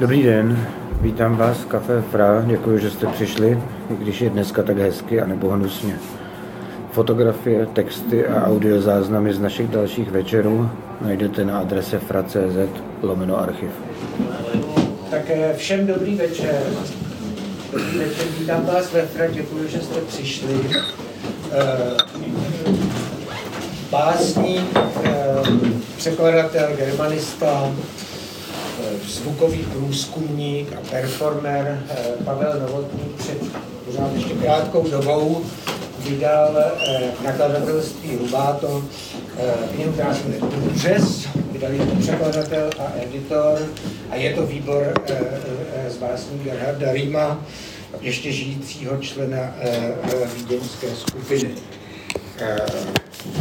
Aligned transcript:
Dobrý 0.00 0.22
den, 0.22 0.66
vítám 1.00 1.36
vás 1.36 1.58
v 1.58 1.66
Café 1.66 2.02
Fra, 2.10 2.42
děkuji, 2.46 2.78
že 2.78 2.90
jste 2.90 3.06
přišli, 3.06 3.62
i 3.90 3.96
když 3.96 4.20
je 4.20 4.30
dneska 4.30 4.62
tak 4.62 4.78
hezky 4.78 5.20
a 5.20 5.26
nebo 5.26 5.48
hnusně. 5.48 5.98
Fotografie, 6.90 7.66
texty 7.66 8.26
a 8.26 8.46
audiozáznamy 8.46 9.34
z 9.34 9.40
našich 9.40 9.68
dalších 9.68 10.10
večerů 10.10 10.70
najdete 11.00 11.44
na 11.44 11.58
adrese 11.58 11.98
fra.cz 11.98 12.80
lomeno 13.02 13.40
archiv. 13.40 13.70
Tak 15.10 15.30
eh, 15.30 15.54
všem 15.56 15.86
dobrý 15.86 16.14
večer. 16.14 16.62
Dobrý 17.72 17.98
večer, 17.98 18.26
vítám 18.38 18.66
vás 18.66 18.92
ve 18.92 19.02
Fra, 19.06 19.26
děkuji, 19.26 19.68
že 19.68 19.80
jste 19.80 20.00
přišli. 20.00 20.54
Eh, 21.52 21.96
básník, 23.90 24.78
eh, 25.04 25.36
překladatel, 25.96 26.68
germanista, 26.76 27.72
zvukový 29.06 29.58
průzkumník 29.58 30.72
a 30.72 30.90
performer 30.90 31.82
Pavel 32.24 32.60
Novotný 32.60 33.00
před 33.18 33.38
pořád 33.86 34.12
ještě 34.14 34.34
krátkou 34.34 34.88
dobou 34.90 35.44
vydal 35.98 36.56
nakladatelství 37.24 38.16
Rubáto 38.16 38.84
knihu, 39.74 39.92
která 39.92 40.14
se 40.14 40.28
jmenuje 40.28 40.42
Úřez, 40.74 41.26
vydali 41.52 41.78
to 41.78 41.96
překladatel 42.00 42.70
a 42.78 42.92
editor 43.02 43.58
a 44.10 44.16
je 44.16 44.34
to 44.34 44.46
výbor 44.46 44.94
z 45.88 45.96
básní 45.96 46.38
Gerharda 46.38 46.92
Rýma, 46.92 47.40
ještě 48.00 48.32
žijícího 48.32 48.96
člena 48.96 49.54
vídeňské 50.36 50.88
skupiny. 50.96 51.50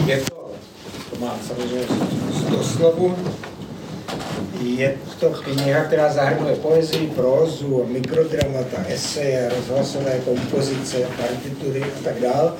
Je 0.05 0.17
to, 0.17 0.51
to 1.09 1.19
má 1.19 1.35
samozřejmě 1.47 1.81
z 2.31 2.75
slovu, 2.75 3.15
je 4.61 4.97
to 5.19 5.29
kniha, 5.29 5.83
která 5.83 6.13
zahrnuje 6.13 6.55
poezii, 6.55 7.07
prózu, 7.07 7.85
mikrodramata, 7.87 8.85
eseje, 8.87 9.51
rozhlasové 9.55 10.19
kompozice, 10.25 10.97
partitury 10.97 11.83
a 11.83 12.03
tak 12.03 12.21
dále. 12.21 12.51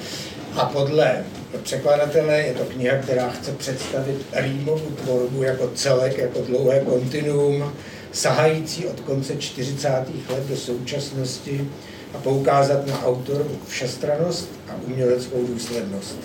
A 0.56 0.66
podle 0.66 1.24
překladatele 1.64 2.38
je 2.38 2.54
to 2.54 2.64
kniha, 2.64 2.98
která 2.98 3.30
chce 3.30 3.52
představit 3.52 4.26
rýmovou 4.34 4.90
tvorbu 5.04 5.44
jako 5.44 5.70
celek, 5.76 6.18
jako 6.18 6.42
dlouhé 6.42 6.80
kontinuum, 6.80 7.74
sahající 8.12 8.88
od 8.88 9.00
konce 9.00 9.36
40. 9.36 9.90
let 10.30 10.44
do 10.50 10.58
současnosti 10.58 11.70
a 12.14 12.18
poukázat 12.18 12.88
na 12.88 13.06
autorovu 13.06 13.58
všestranost 13.68 14.50
a 14.70 14.72
uměleckou 14.88 15.48
důslednost. 15.48 16.18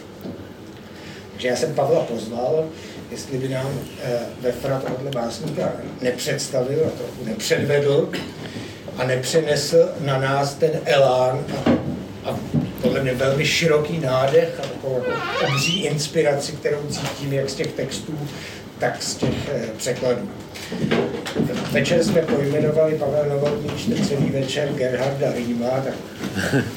Takže 1.32 1.48
já 1.48 1.56
jsem 1.56 1.74
Pavla 1.74 2.00
pozval, 2.00 2.64
jestli 3.10 3.38
by 3.38 3.48
nám 3.48 3.66
eh, 4.02 4.18
ve 4.40 4.52
Fra 4.52 4.78
tohle 4.80 5.10
básníka 5.10 5.72
nepředstavil 6.02 6.80
a 6.86 6.90
trochu 6.90 7.24
nepředvedl 7.24 8.10
a 8.96 9.04
nepřenesl 9.04 9.88
na 10.00 10.18
nás 10.18 10.54
ten 10.54 10.70
elán 10.84 11.44
a, 11.66 11.70
a 12.30 12.36
podle 12.82 13.02
mě 13.02 13.14
velmi 13.14 13.46
široký 13.46 13.98
nádech 13.98 14.48
a 14.58 14.62
takovou 14.62 15.02
obří 15.48 15.82
inspiraci, 15.82 16.52
kterou 16.52 16.80
cítím 16.88 17.32
jak 17.32 17.50
z 17.50 17.54
těch 17.54 17.72
textů, 17.72 18.18
tak 18.78 19.02
z 19.02 19.14
těch 19.14 19.48
eh, 19.54 19.68
překladů. 19.76 20.28
Večer 21.70 22.04
jsme 22.04 22.22
pojmenovali 22.22 22.94
Pavel 22.94 23.24
Novotný 23.28 23.70
čtvrtcelý 23.78 24.30
večer 24.30 24.68
Gerharda 24.68 25.32
Rýma, 25.32 25.70
tak 25.84 25.94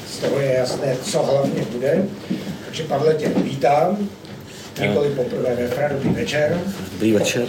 z 0.08 0.18
toho 0.18 0.40
je 0.40 0.52
jasné, 0.52 0.96
co 1.02 1.22
hlavně 1.22 1.62
bude. 1.72 2.04
Takže 2.64 2.84
Pavle 2.84 3.14
tě 3.14 3.28
vítám, 3.28 4.08
nikoli 4.80 5.08
poprvé 5.10 5.54
ve 5.54 5.68
Fra, 5.68 5.88
dobrý 5.88 6.08
večer. 6.08 6.60
Dobrý 6.92 7.12
večer. 7.12 7.46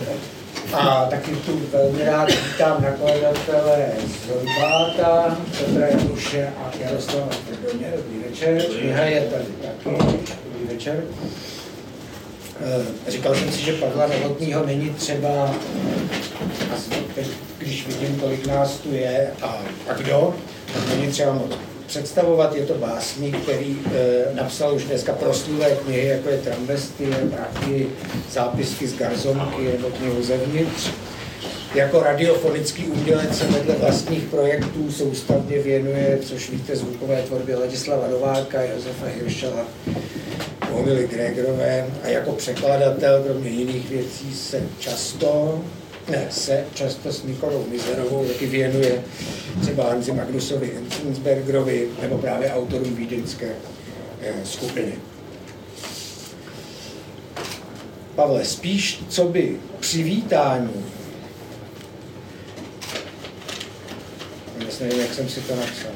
A 0.74 1.06
taky 1.10 1.32
tu 1.32 1.62
velmi 1.72 2.04
rád 2.04 2.30
vítám 2.32 2.84
nakladatele 2.84 3.88
z 4.08 4.30
Horváta, 4.30 5.38
Petra 5.60 5.88
Januše 5.88 6.50
a 6.58 6.72
Jaroslava 6.80 7.30
Trdoně. 7.48 7.88
Dobrý 7.96 8.30
večer. 8.30 8.62
Kniha 8.64 9.04
je 9.04 9.22
tady 9.22 9.46
taky. 9.62 9.98
Dobrý 10.44 10.68
večer. 10.76 11.04
Eh, 12.62 13.12
říkal 13.12 13.36
jsem 13.36 13.52
si, 13.52 13.62
že 13.62 13.74
Pavla 13.74 14.08
Novotního 14.08 14.66
není 14.66 14.90
třeba, 14.90 15.56
když 17.58 17.88
vidím, 17.88 18.20
kolik 18.20 18.48
nás 18.48 18.78
tu 18.78 18.94
je 18.94 19.32
a, 19.42 19.58
a 19.90 19.94
kdo, 19.94 20.36
tak 20.74 20.84
není 20.90 21.12
třeba 21.12 21.34
moc 21.34 21.52
představovat. 21.88 22.56
Je 22.56 22.66
to 22.66 22.74
básník, 22.74 23.42
který 23.42 23.78
e, 23.86 24.36
napsal 24.36 24.76
už 24.76 24.84
dneska 24.84 25.14
proslulé 25.14 25.72
knihy, 25.72 26.08
jako 26.08 26.30
je 26.30 26.38
Tramvesty, 26.38 27.06
Prachy, 27.06 27.88
zápisky 28.32 28.88
z 28.88 28.98
Garzonky 28.98 29.64
nebo 29.64 29.90
knihu 29.90 30.24
Zevnitř. 30.24 30.90
Jako 31.76 32.00
radiofonický 32.00 32.86
umělec 32.86 33.38
se 33.38 33.48
vedle 33.48 33.76
vlastních 33.76 34.24
projektů 34.24 34.92
soustavně 34.92 35.60
věnuje, 35.60 36.20
což 36.22 36.50
víte, 36.50 36.76
zvukové 36.76 37.22
tvorbě 37.22 37.56
Ladislava 37.56 38.08
Nováka, 38.08 38.64
Josefa 38.64 39.06
Hiršela, 39.06 39.66
Omily 40.72 41.08
Gregorové 41.08 41.88
a 42.04 42.08
jako 42.08 42.32
překladatel, 42.32 43.24
kromě 43.24 43.50
jiných 43.50 43.90
věcí, 43.90 44.34
se 44.34 44.62
často 44.80 45.62
se 46.30 46.66
často 46.74 47.12
s 47.12 47.24
Nikolou 47.24 47.66
Mizerovou 47.70 48.26
taky 48.26 48.46
věnuje 48.46 49.04
třeba 49.62 49.90
Hanzi 49.90 50.12
Magnusovi 50.12 50.72
Enzbergerovi 51.08 51.90
nebo 52.02 52.18
právě 52.18 52.54
autorům 52.54 52.96
vídeňské 52.96 53.50
eh, 54.22 54.34
skupiny. 54.44 54.94
Pavle, 58.16 58.46
spíš 58.46 59.04
co 59.10 59.28
by 59.28 59.58
přivítání, 59.80 60.86
nevím, 64.80 65.00
jak 65.00 65.14
jsem 65.14 65.30
si 65.30 65.42
to 65.42 65.56
napsal, 65.56 65.92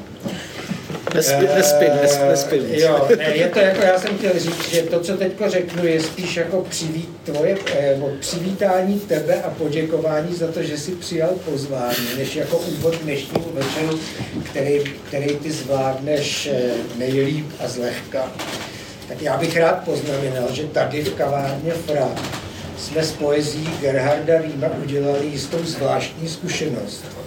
Nespím, 1.14 1.48
nespím, 1.56 1.88
nespím, 2.02 2.28
nespím. 2.28 2.60
Jo, 2.70 3.08
ne, 3.18 3.36
je 3.36 3.48
to 3.48 3.58
jako, 3.58 3.82
já 3.82 3.98
jsem 3.98 4.18
chtěl 4.18 4.32
říct, 4.38 4.70
že 4.70 4.82
to, 4.82 5.00
co 5.00 5.16
teďko 5.16 5.50
řeknu, 5.50 5.86
je 5.86 6.00
spíš 6.00 6.36
jako 6.36 6.62
přivít, 6.68 7.08
tvoje, 7.24 7.56
nebo 7.90 8.10
přivítání 8.20 9.00
tebe 9.00 9.42
a 9.42 9.50
poděkování 9.50 10.34
za 10.34 10.46
to, 10.52 10.62
že 10.62 10.78
jsi 10.78 10.92
přijal 10.92 11.30
pozvání, 11.44 12.06
než 12.18 12.36
jako 12.36 12.56
úvod 12.56 12.94
dnešního 13.02 13.50
večeru, 13.52 14.00
který, 14.50 14.80
který 15.08 15.36
ty 15.36 15.52
zvládneš 15.52 16.46
eh, 16.52 16.70
nejlíp 16.96 17.46
a 17.64 17.68
zlehka. 17.68 18.32
Tak 19.08 19.22
já 19.22 19.36
bych 19.36 19.56
rád 19.56 19.84
poznamenal, 19.84 20.48
že 20.52 20.64
tady 20.64 21.02
v 21.02 21.14
kavárně 21.14 21.72
Fra 21.72 22.08
jsme 22.78 23.04
s 23.04 23.12
poezí 23.12 23.68
Gerharda 23.80 24.38
Rýma 24.38 24.68
udělali 24.82 25.26
jistou 25.26 25.58
zvláštní 25.64 26.28
zkušenost 26.28 27.19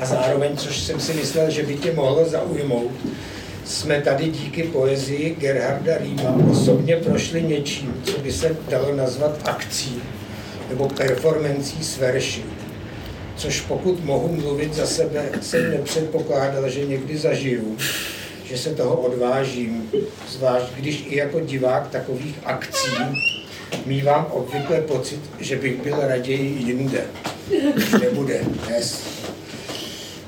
a 0.00 0.06
zároveň, 0.06 0.56
což 0.56 0.78
jsem 0.78 1.00
si 1.00 1.14
myslel, 1.14 1.50
že 1.50 1.62
by 1.62 1.74
tě 1.74 1.92
mohlo 1.92 2.28
zaujmout, 2.28 2.92
jsme 3.64 4.00
tady 4.00 4.28
díky 4.28 4.62
poezii 4.62 5.36
Gerharda 5.38 5.98
Rýma 5.98 6.36
osobně 6.50 6.96
prošli 6.96 7.42
něčím, 7.42 8.02
co 8.04 8.18
by 8.18 8.32
se 8.32 8.56
dalo 8.68 8.96
nazvat 8.96 9.40
akcí 9.44 10.02
nebo 10.68 10.88
performancí 10.88 11.84
s 11.84 11.98
verši. 11.98 12.44
Což 13.36 13.60
pokud 13.60 14.04
mohu 14.04 14.36
mluvit 14.36 14.74
za 14.74 14.86
sebe, 14.86 15.30
jsem 15.40 15.70
nepředpokládal, 15.70 16.70
že 16.70 16.84
někdy 16.84 17.18
zažiju, 17.18 17.76
že 18.44 18.58
se 18.58 18.74
toho 18.74 18.96
odvážím, 18.96 19.90
zvlášť 20.28 20.66
když 20.76 21.04
i 21.08 21.16
jako 21.16 21.40
divák 21.40 21.88
takových 21.88 22.34
akcí 22.44 22.96
mývám 23.86 24.26
obvykle 24.30 24.80
pocit, 24.80 25.20
že 25.40 25.56
bych 25.56 25.82
byl 25.82 25.96
raději 26.00 26.62
jinde. 26.62 27.04
Nebude 28.00 28.40
dnes. 28.66 29.02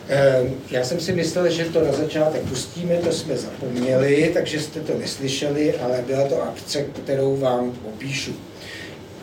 Ehm, 0.09 0.55
já 0.71 0.85
jsem 0.85 1.01
si 1.01 1.13
myslel, 1.13 1.51
že 1.51 1.65
to 1.65 1.85
na 1.85 1.93
začátek 1.93 2.43
pustíme, 2.43 2.97
to 2.97 3.13
jsme 3.13 3.37
zapomněli, 3.37 4.31
takže 4.35 4.61
jste 4.61 4.81
to 4.81 4.99
neslyšeli, 4.99 5.75
ale 5.75 6.05
byla 6.07 6.29
to 6.29 6.43
akce, 6.43 6.83
kterou 6.83 7.37
vám 7.37 7.73
popíšu. 7.73 8.33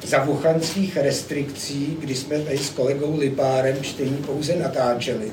Za 0.07 0.23
vuchanských 0.23 0.97
restrikcí, 0.97 1.97
kdy 1.99 2.15
jsme 2.15 2.39
tady 2.39 2.57
s 2.57 2.69
kolegou 2.69 3.19
Lipárem 3.19 3.77
čtení 3.81 4.17
pouze 4.17 4.55
natáčeli, 4.55 5.31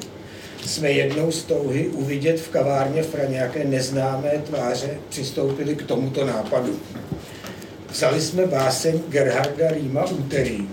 jsme 0.66 0.90
jednou 0.90 1.32
z 1.32 1.43
touhy 1.43 1.88
uvidět 1.88 2.40
v 2.40 2.48
kavárně 2.48 3.02
Fra 3.02 3.25
nějaké 3.25 3.64
neznámé 3.64 4.31
tváře 4.31 4.90
přistoupili 5.08 5.76
k 5.76 5.82
tomuto 5.82 6.26
nápadu. 6.26 6.81
Vzali 7.90 8.20
jsme 8.20 8.46
báseň 8.46 9.00
Gerharda 9.08 9.70
Rýma 9.70 10.05
Úterý 10.05 10.69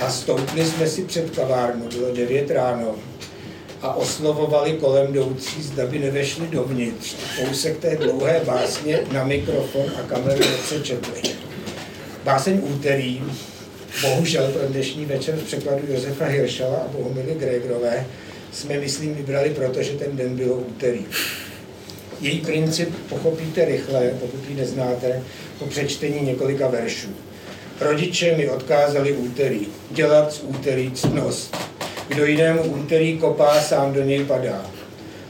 a 0.00 0.10
stoupli 0.10 0.66
jsme 0.66 0.86
si 0.86 1.02
před 1.02 1.30
kavárnu, 1.30 1.88
bylo 1.88 2.14
9 2.14 2.50
ráno, 2.50 2.94
a 3.84 3.94
oslovovali 3.94 4.72
kolem 4.72 5.10
jdoucí, 5.10 5.62
zda 5.62 5.86
by 5.86 5.98
nevešli 5.98 6.46
dovnitř. 6.46 7.14
Kousek 7.36 7.78
té 7.78 7.96
dlouhé 7.96 8.40
básně 8.44 9.00
na 9.12 9.24
mikrofon 9.24 9.84
a 9.98 10.02
kameru 10.02 10.40
nepřečetli. 10.40 11.22
Báseň 12.24 12.60
úterý, 12.62 13.22
bohužel 14.02 14.48
pro 14.48 14.68
dnešní 14.68 15.04
večer 15.04 15.36
v 15.36 15.42
překladu 15.42 15.82
Josefa 15.88 16.24
Hiršala 16.24 16.76
a 16.76 16.88
Bohumily 16.88 17.34
Gregorové, 17.34 18.06
jsme, 18.52 18.78
myslím, 18.78 19.14
vybrali, 19.14 19.50
protože 19.50 19.92
ten 19.92 20.16
den 20.16 20.36
bylo 20.36 20.56
úterý. 20.56 21.06
Její 22.20 22.40
princip 22.40 22.88
pochopíte 23.08 23.64
rychle, 23.64 24.10
pokud 24.20 24.48
ji 24.48 24.56
neznáte, 24.56 25.22
po 25.58 25.66
přečtení 25.66 26.20
několika 26.20 26.68
veršů. 26.68 27.08
Rodiče 27.80 28.36
mi 28.36 28.50
odkázali 28.50 29.12
úterý, 29.12 29.66
dělat 29.90 30.32
z 30.32 30.42
úterý 30.42 30.90
ctnost, 30.90 31.56
Kdo 32.08 32.26
jinému 32.26 32.62
úterý 32.62 33.18
kopá, 33.18 33.60
sám 33.60 33.92
do 33.92 34.02
něj 34.02 34.24
padá. 34.24 34.66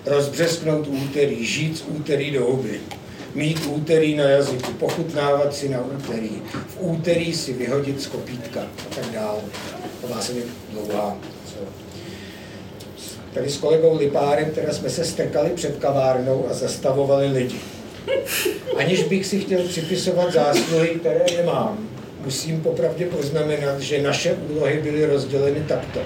Rozbřesknout 0.06 0.86
úterý, 0.86 1.46
žít 1.46 1.78
z 1.78 1.84
úterý 1.88 2.30
do 2.30 2.44
huby. 2.44 2.80
Mít 3.34 3.66
úterý 3.66 4.16
na 4.16 4.24
jazyku, 4.24 4.72
pochutnávat 4.72 5.54
si 5.54 5.68
na 5.68 5.78
úterý. 5.80 6.30
V 6.68 6.76
úterý 6.80 7.34
si 7.34 7.52
vyhodit 7.52 8.02
z 8.02 8.06
kopítka 8.06 8.60
a 8.60 8.94
tak 8.94 9.10
dále. 9.10 9.40
To 10.00 10.08
má 10.08 10.20
se 10.20 10.32
dlouhá. 10.72 11.16
Tady 13.34 13.50
s 13.50 13.56
kolegou 13.56 13.98
Lipárem 13.98 14.50
teda 14.50 14.72
jsme 14.72 14.90
se 14.90 15.04
strkali 15.04 15.50
před 15.50 15.76
kavárnou 15.78 16.46
a 16.50 16.54
zastavovali 16.54 17.26
lidi. 17.26 17.60
Aniž 18.76 19.02
bych 19.02 19.26
si 19.26 19.40
chtěl 19.40 19.62
připisovat 19.68 20.32
zásluhy, 20.32 20.88
které 20.88 21.24
nemám, 21.36 21.88
musím 22.24 22.60
popravdě 22.60 23.06
poznamenat, 23.06 23.80
že 23.80 24.02
naše 24.02 24.32
úlohy 24.32 24.80
byly 24.82 25.06
rozděleny 25.06 25.64
takto. 25.68 26.00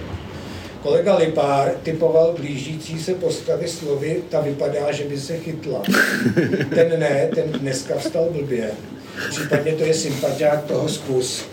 Kolega 0.83 1.17
Lipár 1.17 1.71
typoval 1.83 2.35
blížící 2.39 3.01
se 3.01 3.15
postavy 3.15 3.69
slovy, 3.69 4.23
ta 4.29 4.41
vypadá, 4.41 4.93
že 4.93 5.05
by 5.05 5.21
se 5.21 5.39
chytla. 5.39 5.83
Ten 6.75 7.01
ne, 7.01 7.29
ten 7.35 7.53
dneska 7.53 7.95
vstal 7.99 8.29
blbě. 8.31 8.71
Případně 9.31 9.73
to 9.73 9.85
je 9.85 9.95
sympatiák 9.95 10.65
toho 10.65 10.89
zkus. 10.89 11.45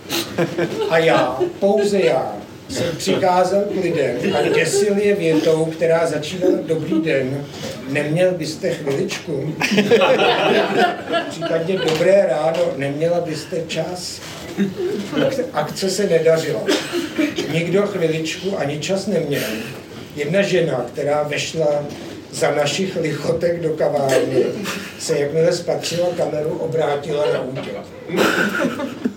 A 0.90 0.98
já, 0.98 1.40
pouze 1.60 2.00
já, 2.00 2.36
jsem 2.70 2.96
přikázal 2.98 3.62
k 3.62 3.84
lidem 3.84 4.36
a 4.36 4.42
děsil 4.50 4.98
je 4.98 5.16
větou, 5.16 5.66
která 5.66 6.08
začínala 6.08 6.58
dobrý 6.66 7.02
den. 7.02 7.46
Neměl 7.90 8.32
byste 8.32 8.70
chviličku? 8.70 9.56
Případně 11.30 11.78
dobré 11.78 12.26
ráno, 12.30 12.64
neměla 12.78 13.22
byste 13.22 13.64
čas? 13.68 14.22
Akce 15.54 15.90
se 15.90 16.08
nedařila. 16.08 16.62
Nikdo 17.52 17.88
chviličku 17.88 18.58
ani 18.58 18.80
čas 18.80 19.08
neměl. 19.08 19.42
Jedna 20.16 20.42
žena, 20.42 20.86
která 20.94 21.24
vešla 21.24 21.84
za 22.32 22.52
našich 22.52 22.96
lichotek 22.96 23.62
do 23.62 23.70
kavárny, 23.70 24.44
se 25.00 25.20
jakmile 25.20 25.54
spatřila 25.54 26.08
kameru, 26.18 26.50
obrátila 26.50 27.26
na 27.34 27.42
útěk. 27.42 27.76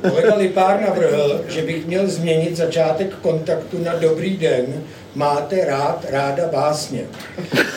Kolega 0.00 0.34
Lipár 0.34 0.80
navrhl, 0.80 1.44
že 1.48 1.62
bych 1.62 1.86
měl 1.86 2.08
změnit 2.08 2.56
začátek 2.56 3.14
kontaktu 3.14 3.84
na 3.84 3.94
dobrý 3.94 4.36
den, 4.36 4.66
máte 5.14 5.64
rád, 5.64 6.04
ráda 6.10 6.48
básně. 6.52 7.00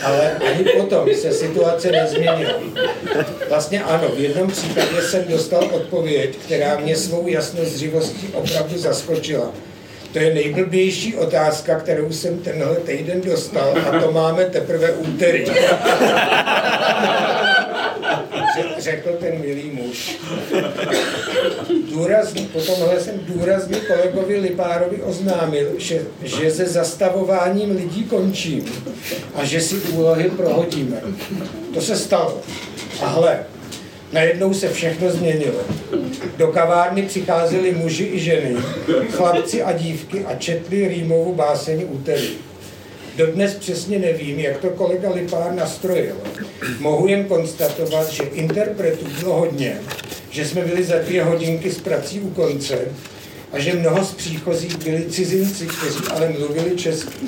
Ale 0.04 0.32
ani 0.32 0.64
potom 0.64 1.10
se 1.16 1.32
situace 1.34 1.92
nezměnila. 1.92 2.54
Vlastně 3.50 3.84
ano, 3.84 4.08
v 4.16 4.20
jednom 4.20 4.52
případě 4.52 5.02
jsem 5.02 5.24
dostal 5.28 5.64
odpověď, 5.72 6.38
která 6.46 6.78
mě 6.78 6.96
svou 6.96 7.28
jasnozřivostí 7.28 8.28
opravdu 8.34 8.78
zaskočila. 8.78 9.52
To 10.14 10.20
je 10.20 10.34
nejblbější 10.34 11.16
otázka, 11.16 11.80
kterou 11.80 12.12
jsem 12.12 12.38
tenhle 12.38 12.76
týden 12.76 13.22
dostal 13.22 13.74
a 13.90 14.00
to 14.00 14.12
máme 14.12 14.46
teprve 14.46 14.92
úterý. 14.92 15.46
Řekl 18.82 19.10
ten 19.20 19.42
milý 19.42 19.72
muž. 19.72 20.20
Důrazný, 21.94 22.46
potomhle 22.46 23.00
jsem 23.00 23.20
důrazně 23.28 23.78
kolegovi 23.80 24.40
Lipárovi 24.40 25.02
oznámil, 25.02 25.72
že, 25.78 26.02
že 26.24 26.52
se 26.52 26.66
zastavováním 26.66 27.76
lidí 27.76 28.04
končím 28.04 28.66
a 29.36 29.46
že 29.46 29.62
si 29.62 29.76
úlohy 29.76 30.30
prohodíme. 30.30 31.02
To 31.74 31.82
se 31.82 31.98
stalo. 31.98 32.42
A 33.02 33.08
hle, 33.08 33.46
Najednou 34.14 34.54
se 34.54 34.70
všechno 34.70 35.10
změnilo. 35.10 35.60
Do 36.38 36.48
kavárny 36.48 37.02
přicházeli 37.02 37.72
muži 37.72 38.10
i 38.14 38.20
ženy, 38.20 38.56
chlapci 39.12 39.64
a 39.64 39.72
dívky 39.72 40.26
a 40.26 40.36
četli 40.36 40.88
rýmovou 40.88 41.34
báseň 41.34 41.86
úterý. 41.90 42.30
Dodnes 43.16 43.54
přesně 43.54 44.00
nevím, 44.00 44.40
jak 44.40 44.58
to 44.58 44.70
kolega 44.70 45.12
Lipár 45.14 45.54
nastrojil. 45.54 46.16
Mohu 46.80 47.08
jen 47.08 47.24
konstatovat, 47.24 48.10
že 48.10 48.24
interpretů 48.24 49.06
bylo 49.20 49.34
hodně, 49.34 49.82
že 50.30 50.48
jsme 50.48 50.62
byli 50.62 50.84
za 50.84 51.00
dvě 51.00 51.24
hodinky 51.24 51.72
s 51.72 51.78
prací 51.78 52.20
u 52.20 52.30
konce 52.30 52.80
a 53.52 53.60
že 53.60 53.74
mnoho 53.74 54.06
z 54.06 54.14
příchozích 54.14 54.78
byli 54.78 55.06
cizinci, 55.06 55.68
kteří 55.68 56.00
ale 56.12 56.30
mluvili 56.30 56.76
česky. 56.76 57.26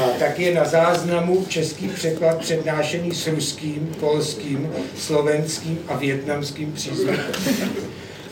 A 0.00 0.08
tak 0.18 0.38
je 0.38 0.54
na 0.54 0.64
záznamu 0.64 1.46
český 1.48 1.88
překlad 1.88 2.38
přednášený 2.38 3.14
s 3.14 3.26
ruským, 3.26 3.94
polským, 4.00 4.72
slovenským 4.98 5.78
a 5.88 5.96
větnamským 5.96 6.72
přízvukem. 6.72 7.20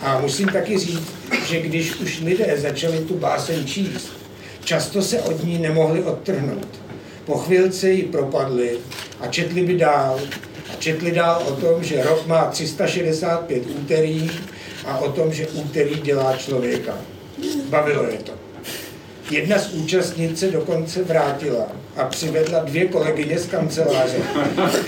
A 0.01 0.21
musím 0.21 0.49
taky 0.49 0.79
říct, 0.79 1.13
že 1.49 1.61
když 1.61 1.95
už 1.95 2.21
lidé 2.21 2.55
začali 2.59 2.99
tu 2.99 3.15
báseň 3.15 3.67
číst, 3.67 4.20
často 4.65 5.03
se 5.03 5.21
od 5.21 5.45
ní 5.45 5.59
nemohli 5.59 6.03
odtrhnout. 6.03 6.69
Po 7.25 7.39
chvilce 7.39 7.91
ji 7.91 8.03
propadli 8.03 8.79
a 9.21 9.27
četli 9.27 9.63
by 9.63 9.77
dál. 9.77 10.21
A 10.73 10.77
četli 10.79 11.13
dál 11.13 11.43
o 11.49 11.53
tom, 11.53 11.85
že 11.85 12.03
rok 12.03 12.27
má 12.27 12.45
365 12.45 13.67
úterý 13.67 14.31
a 14.87 14.99
o 14.99 15.13
tom, 15.13 15.33
že 15.33 15.47
úterý 15.49 15.95
dělá 16.01 16.37
člověka. 16.37 16.95
Bavilo 17.69 18.05
je 18.05 18.19
to. 18.19 18.33
Jedna 19.31 19.59
z 19.59 19.73
účastnic 19.73 20.39
se 20.39 20.51
dokonce 20.51 21.05
vrátila 21.05 21.67
a 21.97 22.05
přivedla 22.05 22.59
dvě 22.59 22.87
kolegyně 22.89 23.39
z 23.39 23.47
kanceláře, 23.47 24.17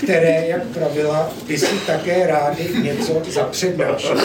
které, 0.03 0.47
jak 0.47 0.63
pravila, 0.63 1.29
by 1.47 1.57
si 1.57 1.75
také 1.87 2.27
rádi 2.27 2.69
něco 2.81 3.21
zapřednášely. 3.29 4.21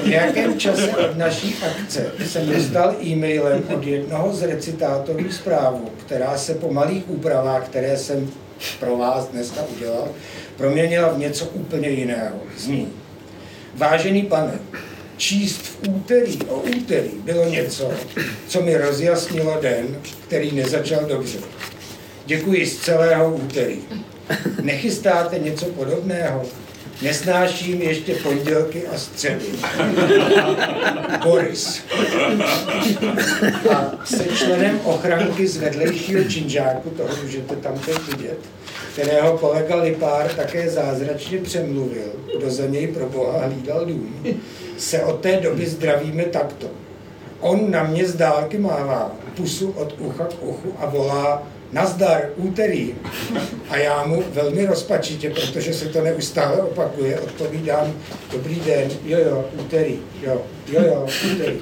Po 0.00 0.08
nějakém 0.08 0.58
čase 0.58 0.90
od 0.90 1.16
naší 1.16 1.56
akce 1.70 2.06
jsem 2.26 2.48
dostal 2.48 2.94
e-mailem 3.04 3.62
od 3.74 3.86
jednoho 3.86 4.32
z 4.32 4.42
recitátorů 4.42 5.32
zprávu, 5.32 5.90
která 6.06 6.38
se 6.38 6.54
po 6.54 6.72
malých 6.72 7.10
úpravách, 7.10 7.64
které 7.64 7.96
jsem 7.96 8.30
pro 8.80 8.96
vás 8.96 9.28
dneska 9.28 9.60
udělal, 9.76 10.08
proměnila 10.56 11.08
v 11.08 11.18
něco 11.18 11.44
úplně 11.44 11.88
jiného. 11.88 12.36
Zní. 12.58 12.88
Vážený 13.74 14.22
pane, 14.22 14.52
číst 15.20 15.60
v 15.62 15.88
úterý 15.88 16.38
o 16.48 16.60
úterý 16.60 17.10
bylo 17.24 17.44
něco, 17.44 17.90
co 18.48 18.62
mi 18.62 18.76
rozjasnilo 18.76 19.58
den, 19.60 19.86
který 20.26 20.52
nezačal 20.52 21.04
dobře. 21.04 21.38
Děkuji 22.26 22.66
z 22.66 22.76
celého 22.76 23.34
úterý. 23.34 23.78
Nechystáte 24.62 25.38
něco 25.38 25.66
podobného? 25.66 26.42
Nesnáším 27.02 27.82
ještě 27.82 28.14
pondělky 28.14 28.86
a 28.86 28.98
středy. 28.98 29.44
Boris. 31.24 31.80
A 33.70 33.92
se 34.04 34.24
členem 34.24 34.80
ochranky 34.84 35.46
z 35.46 35.56
vedlejšího 35.56 36.24
činžáku, 36.24 36.90
toho 36.90 37.16
můžete 37.22 37.56
tam 37.56 37.78
teď 37.78 37.98
vidět, 38.16 38.38
kterého 38.92 39.38
kolega 39.38 39.76
Lipár 39.76 40.28
také 40.28 40.70
zázračně 40.70 41.38
přemluvil, 41.38 42.12
kdo 42.38 42.50
za 42.50 42.66
něj 42.66 42.86
pro 42.86 43.06
Boha 43.06 43.46
hlídal 43.46 43.86
dům, 43.86 44.24
se 44.78 45.04
od 45.04 45.20
té 45.20 45.40
doby 45.40 45.66
zdravíme 45.66 46.24
takto. 46.24 46.66
On 47.40 47.70
na 47.70 47.84
mě 47.84 48.08
z 48.08 48.14
dálky 48.14 48.58
mává 48.58 49.16
pusu 49.36 49.70
od 49.70 49.94
ucha 49.98 50.24
k 50.24 50.42
uchu 50.42 50.74
a 50.78 50.86
volá 50.86 51.42
nazdar, 51.72 52.22
úterý. 52.36 52.94
A 53.68 53.76
já 53.76 54.06
mu 54.06 54.24
velmi 54.32 54.66
rozpačitě, 54.66 55.30
protože 55.30 55.74
se 55.74 55.88
to 55.88 56.02
neustále 56.02 56.62
opakuje, 56.62 57.20
odpovídám, 57.20 57.92
dobrý 58.32 58.60
den, 58.60 58.90
jo 59.04 59.18
jo, 59.18 59.44
úterý, 59.60 59.98
jo, 60.22 60.42
jo 60.72 60.82
jo, 60.86 61.06
úterý. 61.34 61.58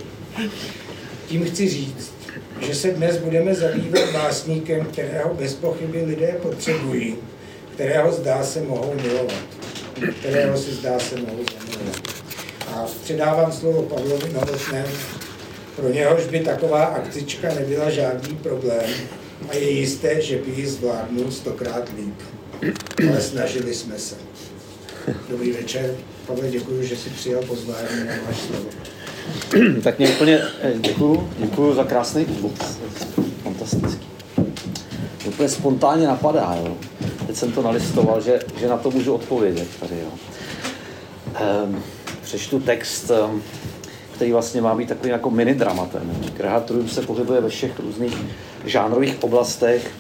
Tím 1.26 1.44
chci 1.44 1.68
říct, 1.68 2.17
že 2.60 2.74
se 2.74 2.90
dnes 2.90 3.16
budeme 3.16 3.54
zabývat 3.54 4.12
básníkem, 4.12 4.86
kterého 4.86 5.34
bez 5.34 5.54
pochyby 5.54 6.04
lidé 6.04 6.36
potřebují, 6.42 7.16
kterého 7.74 8.12
zdá 8.12 8.44
se 8.44 8.60
mohou 8.62 8.94
milovat, 9.02 9.44
kterého 10.20 10.58
se 10.58 10.72
zdá 10.72 10.98
se 10.98 11.16
mohou 11.16 11.44
zamilovat. 11.58 12.02
A 12.68 12.86
předávám 13.02 13.52
slovo 13.52 13.82
Pavlovi 13.82 14.32
Novotnému, 14.32 14.94
pro 15.76 15.88
něhož 15.88 16.26
by 16.26 16.40
taková 16.40 16.84
akcička 16.84 17.54
nebyla 17.54 17.90
žádný 17.90 18.36
problém 18.36 18.90
a 19.48 19.54
je 19.54 19.70
jisté, 19.70 20.22
že 20.22 20.38
by 20.38 20.50
ji 20.50 20.66
zvládnul 20.66 21.30
stokrát 21.30 21.88
líp. 21.96 22.14
Ale 23.08 23.20
snažili 23.20 23.74
jsme 23.74 23.98
se. 23.98 24.14
Dobrý 25.28 25.52
večer. 25.52 25.94
Pavle, 26.26 26.48
děkuji, 26.48 26.86
že 26.86 26.96
jsi 26.96 27.10
přijal 27.10 27.42
pozvání 27.42 28.04
na 28.06 28.14
váš 28.26 28.36
slovo. 28.40 28.70
tak 29.82 29.98
mě 29.98 30.08
úplně 30.08 30.40
děkuju, 30.74 31.28
děkuju 31.38 31.74
za 31.74 31.84
krásný 31.84 32.24
úvod. 32.24 32.52
Fantastický. 33.42 34.06
Mě 35.24 35.28
úplně 35.28 35.48
spontánně 35.48 36.06
napadá, 36.06 36.56
jo. 36.64 36.76
Teď 37.26 37.36
jsem 37.36 37.52
to 37.52 37.62
nalistoval, 37.62 38.20
že, 38.20 38.40
že 38.60 38.68
na 38.68 38.76
to 38.76 38.90
můžu 38.90 39.14
odpovědět 39.14 39.68
tady, 39.80 39.94
jo. 39.94 40.10
Ehm, 41.34 41.82
přečtu 42.22 42.60
text, 42.60 43.10
ehm, 43.10 43.42
který 44.14 44.32
vlastně 44.32 44.60
má 44.60 44.74
být 44.74 44.88
takovým 44.88 45.12
jako 45.12 45.30
mini 45.30 45.54
dramatem. 45.54 46.16
Gerhard 46.36 46.72
se 46.86 47.02
pohybuje 47.02 47.40
ve 47.40 47.48
všech 47.48 47.80
různých 47.80 48.16
žánrových 48.64 49.22
oblastech, 49.22 49.90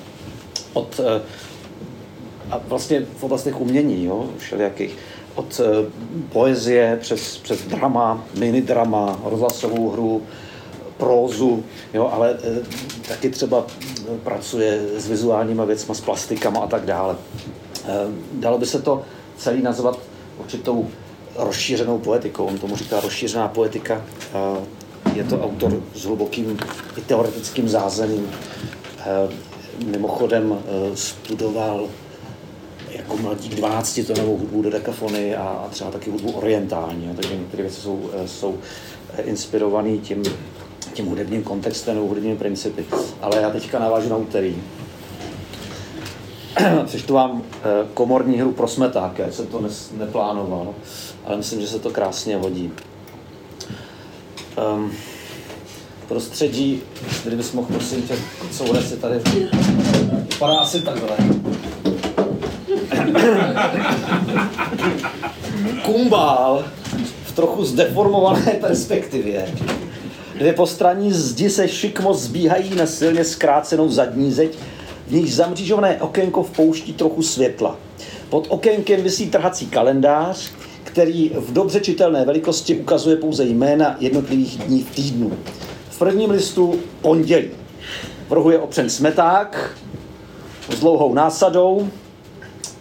od 0.72 1.00
eh, 1.00 1.22
a 2.50 2.60
vlastně 2.68 3.06
v 3.16 3.24
oblastech 3.24 3.60
umění, 3.60 4.04
jo, 4.04 4.30
všelijakých 4.38 4.96
od 5.38 5.60
eh, 5.60 5.90
poezie 6.32 6.98
přes, 7.00 7.38
přes 7.38 7.62
drama, 7.62 8.24
mini 8.38 8.62
drama, 8.62 9.20
rozhlasovou 9.24 9.90
hru, 9.90 10.22
prózu, 10.96 11.64
jo, 11.94 12.10
ale 12.12 12.30
e, 12.30 12.60
taky 13.08 13.30
třeba 13.30 13.66
pracuje 14.24 14.80
s 14.96 15.08
vizuálníma 15.08 15.64
věcma, 15.64 15.94
s 15.94 16.00
plastikama 16.00 16.60
a 16.60 16.66
tak 16.66 16.84
dále. 16.84 17.16
Dalo 18.32 18.58
by 18.58 18.66
se 18.66 18.82
to 18.82 19.02
celý 19.36 19.62
nazvat 19.62 19.98
určitou 20.38 20.88
rozšířenou 21.36 21.98
poetikou. 21.98 22.44
On 22.44 22.58
tomu 22.58 22.76
říká 22.76 23.00
rozšířená 23.00 23.48
poetika. 23.48 24.02
Je 25.14 25.24
to 25.24 25.44
autor 25.44 25.82
s 25.94 26.04
hlubokým 26.04 26.58
i 26.96 27.00
teoretickým 27.00 27.68
zázemím. 27.68 28.30
Mimochodem 29.86 30.58
studoval 30.94 31.88
jako 32.98 33.16
mladík 33.16 33.54
12 33.54 34.00
tónovou 34.06 34.36
hudbu 34.36 34.62
do 34.62 34.70
dekafony 34.70 35.36
a, 35.36 35.68
třeba 35.70 35.90
taky 35.90 36.10
hudbu 36.10 36.30
orientální. 36.30 37.10
Takže 37.16 37.36
některé 37.36 37.62
věci 37.62 37.80
jsou, 37.80 38.10
jsou 38.26 38.58
inspirované 39.24 39.98
tím, 39.98 40.22
tím 40.92 41.06
hudebním 41.06 41.42
kontextem 41.42 41.94
nebo 41.94 42.06
hudebními 42.06 42.36
principy. 42.36 42.84
Ale 43.20 43.42
já 43.42 43.50
teďka 43.50 43.78
navážu 43.78 44.08
na 44.08 44.16
úterý. 44.16 44.56
Přečtu 46.84 47.14
vám 47.14 47.42
eh, 47.52 47.86
komorní 47.94 48.40
hru 48.40 48.52
pro 48.52 48.68
smeták, 48.68 49.18
já 49.18 49.32
jsem 49.32 49.46
to 49.46 49.60
nes, 49.60 49.90
neplánoval, 49.98 50.74
ale 51.24 51.36
myslím, 51.36 51.60
že 51.60 51.68
se 51.68 51.78
to 51.78 51.90
krásně 51.90 52.36
hodí. 52.36 52.72
Um, 54.74 54.92
prostředí, 56.08 56.82
kdybys 57.24 57.52
mohl 57.52 57.68
prosím 57.68 58.02
tě, 58.02 58.16
si 58.80 58.96
tady, 58.96 59.20
vypadá 60.28 60.58
asi 60.58 60.80
takhle. 60.80 61.16
Kumbál 65.84 66.64
v 67.24 67.32
trochu 67.32 67.64
zdeformované 67.64 68.52
perspektivě. 68.60 69.48
Dvě 70.34 70.52
postraní 70.52 71.12
zdi 71.12 71.50
se 71.50 71.68
šikmo 71.68 72.14
zbíhají 72.14 72.74
na 72.74 72.86
silně 72.86 73.24
zkrácenou 73.24 73.88
zadní 73.88 74.32
zeď, 74.32 74.58
v 75.06 75.12
níž 75.12 75.34
zamřížované 75.34 76.02
okénko 76.02 76.42
vpouští 76.42 76.92
trochu 76.92 77.22
světla. 77.22 77.76
Pod 78.28 78.46
okénkem 78.48 79.02
visí 79.02 79.30
trhací 79.30 79.66
kalendář, 79.66 80.50
který 80.84 81.30
v 81.34 81.52
dobře 81.52 81.80
čitelné 81.80 82.24
velikosti 82.24 82.76
ukazuje 82.76 83.16
pouze 83.16 83.44
jména 83.44 83.96
jednotlivých 84.00 84.58
dní 84.58 84.82
v 84.82 84.94
týdnu. 84.94 85.32
V 85.90 85.98
prvním 85.98 86.30
listu 86.30 86.74
pondělí. 87.00 87.50
V 88.28 88.32
rohu 88.32 88.50
je 88.50 88.58
opřen 88.58 88.90
smeták 88.90 89.76
s 90.76 90.80
dlouhou 90.80 91.14
násadou, 91.14 91.88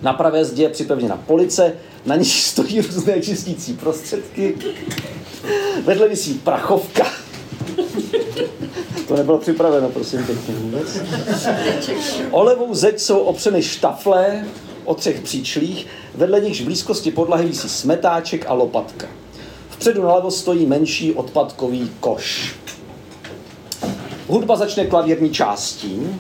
na 0.02 0.14
pravé 0.14 0.46
zdě 0.46 0.64
je 0.64 0.70
připevněna 0.70 1.24
police, 1.28 1.74
na 2.06 2.16
níž 2.16 2.44
stojí 2.48 2.82
různé 2.82 3.22
čistící 3.22 3.74
prostředky. 3.74 4.56
Vedle 5.86 6.08
visí 6.08 6.34
prachovka. 6.34 7.08
To 9.08 9.16
nebylo 9.16 9.38
připraveno, 9.38 9.90
prosím 9.90 10.26
pěkně 10.26 10.56
vůbec. 10.56 11.00
O 12.32 12.44
levou 12.44 12.74
zeď 12.74 13.00
jsou 13.00 13.18
opřeny 13.18 13.64
štafle 13.64 14.46
o 14.86 14.96
třech 14.96 15.22
příčlích, 15.22 15.88
vedle 16.16 16.42
nichž 16.42 16.62
v 16.62 16.66
blízkosti 16.66 17.12
podlahy 17.12 17.48
visí 17.48 17.70
smetáček 17.70 18.46
a 18.48 18.54
lopatka. 18.54 19.08
Vpředu 19.70 20.04
nalevo 20.04 20.32
stojí 20.32 20.66
menší 20.66 21.14
odpadkový 21.14 21.92
koš. 22.00 22.56
Hudba 24.28 24.56
začne 24.56 24.86
klavírní 24.86 25.30
částí, 25.30 26.20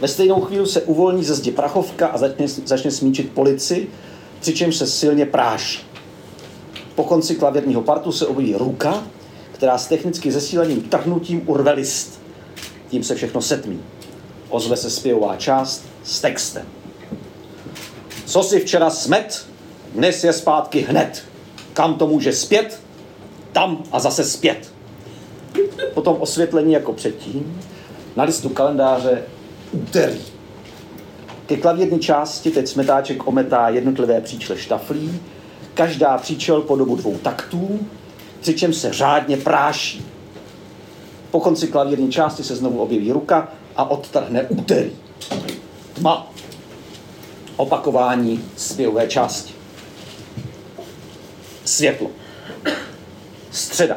ve 0.00 0.08
stejnou 0.08 0.40
chvíli 0.40 0.66
se 0.66 0.82
uvolní 0.82 1.24
ze 1.24 1.34
zdi 1.34 1.50
prachovka 1.50 2.06
a 2.06 2.18
začne, 2.18 2.48
začne 2.48 2.90
smíčit 2.90 3.32
polici, 3.32 3.88
přičemž 4.40 4.76
se 4.76 4.86
silně 4.86 5.26
práší. 5.26 5.86
Po 6.94 7.04
konci 7.04 7.34
klavírního 7.34 7.82
partu 7.82 8.12
se 8.12 8.26
objeví 8.26 8.54
ruka, 8.54 9.02
která 9.52 9.78
s 9.78 9.86
technicky 9.86 10.32
zesíleným 10.32 10.82
trhnutím 10.82 11.42
urve 11.46 11.72
list. 11.72 12.20
Tím 12.88 13.04
se 13.04 13.14
všechno 13.14 13.42
setmí. 13.42 13.80
Ozve 14.48 14.76
se 14.76 14.90
zpěvová 14.90 15.36
část 15.36 15.84
s 16.04 16.20
textem. 16.20 16.66
Co 18.26 18.42
si 18.42 18.60
včera 18.60 18.90
smet, 18.90 19.46
dnes 19.94 20.24
je 20.24 20.32
zpátky 20.32 20.80
hned. 20.80 21.24
Kam 21.72 21.94
to 21.94 22.06
může 22.06 22.32
zpět? 22.32 22.80
Tam 23.52 23.84
a 23.92 24.00
zase 24.00 24.24
zpět. 24.24 24.72
Potom 25.94 26.16
osvětlení 26.20 26.72
jako 26.72 26.92
předtím. 26.92 27.60
Na 28.16 28.24
listu 28.24 28.48
kalendáře 28.48 29.22
úterý. 29.72 30.20
Ke 31.46 31.56
klavírní 31.56 31.98
části 31.98 32.50
teď 32.50 32.68
smetáček 32.68 33.26
ometá 33.26 33.68
jednotlivé 33.68 34.20
příčle 34.20 34.58
štaflí, 34.58 35.20
každá 35.74 36.18
příčel 36.18 36.60
po 36.60 36.76
dobu 36.76 36.96
dvou 36.96 37.18
taktů, 37.18 37.80
přičem 38.40 38.72
se 38.72 38.92
řádně 38.92 39.36
práší. 39.36 40.06
Po 41.30 41.40
konci 41.40 41.68
klavírní 41.68 42.12
části 42.12 42.44
se 42.44 42.56
znovu 42.56 42.78
objeví 42.78 43.12
ruka 43.12 43.48
a 43.76 43.90
odtrhne 43.90 44.42
úterý. 44.42 44.90
Tma. 45.92 46.32
Opakování 47.56 48.44
zpěvové 48.56 49.08
části. 49.08 49.54
Světlo. 51.64 52.10
Středa. 53.50 53.96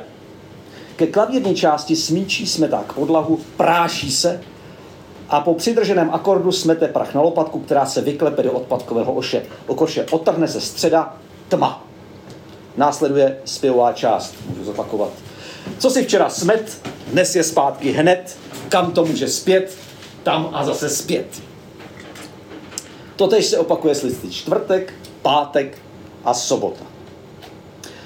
Ke 0.95 1.07
klavírní 1.07 1.55
části 1.55 1.95
smíčí 1.95 2.47
smeták 2.47 2.93
podlahu, 2.93 3.39
práší 3.57 4.11
se 4.11 4.41
a 5.35 5.41
po 5.41 5.53
přidrženém 5.53 6.09
akordu 6.11 6.51
smete 6.51 6.87
prach 6.87 7.13
na 7.13 7.21
lopatku, 7.21 7.59
která 7.59 7.85
se 7.85 8.01
vyklepe 8.01 8.43
do 8.43 8.51
odpadkového 8.51 9.13
oše. 9.13 9.45
Okoše 9.67 10.05
otrhne 10.11 10.47
se 10.47 10.61
středa, 10.61 11.17
tma. 11.47 11.83
Následuje 12.77 13.37
zpěvová 13.45 13.93
část, 13.93 14.35
můžu 14.49 14.63
zopakovat. 14.63 15.09
Co 15.79 15.89
si 15.89 16.03
včera 16.03 16.29
smet, 16.29 16.87
dnes 17.07 17.35
je 17.35 17.43
zpátky 17.43 17.91
hned, 17.91 18.37
kam 18.69 18.91
to 18.91 19.05
může 19.05 19.27
zpět, 19.27 19.77
tam 20.23 20.49
a 20.53 20.65
zase 20.65 20.89
zpět. 20.89 21.41
Totež 23.15 23.45
se 23.45 23.57
opakuje 23.57 23.95
s 23.95 24.01
listy 24.03 24.29
čtvrtek, 24.29 24.93
pátek 25.21 25.77
a 26.25 26.33
sobota. 26.33 26.85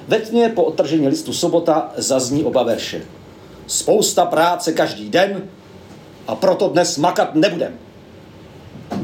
Ve 0.08 0.20
tmě 0.20 0.50
po 0.50 0.64
odtržení 0.64 1.08
listu 1.08 1.34
sobota 1.34 1.92
zazní 1.98 2.44
oba 2.44 2.64
verše. 2.64 3.02
Spousta 3.68 4.26
práce 4.26 4.74
každý 4.74 5.10
den, 5.10 5.50
a 6.30 6.36
proto 6.36 6.70
dnes 6.70 6.98
makat 6.98 7.36
nebudem. 7.36 7.74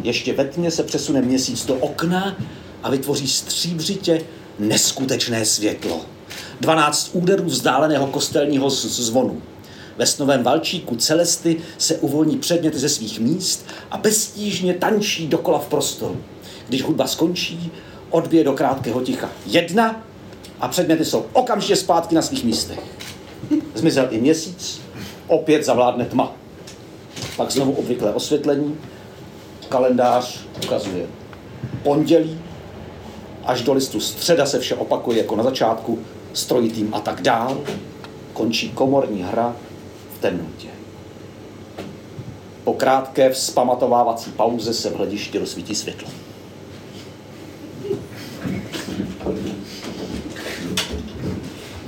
Ještě 0.04 0.34
ve 0.34 0.46
tmě 0.46 0.72
se 0.72 0.84
přesune 0.84 1.22
měsíc 1.22 1.66
do 1.66 1.76
okna 1.76 2.38
a 2.84 2.90
vytvoří 2.90 3.28
stříbřitě 3.28 4.22
neskutečné 4.60 5.46
světlo. 5.46 6.02
12 6.62 7.10
úderů 7.14 7.46
vzdáleného 7.46 8.08
kostelního 8.08 8.70
zvonu. 8.70 9.42
Ve 9.98 10.06
snovém 10.06 10.44
valčíku 10.44 10.96
Celesty 10.96 11.58
se 11.78 11.98
uvolní 11.98 12.38
předměty 12.38 12.80
ze 12.80 12.90
svých 12.90 13.20
míst 13.20 13.66
a 13.92 13.98
bezstížně 13.98 14.74
tančí 14.74 15.28
dokola 15.28 15.60
v 15.60 15.68
prostoru. 15.68 16.22
Když 16.68 16.84
hudba 16.84 17.08
skončí, 17.08 17.72
odbije 18.10 18.44
do 18.44 18.54
krátkého 18.54 19.02
ticha 19.02 19.30
jedna 19.46 20.04
a 20.60 20.68
předměty 20.68 21.06
jsou 21.06 21.26
okamžitě 21.34 21.76
zpátky 21.76 22.16
na 22.16 22.22
svých 22.22 22.44
místech. 22.44 22.80
Zmizel 23.74 24.08
i 24.12 24.22
měsíc, 24.22 24.82
opět 25.28 25.66
zavládne 25.66 26.06
tma. 26.06 26.45
Pak 27.38 27.52
znovu 27.52 27.72
obvyklé 27.72 28.14
osvětlení, 28.14 28.78
kalendář 29.70 30.40
ukazuje 30.66 31.06
pondělí, 31.84 32.40
až 33.46 33.62
do 33.62 33.74
listu 33.74 34.00
středa 34.00 34.46
se 34.46 34.60
vše 34.60 34.76
opakuje 34.76 35.18
jako 35.18 35.36
na 35.36 35.44
začátku, 35.44 36.00
strojitým 36.34 36.94
a 36.94 37.00
tak 37.00 37.22
dál, 37.22 37.58
končí 38.34 38.70
komorní 38.70 39.24
hra 39.24 39.56
v 40.18 40.22
temnotě. 40.22 40.68
Po 42.64 42.74
krátké 42.74 43.30
vzpamatovávací 43.30 44.32
pauze 44.32 44.74
se 44.74 44.90
v 44.90 44.96
hledišti 44.96 45.40
rozsvítí 45.40 45.76
světlo. 45.76 46.08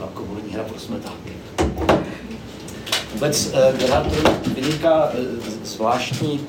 A 0.04 0.08
komorní 0.14 0.54
hra 0.54 0.64
pro 0.64 0.80
smetáky. 0.80 1.32
Vůbec 3.18 3.52
Gerhard 3.78 4.14
eh, 4.26 4.50
vyniká 4.50 5.12
eh, 5.14 5.18
zvláštní 5.66 6.48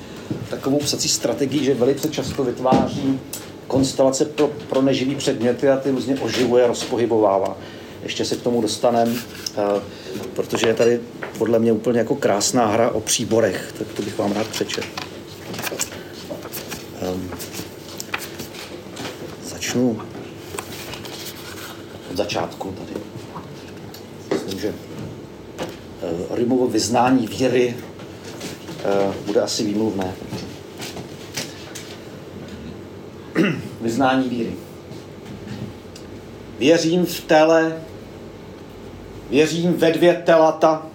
takovou 0.50 0.78
psací 0.78 1.08
strategii, 1.08 1.64
že 1.64 1.74
velice 1.74 2.08
často 2.08 2.44
vytváří 2.44 3.20
konstelace 3.66 4.24
pro, 4.24 4.46
pro 4.68 4.82
neživý 4.82 5.14
předměty 5.14 5.68
a 5.68 5.76
ty 5.76 5.90
různě 5.90 6.20
oživuje, 6.20 6.66
rozpohybovává. 6.66 7.56
Ještě 8.02 8.24
se 8.24 8.36
k 8.36 8.42
tomu 8.42 8.62
dostaneme, 8.62 9.12
eh, 9.56 9.80
protože 10.34 10.66
je 10.66 10.74
tady 10.74 11.00
podle 11.38 11.58
mě 11.58 11.72
úplně 11.72 11.98
jako 11.98 12.16
krásná 12.16 12.66
hra 12.66 12.90
o 12.90 13.00
příborech, 13.00 13.74
tak 13.78 13.86
to 13.96 14.02
bych 14.02 14.18
vám 14.18 14.32
rád 14.32 14.46
přečet. 14.46 14.84
Um, 17.14 17.30
začnu 19.44 20.00
od 22.10 22.16
začátku 22.16 22.74
tady. 22.78 23.07
Uh, 26.02 26.36
Rymovo 26.36 26.66
vyznání 26.66 27.26
víry 27.26 27.76
uh, 29.06 29.14
bude 29.26 29.40
asi 29.40 29.64
výmluvné. 29.64 30.14
vyznání 33.80 34.28
víry. 34.28 34.52
Věřím 36.58 37.06
v 37.06 37.20
tele, 37.20 37.82
věřím 39.30 39.74
ve 39.74 39.92
dvě 39.92 40.14
telata, 40.14 40.86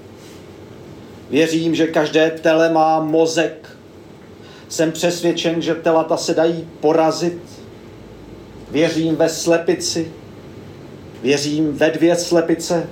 Věřím, 1.33 1.75
že 1.75 1.87
každé 1.87 2.31
tele 2.31 2.73
má 2.73 2.99
mozek. 2.99 3.69
Jsem 4.69 4.91
přesvědčen, 4.91 5.61
že 5.61 5.75
telata 5.75 6.17
se 6.17 6.33
dají 6.33 6.67
porazit. 6.79 7.41
Věřím 8.71 9.15
ve 9.15 9.29
slepici. 9.29 10.11
Věřím 11.21 11.73
ve 11.73 11.91
dvě 11.91 12.15
slepice. 12.15 12.89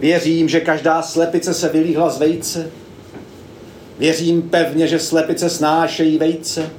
Věřím, 0.00 0.48
že 0.48 0.60
každá 0.60 1.02
slepice 1.02 1.54
se 1.54 1.68
vylíhla 1.68 2.10
z 2.10 2.18
vejce. 2.18 2.70
Věřím 3.98 4.42
pevně, 4.42 4.88
že 4.88 4.98
slepice 4.98 5.50
snášejí 5.50 6.18
vejce. 6.18 6.70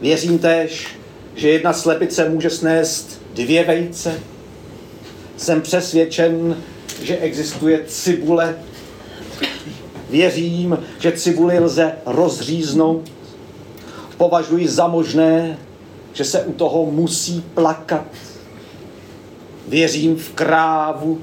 Věřím 0.00 0.38
též, 0.38 0.86
že 1.34 1.48
jedna 1.48 1.72
slepice 1.72 2.28
může 2.28 2.50
snést 2.50 3.22
dvě 3.34 3.64
vejce. 3.64 4.20
Jsem 5.36 5.60
přesvědčen, 5.60 6.56
že 7.02 7.16
existuje 7.16 7.80
cibule. 7.86 8.56
Věřím, 10.10 10.78
že 10.98 11.12
cibuli 11.12 11.58
lze 11.58 11.92
rozříznout. 12.06 13.12
Považuji 14.16 14.68
za 14.68 14.88
možné, 14.88 15.58
že 16.12 16.24
se 16.24 16.42
u 16.42 16.52
toho 16.52 16.86
musí 16.86 17.44
plakat. 17.54 18.06
Věřím 19.68 20.16
v 20.16 20.32
krávu. 20.32 21.18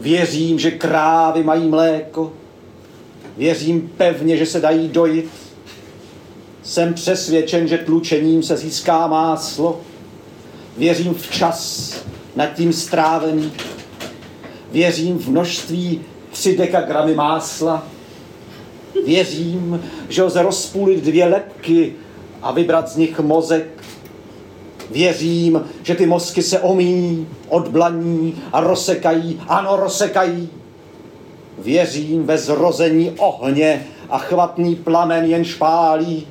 Věřím, 0.00 0.58
že 0.58 0.70
krávy 0.70 1.42
mají 1.42 1.68
mléko. 1.68 2.32
Věřím 3.36 3.90
pevně, 3.96 4.36
že 4.36 4.46
se 4.46 4.60
dají 4.60 4.88
dojit. 4.88 5.30
Jsem 6.62 6.94
přesvědčen, 6.94 7.68
že 7.68 7.78
tlučením 7.78 8.42
se 8.42 8.56
získá 8.56 9.06
máslo. 9.06 9.80
Věřím 10.76 11.14
v 11.14 11.30
čas 11.30 11.94
nad 12.36 12.46
tím 12.46 12.72
strávený. 12.72 13.52
Věřím 14.72 15.18
v 15.18 15.28
množství 15.28 16.00
3 16.30 16.56
dekagramy 16.56 17.14
másla. 17.14 17.86
Věřím, 19.06 19.82
že 20.08 20.22
lze 20.22 20.42
rozpůlit 20.42 21.04
dvě 21.04 21.26
lepky 21.26 21.94
a 22.42 22.52
vybrat 22.52 22.88
z 22.88 22.96
nich 22.96 23.20
mozek. 23.20 23.79
Věřím, 24.90 25.64
že 25.82 25.94
ty 25.94 26.06
mozky 26.06 26.42
se 26.42 26.60
omí, 26.60 27.28
odblaní 27.48 28.42
a 28.52 28.60
rozsekají. 28.60 29.40
Ano, 29.48 29.76
rozsekají. 29.76 30.48
Věřím 31.58 32.26
ve 32.26 32.38
zrození 32.38 33.10
ohně 33.18 33.86
a 34.10 34.18
chvatný 34.18 34.76
plamen 34.76 35.24
jen 35.24 35.44
špálí. 35.44 36.26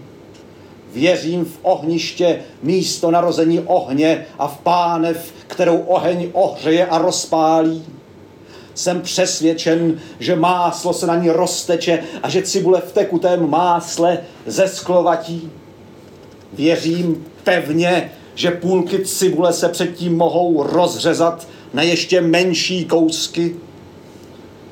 Věřím 0.93 1.45
v 1.45 1.59
ohniště 1.61 2.39
místo 2.63 3.11
narození 3.11 3.59
ohně 3.59 4.25
a 4.39 4.47
v 4.47 4.57
pánev, 4.57 5.33
kterou 5.47 5.77
oheň 5.77 6.29
ohřeje 6.33 6.85
a 6.85 6.97
rozpálí. 6.97 7.85
Jsem 8.73 9.01
přesvědčen, 9.01 9.99
že 10.19 10.35
máslo 10.35 10.93
se 10.93 11.07
na 11.07 11.15
ní 11.15 11.29
rozteče 11.29 12.03
a 12.23 12.29
že 12.29 12.41
cibule 12.41 12.81
v 12.81 12.93
tekutém 12.93 13.49
másle 13.49 14.17
zesklovatí. 14.45 15.51
Věřím 16.53 17.25
pevně, 17.43 18.11
že 18.39 18.51
půlky 18.51 19.05
cibule 19.05 19.53
se 19.53 19.69
předtím 19.69 20.17
mohou 20.17 20.63
rozřezat 20.63 21.48
na 21.74 21.84
ještě 21.84 22.22
menší 22.22 22.86
kousky. 22.86 23.55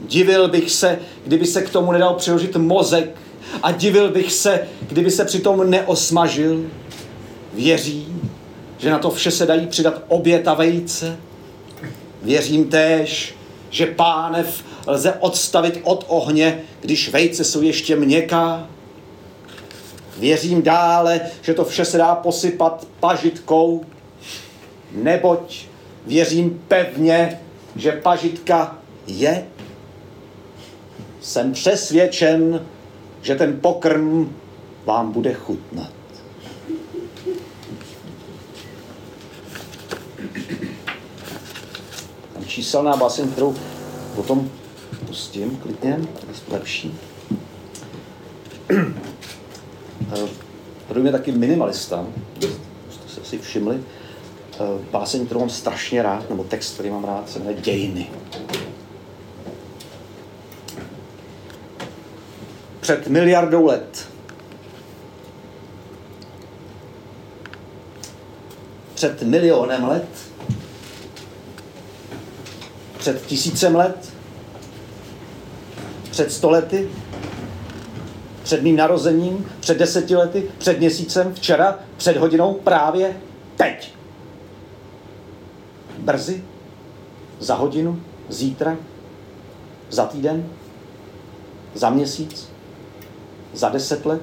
Divil 0.02 0.48
bych 0.48 0.72
se, 0.72 1.00
kdyby 1.26 1.46
se 1.46 1.62
k 1.62 1.70
tomu 1.70 1.92
nedal 1.92 2.14
přiložit 2.14 2.56
mozek 2.56 3.16
a 3.64 3.72
divil 3.72 4.12
bych 4.12 4.34
se, 4.34 4.68
kdyby 4.88 5.12
se 5.12 5.26
přitom 5.26 5.70
neosmažil. 5.70 6.66
Věřím, 7.54 8.32
že 8.78 8.90
na 8.90 9.00
to 9.00 9.12
vše 9.12 9.32
se 9.32 9.46
dají 9.46 9.68
přidat 9.68 10.02
obě 10.08 10.40
ta 10.40 10.54
vejce. 10.54 11.18
Věřím 12.24 12.66
též, 12.66 13.36
že 13.70 13.86
pánev 13.86 14.64
lze 14.88 15.14
odstavit 15.20 15.80
od 15.84 16.06
ohně, 16.08 16.62
když 16.82 17.10
vejce 17.10 17.44
jsou 17.44 17.62
ještě 17.62 17.96
měkká. 17.96 18.68
Věřím 20.18 20.62
dále, 20.62 21.22
že 21.42 21.54
to 21.54 21.66
vše 21.66 21.86
se 21.86 21.98
dá 21.98 22.16
posypat 22.16 22.88
pažitkou, 23.00 23.86
neboť 24.92 25.66
věřím 26.06 26.64
pevně, 26.68 27.40
že 27.76 27.92
pažitka 27.92 28.78
je. 29.08 29.46
Jsem 31.22 31.54
přesvědčen, 31.54 32.66
že 33.22 33.36
ten 33.36 33.60
pokrm 33.62 34.36
vám 34.86 35.12
bude 35.12 35.34
chutnat. 35.34 35.92
Číselná 42.48 42.98
báseň, 42.98 43.32
kterou 43.32 43.56
potom 44.16 44.50
pustím 45.08 45.58
klidně, 45.58 46.00
lepší. 46.50 46.96
První 50.88 51.06
je 51.06 51.12
taky 51.12 51.32
minimalista, 51.32 52.06
jste 53.08 53.22
asi 53.22 53.38
všimli. 53.38 53.84
Báseň, 54.92 55.26
kterou 55.26 55.40
mám 55.40 55.50
strašně 55.50 56.04
rád, 56.04 56.30
nebo 56.30 56.44
text, 56.44 56.74
který 56.74 56.90
mám 56.90 57.06
rád, 57.06 57.30
se 57.30 57.40
jmenuje 57.40 57.62
Dějiny. 57.62 58.08
před 62.88 63.08
miliardou 63.08 63.66
let. 63.66 64.10
Před 68.94 69.22
milionem 69.22 69.84
let. 69.88 70.08
Před 72.98 73.26
tisícem 73.26 73.76
let. 73.76 74.14
Před 76.12 76.32
stolety. 76.32 76.90
Před 78.48 78.64
mým 78.64 78.76
narozením. 78.76 79.46
Před 79.60 79.78
deseti 79.78 80.16
lety. 80.16 80.52
Před 80.58 80.80
měsícem. 80.80 81.34
Včera. 81.34 81.80
Před 81.98 82.18
hodinou. 82.18 82.54
Právě 82.54 83.18
teď. 83.56 83.94
Brzy. 85.98 86.44
Za 87.40 87.56
hodinu. 87.56 88.02
Zítra. 88.30 88.78
Za 89.90 90.06
týden. 90.06 90.50
Za 91.74 91.90
měsíc 91.90 92.58
za 93.58 93.70
deset 93.70 94.06
let, 94.06 94.22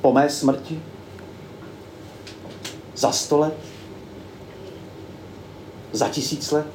po 0.00 0.12
mé 0.12 0.30
smrti, 0.30 0.82
za 2.96 3.12
sto 3.12 3.38
let, 3.38 3.54
za 5.92 6.08
tisíc 6.08 6.50
let, 6.50 6.66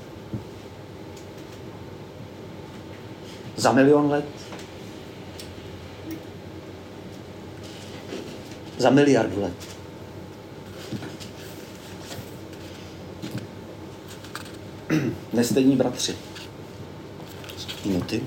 za 3.56 3.72
milion 3.72 4.10
let, 4.10 4.26
za 8.82 8.90
miliardu 8.90 9.42
let. 9.42 9.54
Nestejní 15.34 15.76
bratři. 15.76 16.16
Minuty. 17.86 18.22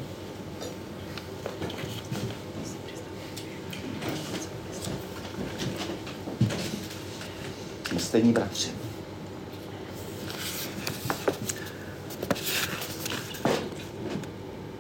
stejní 7.98 8.32
bratři. 8.32 8.70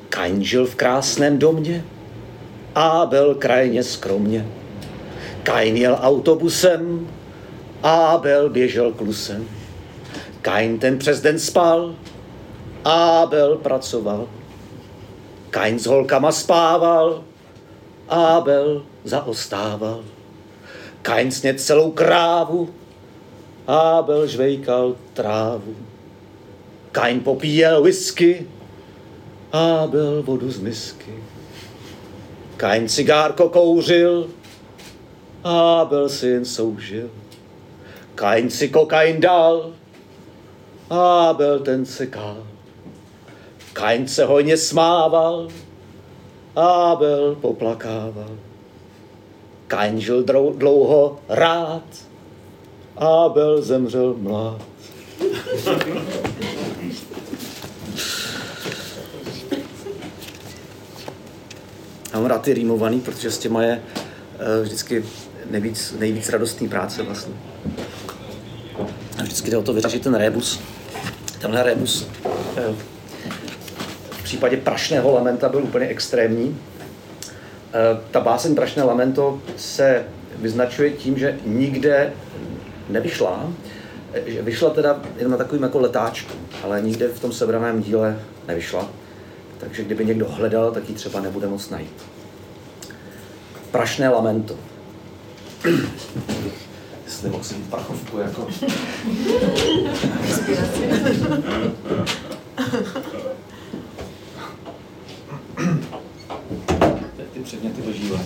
Kain 0.08 0.44
žil 0.44 0.66
v 0.66 0.74
krásném 0.74 1.38
domě, 1.38 1.84
Abel 2.74 3.34
krajně 3.34 3.82
skromně. 3.82 4.46
Kain 5.44 5.76
jel 5.76 5.98
autobusem, 6.00 7.08
Abel 7.82 8.50
běžel 8.50 8.92
klusem. 8.92 9.48
Kain 10.42 10.78
ten 10.78 10.98
přes 10.98 11.20
den 11.20 11.38
spal, 11.38 11.94
Abel 12.84 13.56
pracoval. 13.56 14.28
Kain 15.50 15.78
s 15.78 15.86
holkama 15.86 16.32
spával, 16.32 17.24
Abel 18.08 18.82
zaostával. 19.04 20.04
Kain 21.02 21.32
sněd 21.32 21.60
celou 21.60 21.90
krávu, 21.90 22.70
Abel 23.66 24.26
žvejkal 24.26 24.96
trávu. 25.12 25.76
Kain 26.92 27.20
popíjel 27.20 27.82
whisky, 27.82 28.46
Abel 29.52 30.22
vodu 30.22 30.50
z 30.50 30.58
misky. 30.58 31.14
Kain 32.56 32.88
cigárko 32.88 33.48
kouřil, 33.48 34.28
Abel 35.44 36.08
si 36.08 36.26
jen 36.26 36.44
soužil. 36.44 37.10
Kain 38.14 38.50
si 38.50 38.68
kokain 38.68 39.20
dal, 39.20 39.72
Abel 40.90 41.60
ten 41.60 41.86
se 41.86 42.06
kál. 42.06 42.46
Kain 43.72 44.08
se 44.08 44.24
hojně 44.24 44.56
smával, 44.56 45.48
Abel 46.56 47.34
poplakával. 47.34 48.36
Kain 49.66 50.00
žil 50.00 50.22
dlouho 50.56 51.20
rád, 51.28 51.84
Abel 52.96 53.62
zemřel 53.62 54.14
mlád. 54.18 54.62
Já 62.12 62.20
mám 62.20 62.26
rád 62.26 62.42
ty 62.42 62.54
rýmovaný, 62.54 63.00
protože 63.00 63.30
s 63.30 63.38
těma 63.38 63.62
je 63.62 63.82
uh, 63.82 64.62
vždycky 64.62 65.04
nejvíc, 65.50 65.94
nejvíc 65.98 66.28
radostný 66.28 66.68
práce 66.68 67.02
vlastně. 67.02 67.34
A 69.18 69.22
vždycky 69.22 69.50
jde 69.50 69.56
o 69.56 69.62
to 69.62 69.72
vyřešit 69.72 70.02
ten 70.02 70.14
rebus. 70.14 70.60
Tenhle 71.40 71.62
rebus 71.62 72.08
uh, 72.22 72.76
v 74.10 74.22
případě 74.24 74.56
prašného 74.56 75.12
lamenta 75.12 75.48
byl 75.48 75.62
úplně 75.62 75.86
extrémní. 75.86 76.48
Uh, 76.48 76.56
ta 78.10 78.20
báseň 78.20 78.54
Prašné 78.54 78.82
lamento 78.82 79.40
se 79.56 80.04
vyznačuje 80.36 80.90
tím, 80.90 81.18
že 81.18 81.38
nikde 81.46 82.12
nevyšla, 82.88 83.50
že 84.26 84.42
vyšla 84.42 84.70
teda 84.70 85.00
jen 85.18 85.30
na 85.30 85.36
takovým 85.36 85.62
jako 85.62 85.78
letáčku, 85.78 86.32
ale 86.62 86.82
nikde 86.82 87.08
v 87.08 87.20
tom 87.20 87.32
sebraném 87.32 87.82
díle 87.82 88.18
nevyšla. 88.48 88.88
Takže 89.58 89.84
kdyby 89.84 90.04
někdo 90.04 90.28
hledal, 90.28 90.72
tak 90.72 90.88
ji 90.88 90.94
třeba 90.94 91.20
nebude 91.20 91.46
moc 91.46 91.70
najít. 91.70 92.02
Prašné 93.70 94.08
lamento. 94.08 94.54
Jestli 97.04 97.30
mohl 97.30 97.44
si 97.44 97.54
mít 97.54 97.70
prachovku 97.70 98.18
jako... 98.18 98.48
ty 107.32 107.40
předměty 107.40 107.82
dožívají. 107.82 108.22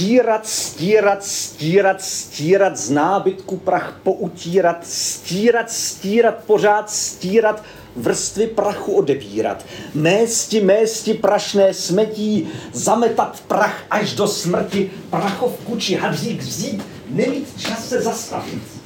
Stírat, 0.00 0.46
stírat, 0.48 1.24
stírat, 1.24 2.02
stírat, 2.02 2.76
z 2.76 2.90
nábytku 2.90 3.56
prach 3.56 4.00
poutírat, 4.02 4.86
stírat, 4.86 5.70
stírat, 5.70 6.44
pořád 6.46 6.90
stírat, 6.90 7.64
vrstvy 7.96 8.46
prachu 8.46 8.92
odebírat, 8.92 9.64
mésti, 9.94 10.60
mésti 10.60 11.14
prašné 11.14 11.74
smetí, 11.74 12.48
zametat 12.72 13.42
prach 13.46 13.84
až 13.90 14.14
do 14.14 14.28
smrti, 14.28 14.90
prachovku 15.10 15.76
či 15.76 15.94
hadřík 15.94 16.40
vzít, 16.40 16.82
nemít 17.10 17.60
čas 17.60 17.88
se 17.88 18.00
zastavit. 18.02 18.79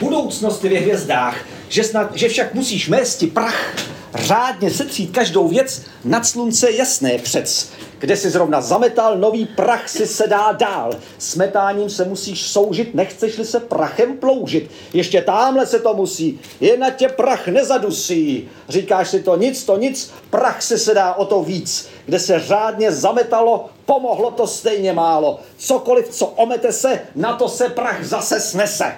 Budoucnost 0.00 0.62
ve 0.62 0.78
hvězdách, 0.78 1.36
že, 1.68 1.84
snad, 1.84 2.16
že 2.16 2.28
však 2.28 2.54
musíš 2.54 2.88
mésti 2.88 3.26
prach, 3.26 3.74
řádně 4.14 4.70
setřít 4.70 5.10
každou 5.10 5.48
věc, 5.48 5.82
nad 6.04 6.26
slunce 6.26 6.70
jasné 6.70 7.18
přec. 7.18 7.70
Kde 7.98 8.16
si 8.16 8.30
zrovna 8.30 8.60
zametal, 8.60 9.18
nový 9.18 9.46
prach 9.46 9.88
si 9.88 10.06
se 10.06 10.26
dá 10.26 10.52
dál. 10.52 10.92
Smetáním 11.18 11.90
se 11.90 12.04
musíš 12.04 12.46
soužit, 12.46 12.94
nechceš-li 12.94 13.44
se 13.44 13.60
prachem 13.60 14.16
ploužit. 14.16 14.70
Ještě 14.92 15.22
tamhle 15.22 15.66
se 15.66 15.78
to 15.80 15.94
musí, 15.94 16.40
je 16.60 16.78
na 16.78 16.90
tě 16.90 17.08
prach 17.08 17.48
nezadusí. 17.48 18.48
Říkáš 18.68 19.08
si 19.08 19.22
to 19.22 19.36
nic, 19.36 19.64
to 19.64 19.76
nic, 19.76 20.12
prach 20.30 20.62
si 20.62 20.78
se 20.78 20.94
dá 20.94 21.14
o 21.14 21.24
to 21.24 21.42
víc. 21.42 21.88
Kde 22.06 22.18
se 22.18 22.40
řádně 22.40 22.92
zametalo, 22.92 23.70
pomohlo 23.86 24.30
to 24.30 24.46
stejně 24.46 24.92
málo. 24.92 25.40
Cokoliv, 25.56 26.08
co 26.08 26.26
omete 26.26 26.72
se, 26.72 27.00
na 27.14 27.36
to 27.36 27.48
se 27.48 27.68
prach 27.68 28.04
zase 28.04 28.40
snese 28.40 28.92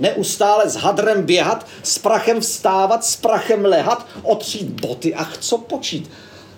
neustále 0.00 0.70
s 0.70 0.76
hadrem 0.76 1.22
běhat, 1.22 1.66
s 1.82 1.98
prachem 1.98 2.40
vstávat, 2.40 3.04
s 3.04 3.16
prachem 3.16 3.64
lehat, 3.64 4.06
otřít 4.22 4.80
boty 4.80 5.14
a 5.14 5.26
co 5.40 5.58
počít. 5.58 6.10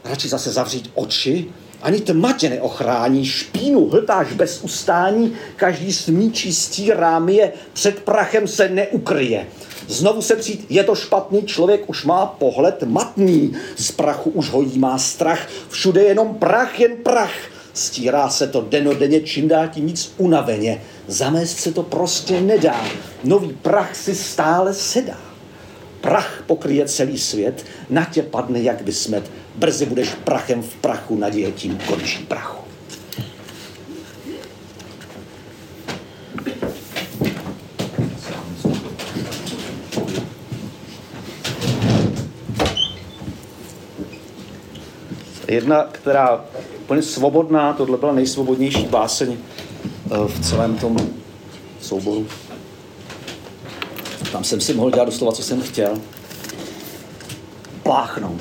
Radši 0.05 0.29
zase 0.29 0.53
zavřít 0.53 0.91
oči, 0.95 1.47
ani 1.83 2.01
tma 2.01 2.33
tě 2.33 2.51
neochrání, 2.51 3.27
špínu 3.27 3.89
hltáš 3.89 4.33
bez 4.33 4.63
ustání, 4.63 5.37
každý 5.57 5.93
smíčí 5.93 6.55
stírám 6.55 7.29
je, 7.29 7.53
před 7.73 8.01
prachem 8.01 8.49
se 8.49 8.69
neukryje. 8.69 9.47
Znovu 9.89 10.23
se 10.23 10.37
přijít, 10.37 10.67
je 10.69 10.85
to 10.85 10.95
špatný, 10.95 11.43
člověk 11.43 11.89
už 11.89 12.05
má 12.05 12.27
pohled 12.27 12.83
matný, 12.83 13.57
z 13.77 13.93
prachu 13.93 14.31
už 14.31 14.51
hojí 14.51 14.79
má 14.79 14.99
strach, 14.99 15.49
všude 15.69 16.03
jenom 16.03 16.35
prach, 16.35 16.81
jen 16.81 16.97
prach. 16.97 17.35
Stírá 17.75 18.29
se 18.29 18.49
to 18.49 18.61
denodenně, 18.61 19.21
čím 19.21 19.49
dál 19.49 19.69
tím 19.69 19.87
víc 19.87 20.15
unaveně. 20.17 20.83
Zamést 21.07 21.59
se 21.59 21.73
to 21.73 21.83
prostě 21.83 22.41
nedá. 22.41 22.85
Nový 23.25 23.53
prach 23.53 23.97
si 23.97 24.15
stále 24.15 24.75
sedá. 24.75 25.19
Prach 26.01 26.43
pokryje 26.47 26.89
celý 26.89 27.19
svět, 27.19 27.65
na 27.91 28.05
tě 28.05 28.23
padne 28.23 28.61
jak 28.61 28.83
by 28.83 28.93
smet. 28.93 29.31
Brzy 29.55 29.87
budeš 29.87 30.09
prachem 30.25 30.63
v 30.63 30.75
prachu, 30.75 31.17
naděje 31.17 31.53
tím 31.53 31.79
končí 31.89 32.19
prachu. 32.19 32.65
Jedna, 45.49 45.89
která 45.93 46.45
úplně 46.85 47.03
svobodná, 47.03 47.73
tohle 47.73 47.99
byla 47.99 48.13
nejsvobodnější 48.13 48.87
báseň 48.87 49.37
eh, 49.37 50.17
v 50.27 50.41
celém 50.41 50.77
tom 50.79 50.97
souboru. 51.81 52.27
Tam 54.33 54.45
jsem 54.45 54.61
si 54.61 54.75
mohl 54.75 54.91
dělat 54.91 55.05
doslova, 55.05 55.33
co 55.33 55.43
jsem 55.43 55.63
chtěl. 55.63 55.99
Pláchnout. 57.83 58.41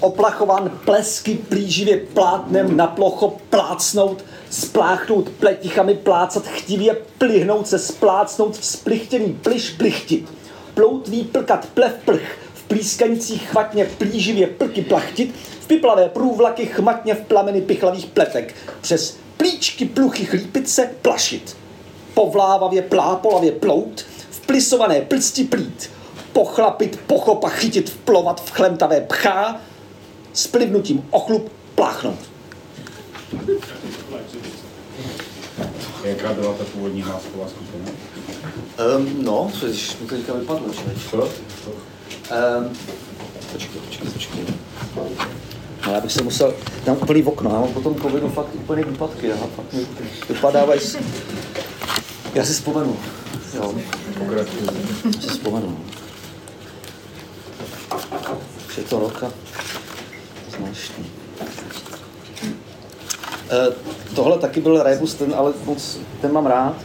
Oplachovan 0.00 0.70
plesky 0.84 1.34
plíživě 1.34 1.96
plátnem 1.96 2.76
na 2.76 2.86
plocho 2.86 3.36
plácnout, 3.50 4.24
spláchnout 4.50 5.28
pletichami 5.28 5.94
plácat, 5.94 6.46
chtivě 6.46 6.96
plihnout 7.18 7.68
se, 7.68 7.78
splácnout, 7.78 8.58
vzplichtěný 8.58 9.38
pliš 9.42 9.70
plichtit. 9.70 10.28
Ploutví 10.74 11.24
plkat 11.24 11.66
plev 11.74 11.92
plch, 12.04 12.39
v 12.70 12.72
plískanicích 12.72 13.48
chvatně 13.48 13.84
plíživě 13.84 14.46
plky 14.46 14.82
plachtit, 14.82 15.34
v 15.60 15.66
piplavé 15.66 16.08
průvlaky 16.08 16.66
chmatně 16.66 17.14
v 17.14 17.20
plameny 17.20 17.60
pichlavých 17.60 18.06
pletek, 18.06 18.54
přes 18.80 19.18
plíčky 19.36 19.84
pluchy 19.84 20.24
chlípice 20.24 20.90
plašit. 21.02 21.56
Povlávavě 22.14 22.82
plápolavě 22.82 23.52
plout, 23.52 24.06
v 24.30 24.46
plisované 24.46 25.00
plsti 25.00 25.44
plít, 25.44 25.90
pochlapit, 26.32 27.00
pochopa, 27.06 27.48
chytit, 27.48 27.90
vplovat 27.90 28.44
v 28.44 28.50
chlemtavé 28.50 29.00
pchá, 29.00 29.60
s 30.32 30.46
plivnutím 30.46 31.06
ochlup 31.10 31.52
pláchnout. 31.74 32.18
Jaká 36.04 36.32
byla 36.32 36.54
ta 36.54 36.64
původní 36.64 37.02
hlásková 37.02 37.48
skupina? 37.48 37.90
Um, 38.96 39.24
no, 39.24 39.50
co 39.60 39.66
když 39.66 39.96
mi 40.00 40.06
to 40.06 40.14
teďka 40.14 40.32
vypadlo, 40.32 40.74
člověk. 40.74 40.98
Co? 41.64 41.89
Um, 42.30 42.70
počkej, 43.52 43.80
počkej, 43.80 44.10
počkej. 44.10 44.44
No, 45.86 45.92
já 45.92 46.00
bych 46.00 46.12
se 46.12 46.22
musel, 46.22 46.54
tam 46.84 46.96
úplný 46.96 47.24
okno, 47.24 47.50
já 47.50 47.60
mám 47.60 47.68
po 47.68 47.80
tom 47.80 47.94
covidu 47.94 48.28
fakt 48.28 48.54
úplně 48.54 48.84
výpadky, 48.84 49.28
já 49.28 49.36
fakt 49.36 49.72
mi 49.72 49.86
vypadávají, 50.28 50.80
já 52.34 52.44
si 52.44 52.52
vzpomenu, 52.52 52.96
jo, 53.54 53.74
já 54.36 54.44
si 55.20 55.28
vzpomenu. 55.28 55.80
Už 58.68 58.78
je 58.78 58.82
to 58.82 58.98
roka, 58.98 59.32
zvláštní. 60.50 61.06
E, 63.50 63.72
tohle 64.14 64.38
taky 64.38 64.60
byl 64.60 64.82
rebus, 64.82 65.14
ten, 65.14 65.34
ale 65.36 65.52
moc, 65.64 65.98
ten 66.20 66.32
mám 66.32 66.46
rád. 66.46 66.76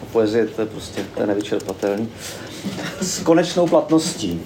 Ta 0.00 0.06
poezie, 0.12 0.46
to 0.46 0.60
je 0.60 0.66
prostě 0.66 1.04
to 1.14 1.20
je 1.20 1.26
nevyčerpatelný. 1.26 2.08
S 3.00 3.18
konečnou 3.18 3.68
platností. 3.68 4.40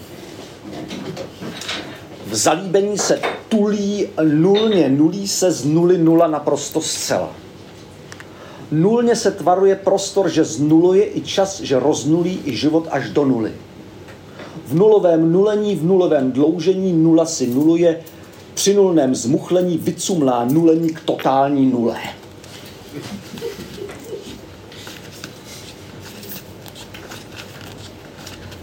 V 2.26 2.35
zalíbení 2.35 2.98
se 2.98 3.20
tulí 3.48 4.09
nulně, 4.22 4.88
nulí 4.88 5.29
se 5.29 5.52
z 5.52 5.64
nuly 5.64 5.98
nula 5.98 6.26
naprosto 6.26 6.81
zcela. 6.81 7.31
Nulně 8.70 9.16
se 9.16 9.31
tvaruje 9.31 9.76
prostor, 9.76 10.29
že 10.29 10.44
znuluje 10.44 11.16
i 11.16 11.20
čas, 11.20 11.61
že 11.61 11.81
roznulí 11.81 12.40
i 12.44 12.57
život 12.57 12.88
až 12.90 13.11
do 13.11 13.24
nuly. 13.24 13.52
V 14.66 14.74
nulovém 14.74 15.33
nulení, 15.33 15.76
v 15.76 15.85
nulovém 15.85 16.33
dloužení 16.33 16.92
nula 16.92 17.26
si 17.26 17.46
nuluje, 17.46 18.00
při 18.55 18.74
nulném 18.74 19.14
zmuchlení 19.14 19.79
vycumlá 19.79 20.44
nulení 20.44 20.88
k 20.88 21.00
totální 21.00 21.66
nule. 21.66 21.96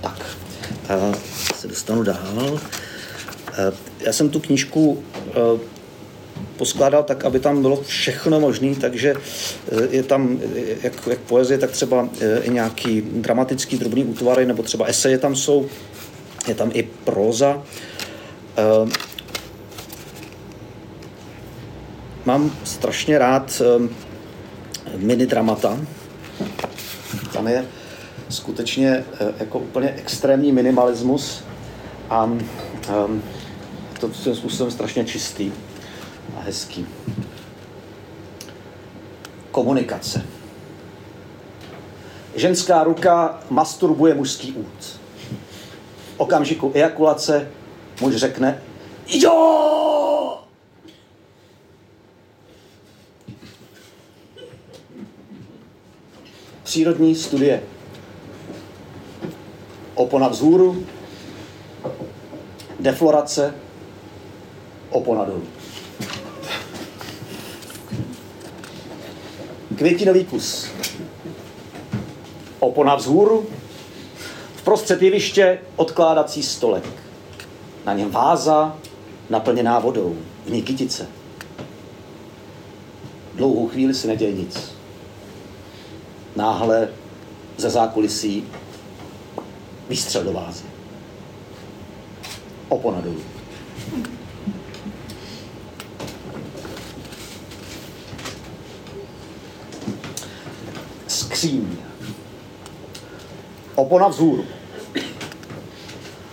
Tak, 0.02 0.26
a 0.94 1.14
se 1.56 1.68
dostanu 1.68 2.04
dál. 2.04 2.60
Já 4.00 4.14
jsem 4.14 4.30
tu 4.30 4.40
knížku 4.40 5.04
eh, 5.30 5.60
poskládal 6.58 7.04
tak, 7.04 7.26
aby 7.26 7.40
tam 7.40 7.62
bylo 7.62 7.84
všechno 7.84 8.40
možné, 8.40 8.76
takže 8.76 9.16
eh, 9.16 9.88
je 9.90 10.04
tam 10.04 10.40
eh, 10.56 10.60
jak, 10.84 10.94
jak 11.08 11.20
poezie, 11.20 11.58
tak 11.58 11.72
třeba 11.72 12.10
i 12.42 12.50
nějaký 12.50 13.02
dramatický 13.02 13.78
drobný 13.78 14.06
útvary, 14.06 14.46
nebo 14.46 14.64
třeba 14.64 14.86
eseje 14.86 15.18
tam 15.18 15.36
jsou, 15.36 15.68
je 16.48 16.56
tam 16.56 16.72
i 16.74 16.84
próza. 16.84 17.64
Eh, 18.58 19.14
Mám 22.26 22.56
strašně 22.64 23.18
rád 23.18 23.62
mini 24.96 25.26
dramata. 25.26 25.80
Tam 27.34 27.48
je 27.48 27.66
skutečně 28.30 28.90
eh, 28.90 29.34
jako 29.38 29.60
úplně 29.60 29.94
extrémní 29.98 30.52
minimalismus 30.52 31.44
a 32.10 32.24
um, 32.24 33.24
to 34.00 34.14
svým 34.14 34.36
způsobem 34.36 34.72
strašně 34.72 35.06
čistý 35.06 35.52
a 36.38 36.42
hezký. 36.42 36.88
Komunikace. 39.52 40.26
Ženská 42.36 42.84
ruka 42.84 43.40
masturbuje 43.50 44.14
mužský 44.14 44.52
út. 44.52 45.00
V 46.16 46.20
okamžiku 46.20 46.72
ejakulace 46.74 47.50
muž 48.02 48.16
řekne 48.16 48.62
Jo! 49.08 50.40
Přírodní 56.64 57.16
studie. 57.16 57.64
Opona 59.96 60.28
vzhůru, 60.28 60.86
deflorace, 62.80 63.56
opona 64.90 65.26
dolů. 65.26 65.44
Květinový 69.76 70.26
kus. 70.26 70.68
Opona 72.60 72.96
vzhůru, 72.96 73.46
vprostřed 74.56 75.02
jeviště 75.02 75.60
odkládací 75.76 76.44
stolek. 76.44 76.84
Na 77.86 77.94
něm 77.94 78.12
váza 78.12 78.78
naplněná 79.30 79.80
vodou, 79.80 80.16
v 80.46 80.50
ní 80.50 80.62
kytice. 80.62 81.08
Dlouhou 83.36 83.68
chvíli 83.68 83.94
se 83.94 84.08
neděje 84.08 84.34
nic. 84.34 84.72
Náhle 86.36 86.90
ze 87.58 87.70
zákulisí 87.70 88.44
výstřel 89.90 90.24
do 90.24 90.34
vázy. 90.34 90.64
Opona 92.70 93.02
dolů. 93.02 93.22
Skříň. 101.08 101.68
Opona 103.76 104.08
vzhůru. 104.08 104.46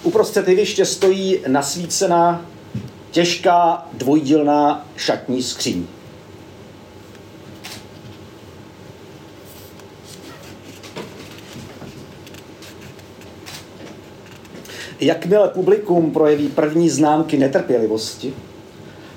Uprostřed 0.02 0.48
jeviště 0.48 0.86
stojí 0.86 1.40
nasvícená 1.48 2.46
těžká 3.10 3.86
dvojdílná 3.92 4.86
šatní 4.96 5.42
skříň. 5.42 5.86
Jakmile 15.00 15.48
publikum 15.48 16.10
projeví 16.10 16.48
první 16.48 16.90
známky 16.90 17.38
netrpělivosti, 17.38 18.34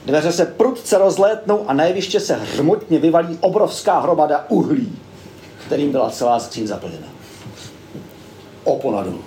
dveře 0.06 0.32
se 0.32 0.46
prudce 0.46 0.98
rozlétnou 0.98 1.70
a 1.70 1.74
na 1.74 1.84
jeviště 1.84 2.20
se 2.20 2.36
hřmotně 2.36 3.00
vyvalí 3.00 3.38
obrovská 3.42 4.00
hromada 4.00 4.46
uhlí, 4.50 5.00
kterým 5.66 5.92
byla 5.92 6.10
celá 6.10 6.40
skříň 6.40 6.68
zaplněna. 6.68 7.08
Opona 8.64 9.04
dolů. 9.04 9.22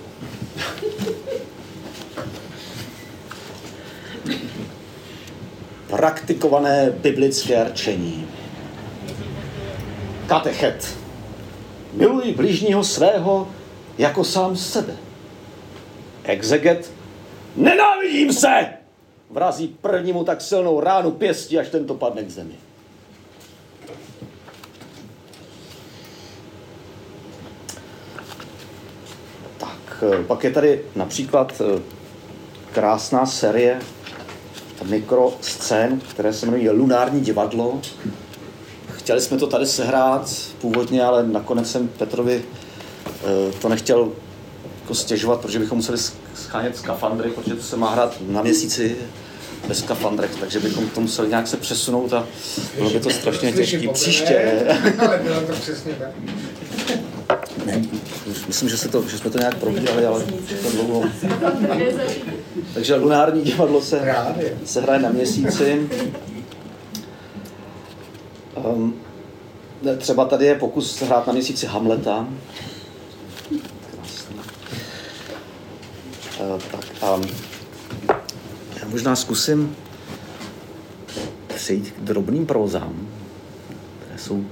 Praktikované 5.87 6.89
biblické 6.89 7.63
rčení. 7.63 8.27
Katechet. 10.27 10.97
Miluj 11.93 12.33
bližního 12.33 12.83
svého 12.83 13.47
jako 13.97 14.23
sám 14.23 14.55
sebe. 14.55 15.06
Exeget. 16.27 16.91
Nenávidím 17.55 18.33
se! 18.33 18.67
Vrazí 19.29 19.67
prvnímu 19.67 20.23
tak 20.23 20.41
silnou 20.41 20.79
ránu 20.79 21.11
pěstí, 21.11 21.59
až 21.59 21.69
tento 21.69 21.93
padne 21.93 22.23
k 22.23 22.29
zemi. 22.29 22.55
Tak, 29.57 30.03
eh, 30.13 30.23
pak 30.23 30.43
je 30.43 30.51
tady 30.51 30.81
například 30.95 31.61
eh, 31.61 31.81
krásná 32.73 33.25
série 33.25 33.79
mikroscén, 34.83 35.99
které 35.99 36.33
se 36.33 36.45
jmenují 36.45 36.69
Lunární 36.69 37.21
divadlo. 37.21 37.81
Chtěli 38.91 39.21
jsme 39.21 39.37
to 39.37 39.47
tady 39.47 39.65
sehrát 39.65 40.35
původně, 40.61 41.03
ale 41.03 41.27
nakonec 41.27 41.71
jsem 41.71 41.87
Petrovi 41.87 42.43
eh, 43.07 43.51
to 43.61 43.69
nechtěl 43.69 44.11
jako 44.87 44.95
stěžovat, 44.95 45.39
protože 45.39 45.59
bychom 45.59 45.77
museli 45.77 45.97
schánět 46.35 46.77
skafandry, 46.77 47.29
protože 47.29 47.55
to 47.55 47.63
se 47.63 47.77
má 47.77 47.89
hrát 47.89 48.17
na 48.27 48.41
měsíci 48.41 48.95
bez 49.67 49.79
skafandrech, 49.79 50.31
takže 50.39 50.59
bychom 50.59 50.89
to 50.89 51.01
museli 51.01 51.29
nějak 51.29 51.47
se 51.47 51.57
přesunout 51.57 52.13
a 52.13 52.27
bylo 52.77 52.89
by 52.89 52.99
to 52.99 53.09
strašně 53.09 53.51
těžké 53.51 53.87
příště. 53.87 54.65
Ale 54.99 55.19
bylo 55.23 55.41
to 55.41 55.53
přesně 55.53 55.93
tak. 55.93 56.09
Ne, 57.65 57.81
myslím, 58.47 58.69
že, 58.69 58.77
se 58.77 58.89
to, 58.89 59.07
že 59.07 59.17
jsme 59.17 59.29
to 59.29 59.37
nějak 59.37 59.57
probíhali, 59.57 60.05
ale 60.05 60.23
to 60.61 60.71
dlouho. 60.71 61.03
Takže 62.73 62.95
lunární 62.95 63.41
divadlo 63.41 63.81
se, 63.81 64.15
se 64.65 64.81
hraje 64.81 64.99
na 64.99 65.09
měsíci. 65.09 65.89
Um, 68.55 68.95
třeba 69.97 70.25
tady 70.25 70.45
je 70.45 70.55
pokus 70.55 71.01
hrát 71.01 71.27
na 71.27 71.33
měsíci 71.33 71.65
Hamleta. 71.65 72.27
Krásný. 73.91 74.35
Uh, 76.36 76.36
tak 76.71 76.85
a 77.01 77.21
já 78.79 78.87
možná 78.87 79.15
zkusím 79.15 79.75
přejít 81.55 81.91
k 81.91 81.99
drobným 81.99 82.45
prózám, 82.45 83.07
které 83.99 84.19
jsou, 84.19 84.45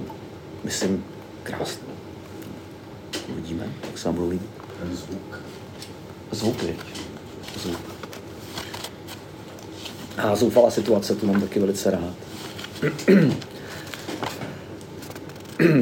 myslím, 0.64 1.04
krásné. 1.42 1.88
Uvidíme, 3.28 3.72
jak 3.86 3.98
se 3.98 4.08
vám 4.08 4.14
budou 4.14 4.28
líbit. 4.28 4.50
Zvuk. 4.92 5.40
Zvuk, 6.30 6.62
viď? 6.62 6.76
Zvuk. 7.62 7.80
A 10.16 10.36
zoufalá 10.36 10.70
situace, 10.70 11.14
tu 11.14 11.26
mám 11.26 11.40
taky 11.40 11.60
velice 11.60 11.90
rád. 11.90 12.14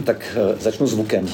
tak 0.04 0.36
eh, 0.36 0.56
začnu 0.60 0.86
zvukem. 0.86 1.28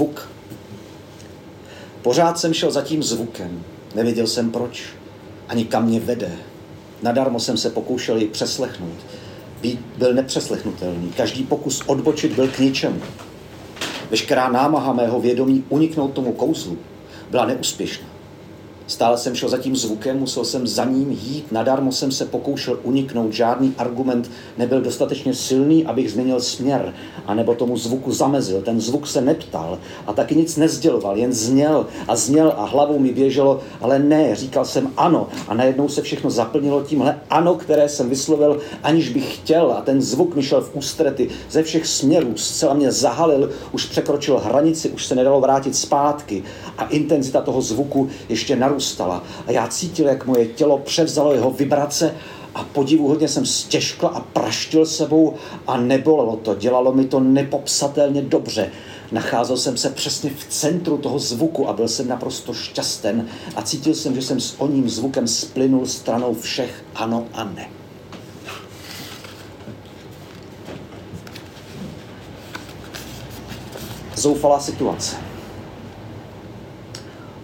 Zvuk. 0.00 0.28
Pořád 2.02 2.38
jsem 2.38 2.54
šel 2.54 2.70
za 2.70 2.82
tím 2.82 3.02
zvukem. 3.02 3.64
Nevěděl 3.94 4.26
jsem 4.26 4.50
proč, 4.50 4.82
ani 5.48 5.64
kam 5.64 5.84
mě 5.84 6.00
vede. 6.00 6.32
Nadarmo 7.02 7.40
jsem 7.40 7.56
se 7.56 7.70
pokoušel 7.70 8.16
ji 8.16 8.28
přeslechnout. 8.28 8.96
Být 9.60 9.80
byl 9.96 10.14
nepřeslechnutelný. 10.14 11.12
Každý 11.16 11.44
pokus 11.44 11.82
odbočit 11.86 12.32
byl 12.32 12.48
k 12.48 12.58
ničemu. 12.58 13.00
Veškerá 14.10 14.48
námaha 14.48 14.92
mého 14.92 15.20
vědomí 15.20 15.64
uniknout 15.68 16.12
tomu 16.12 16.32
kouzlu 16.32 16.78
byla 17.30 17.46
neúspěšná. 17.46 18.06
Stále 18.90 19.18
jsem 19.18 19.34
šel 19.34 19.48
za 19.48 19.58
tím 19.58 19.76
zvukem, 19.76 20.18
musel 20.18 20.44
jsem 20.44 20.66
za 20.66 20.84
ním 20.84 21.10
jít, 21.10 21.52
nadarmo 21.52 21.92
jsem 21.92 22.12
se 22.12 22.24
pokoušel 22.24 22.78
uniknout, 22.82 23.32
žádný 23.32 23.74
argument 23.78 24.30
nebyl 24.58 24.80
dostatečně 24.80 25.34
silný, 25.34 25.86
abych 25.86 26.12
změnil 26.12 26.40
směr, 26.40 26.94
anebo 27.26 27.54
tomu 27.54 27.76
zvuku 27.76 28.12
zamezil. 28.12 28.62
Ten 28.62 28.80
zvuk 28.80 29.06
se 29.06 29.20
neptal 29.20 29.78
a 30.06 30.12
taky 30.12 30.36
nic 30.36 30.56
nezděloval, 30.56 31.16
jen 31.16 31.32
zněl 31.32 31.86
a 32.08 32.16
zněl 32.16 32.54
a 32.56 32.64
hlavou 32.64 32.98
mi 32.98 33.12
běželo, 33.12 33.60
ale 33.80 33.98
ne, 33.98 34.34
říkal 34.34 34.64
jsem 34.64 34.90
ano. 34.96 35.28
A 35.48 35.54
najednou 35.54 35.88
se 35.88 36.02
všechno 36.02 36.30
zaplnilo 36.30 36.82
tímhle 36.82 37.20
ano, 37.30 37.54
které 37.54 37.88
jsem 37.88 38.10
vyslovil, 38.10 38.60
aniž 38.82 39.08
bych 39.08 39.36
chtěl. 39.36 39.72
A 39.72 39.80
ten 39.80 40.02
zvuk 40.02 40.34
mi 40.34 40.42
šel 40.42 40.60
v 40.60 40.74
ústrety 40.74 41.28
ze 41.50 41.62
všech 41.62 41.86
směrů, 41.86 42.36
zcela 42.36 42.74
mě 42.74 42.92
zahalil, 42.92 43.50
už 43.72 43.86
překročil 43.86 44.38
hranici, 44.38 44.90
už 44.90 45.06
se 45.06 45.14
nedalo 45.14 45.40
vrátit 45.40 45.76
zpátky. 45.76 46.42
A 46.78 46.84
intenzita 46.84 47.40
toho 47.40 47.62
zvuku 47.62 48.08
ještě 48.28 48.56
narůstala 48.56 48.79
a 49.46 49.52
já 49.52 49.68
cítil, 49.68 50.06
jak 50.06 50.26
moje 50.26 50.46
tělo 50.46 50.78
převzalo 50.78 51.32
jeho 51.32 51.50
vibrace 51.50 52.14
a 52.54 52.64
podivuhodně 52.64 53.28
jsem 53.28 53.46
stěžkl 53.46 54.06
a 54.06 54.20
praštil 54.20 54.86
sebou 54.86 55.34
a 55.66 55.76
nebolelo 55.76 56.36
to. 56.36 56.54
Dělalo 56.54 56.92
mi 56.92 57.04
to 57.04 57.20
nepopsatelně 57.20 58.22
dobře. 58.22 58.70
Nacházel 59.12 59.56
jsem 59.56 59.76
se 59.76 59.90
přesně 59.90 60.30
v 60.30 60.44
centru 60.48 60.98
toho 60.98 61.18
zvuku 61.18 61.68
a 61.68 61.72
byl 61.72 61.88
jsem 61.88 62.08
naprosto 62.08 62.54
šťasten 62.54 63.26
a 63.56 63.62
cítil 63.62 63.94
jsem, 63.94 64.14
že 64.14 64.22
jsem 64.22 64.40
s 64.40 64.60
oním 64.60 64.88
zvukem 64.88 65.28
splynul 65.28 65.86
stranou 65.86 66.34
všech 66.34 66.84
ano 66.94 67.24
a 67.32 67.44
ne. 67.44 67.68
Zoufalá 74.16 74.60
situace. 74.60 75.29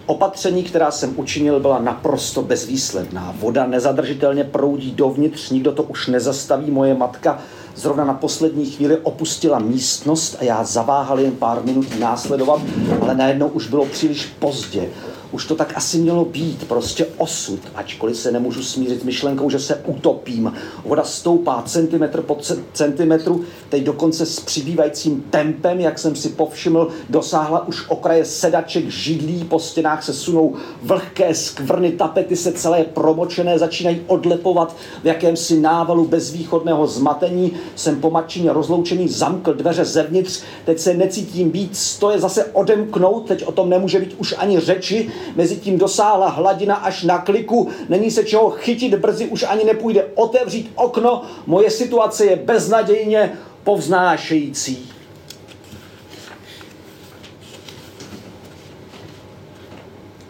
Opatření, 0.07 0.63
která 0.63 0.91
jsem 0.91 1.13
učinil, 1.19 1.59
byla 1.59 1.79
naprosto 1.79 2.41
bezvýsledná. 2.41 3.35
Voda 3.39 3.67
nezadržitelně 3.67 4.43
proudí 4.43 4.91
dovnitř, 4.91 5.49
nikdo 5.49 5.71
to 5.71 5.83
už 5.83 6.07
nezastaví. 6.07 6.71
Moje 6.71 6.93
matka 6.93 7.39
zrovna 7.75 8.05
na 8.05 8.13
poslední 8.13 8.65
chvíli 8.65 8.97
opustila 8.97 9.59
místnost 9.59 10.37
a 10.39 10.43
já 10.43 10.63
zaváhal 10.63 11.19
jen 11.19 11.31
pár 11.31 11.63
minut 11.63 11.99
následovat, 11.99 12.61
ale 13.01 13.15
najednou 13.15 13.47
už 13.47 13.67
bylo 13.67 13.85
příliš 13.85 14.25
pozdě. 14.25 14.89
Už 15.31 15.45
to 15.45 15.55
tak 15.55 15.73
asi 15.75 15.97
mělo 15.97 16.25
být, 16.25 16.67
prostě 16.67 17.07
osud, 17.17 17.59
ačkoliv 17.75 18.17
se 18.17 18.31
nemůžu 18.31 18.63
smířit 18.63 19.01
s 19.01 19.03
myšlenkou, 19.03 19.49
že 19.49 19.59
se 19.59 19.75
utopím. 19.85 20.53
Voda 20.85 21.03
stoupá 21.03 21.63
centimetr 21.65 22.21
po 22.21 22.37
centimetru, 22.73 23.43
teď 23.69 23.83
dokonce 23.83 24.25
s 24.25 24.39
přibývajícím 24.39 25.23
tempem, 25.29 25.79
jak 25.79 25.99
jsem 25.99 26.15
si 26.15 26.29
povšiml, 26.29 26.87
dosáhla 27.09 27.67
už 27.67 27.85
okraje 27.89 28.25
sedaček, 28.25 28.89
židlí, 28.89 29.43
po 29.43 29.59
stěnách 29.59 30.03
se 30.03 30.13
sunou 30.13 30.55
vlhké 30.81 31.35
skvrny, 31.35 31.91
tapety 31.91 32.35
se 32.35 32.51
celé 32.51 32.83
promočené 32.83 33.59
začínají 33.59 34.01
odlepovat 34.07 34.75
v 35.03 35.07
jakémsi 35.07 35.59
návalu 35.59 36.07
bezvýchodného 36.07 36.87
zmatení. 36.87 37.51
Jsem 37.75 38.01
po 38.01 38.09
matčině 38.09 38.53
rozloučený, 38.53 39.07
zamkl 39.07 39.53
dveře 39.53 39.85
zevnitř, 39.85 40.41
teď 40.65 40.79
se 40.79 40.93
necítím 40.93 41.51
víc, 41.51 41.97
to 41.99 42.11
je 42.11 42.19
zase 42.19 42.45
odemknout, 42.45 43.27
teď 43.27 43.45
o 43.45 43.51
tom 43.51 43.69
nemůže 43.69 43.99
být 43.99 44.15
už 44.17 44.35
ani 44.37 44.59
řeči, 44.59 45.09
Mezitím 45.35 45.77
dosáhla 45.77 46.29
hladina 46.29 46.75
až 46.75 47.03
na 47.03 47.17
kliku, 47.17 47.69
není 47.89 48.11
se 48.11 48.23
čeho 48.23 48.49
chytit, 48.49 48.95
brzy 48.95 49.27
už 49.27 49.45
ani 49.49 49.63
nepůjde 49.63 50.07
otevřít 50.15 50.71
okno, 50.75 51.21
moje 51.45 51.71
situace 51.71 52.25
je 52.25 52.35
beznadějně 52.35 53.37
povznášející. 53.63 54.91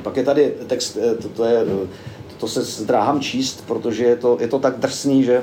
Pak 0.03 0.17
je 0.17 0.23
tady 0.23 0.53
text, 0.67 0.97
eh, 0.97 1.15
to, 1.15 1.29
to, 1.29 1.45
je, 1.45 1.65
to 2.37 2.47
se 2.47 2.63
zdráhám 2.63 3.21
číst, 3.21 3.63
protože 3.67 4.03
je 4.03 4.15
to, 4.15 4.37
je 4.39 4.47
to 4.47 4.59
tak 4.59 4.79
drsný, 4.79 5.23
že 5.23 5.41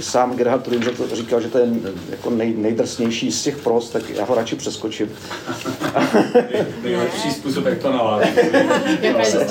sám 0.00 0.36
Gerhard 0.36 0.68
Rüdiger 0.68 0.94
to 0.94 1.16
říkal, 1.16 1.40
že 1.40 1.48
to 1.48 1.58
je 1.58 1.66
jako 2.10 2.30
nej, 2.30 2.54
nejdrsnější 2.56 3.32
z 3.32 3.42
těch 3.42 3.56
prost, 3.56 3.92
tak 3.92 4.10
já 4.10 4.24
ho 4.24 4.34
radši 4.34 4.56
přeskočím. 4.56 5.10
Nejlepší 6.82 7.32
způsob, 7.32 7.64
jak 7.66 7.78
to 7.78 7.92
naládat. 7.92 8.28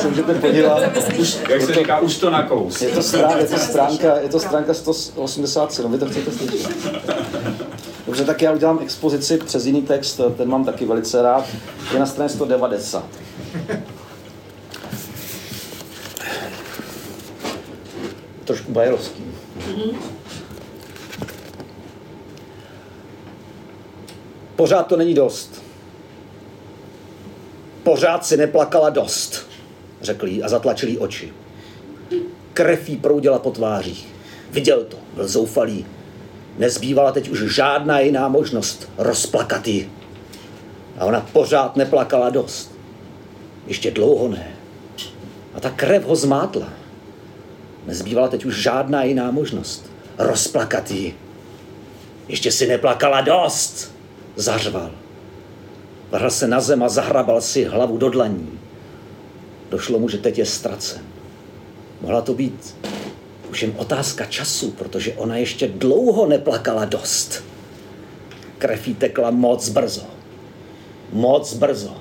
Můžete 0.10 0.34
podívat. 0.34 0.82
Jak 1.50 1.62
se 1.62 1.74
říká, 1.74 2.00
už 2.00 2.18
to 2.18 2.30
nakous. 2.30 2.82
Je 2.82 2.90
to, 2.90 3.04
stránka, 3.04 3.38
je 3.38 3.48
to 3.48 3.58
stránka, 3.58 4.16
je 4.20 4.30
to 4.30 4.40
stránka 4.40 4.74
187, 4.74 5.92
vy 5.92 5.98
to 5.98 6.06
chcete 6.06 6.32
slyšet. 6.32 6.78
Dobře, 8.06 8.26
tak 8.26 8.42
já 8.42 8.52
udělám 8.52 8.80
expozici 8.82 9.38
přes 9.38 9.66
jiný 9.66 9.82
text, 9.82 10.20
ten 10.38 10.50
mám 10.50 10.66
taky 10.66 10.86
velice 10.86 11.22
rád. 11.22 11.46
Je 11.94 12.00
na 12.00 12.06
straně 12.06 12.30
190. 12.30 13.06
Trošku 18.46 18.72
bajerovský. 18.72 19.24
Mm-hmm. 19.60 19.96
Pořád 24.56 24.88
to 24.88 24.98
není 24.98 25.13
dost. 25.13 25.63
Pořád 27.84 28.26
si 28.26 28.38
neplakala 28.38 28.89
dost, 28.89 29.48
řekl 30.02 30.28
jí 30.28 30.44
a 30.44 30.50
zatlačil 30.50 30.89
jí 30.89 30.98
oči. 30.98 31.34
Krev 32.54 32.89
jí 32.89 32.98
proudila 32.98 33.39
po 33.39 33.52
tvářích. 33.52 34.08
Viděl 34.52 34.84
to, 34.84 34.98
byl 35.13 35.28
zoufalý. 35.28 35.86
Nezbývala 36.58 37.12
teď 37.12 37.30
už 37.30 37.56
žádná 37.56 38.00
jiná 38.00 38.28
možnost 38.28 38.89
rozplakat 38.98 39.68
ji. 39.68 39.92
A 40.98 41.06
ona 41.06 41.22
pořád 41.34 41.76
neplakala 41.76 42.30
dost. 42.30 42.72
Ještě 43.68 43.92
dlouho 43.92 44.28
ne. 44.28 44.56
A 45.54 45.60
ta 45.60 45.70
krev 45.70 46.06
ho 46.06 46.16
zmátla. 46.16 46.70
Nezbývala 47.86 48.28
teď 48.28 48.46
už 48.46 48.62
žádná 48.62 49.04
jiná 49.04 49.32
možnost. 49.32 49.92
Rozplakat 50.18 50.92
ji. 50.92 51.16
Ještě 52.28 52.52
si 52.52 52.68
neplakala 52.68 53.22
dost 53.22 53.93
zařval. 54.36 54.91
Vrhl 56.12 56.30
se 56.30 56.48
na 56.48 56.62
zem 56.62 56.84
a 56.84 56.89
zahrabal 56.89 57.41
si 57.41 57.63
hlavu 57.63 57.98
do 57.98 58.10
dlaní. 58.10 58.60
Došlo 59.69 60.00
mu, 60.00 60.10
že 60.10 60.17
teď 60.17 60.38
je 60.38 60.46
ztracen. 60.46 61.02
Mohla 62.02 62.22
to 62.22 62.34
být 62.34 62.76
už 63.50 63.62
jen 63.62 63.74
otázka 63.78 64.26
času, 64.26 64.72
protože 64.72 65.13
ona 65.13 65.38
ještě 65.38 65.67
dlouho 65.67 66.26
neplakala 66.26 66.86
dost. 66.86 67.43
Krev 68.58 68.88
jí 68.88 68.93
tekla 68.96 69.32
moc 69.32 69.69
brzo. 69.69 70.06
Moc 71.12 71.54
brzo. 71.54 71.98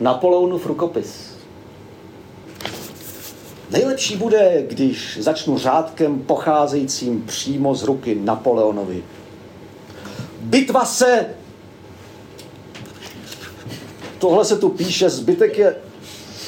Napoleonův 0.00 0.66
rukopis. 0.66 1.33
Nejlepší 3.70 4.16
bude, 4.16 4.64
když 4.68 5.18
začnu 5.20 5.58
řádkem 5.58 6.18
pocházejícím 6.18 7.22
přímo 7.26 7.74
z 7.74 7.82
ruky 7.82 8.14
Napoleonovi. 8.14 9.02
Bitva 10.40 10.84
se... 10.84 11.26
Tohle 14.18 14.44
se 14.44 14.58
tu 14.58 14.68
píše, 14.68 15.10
zbytek 15.10 15.58
je 15.58 15.76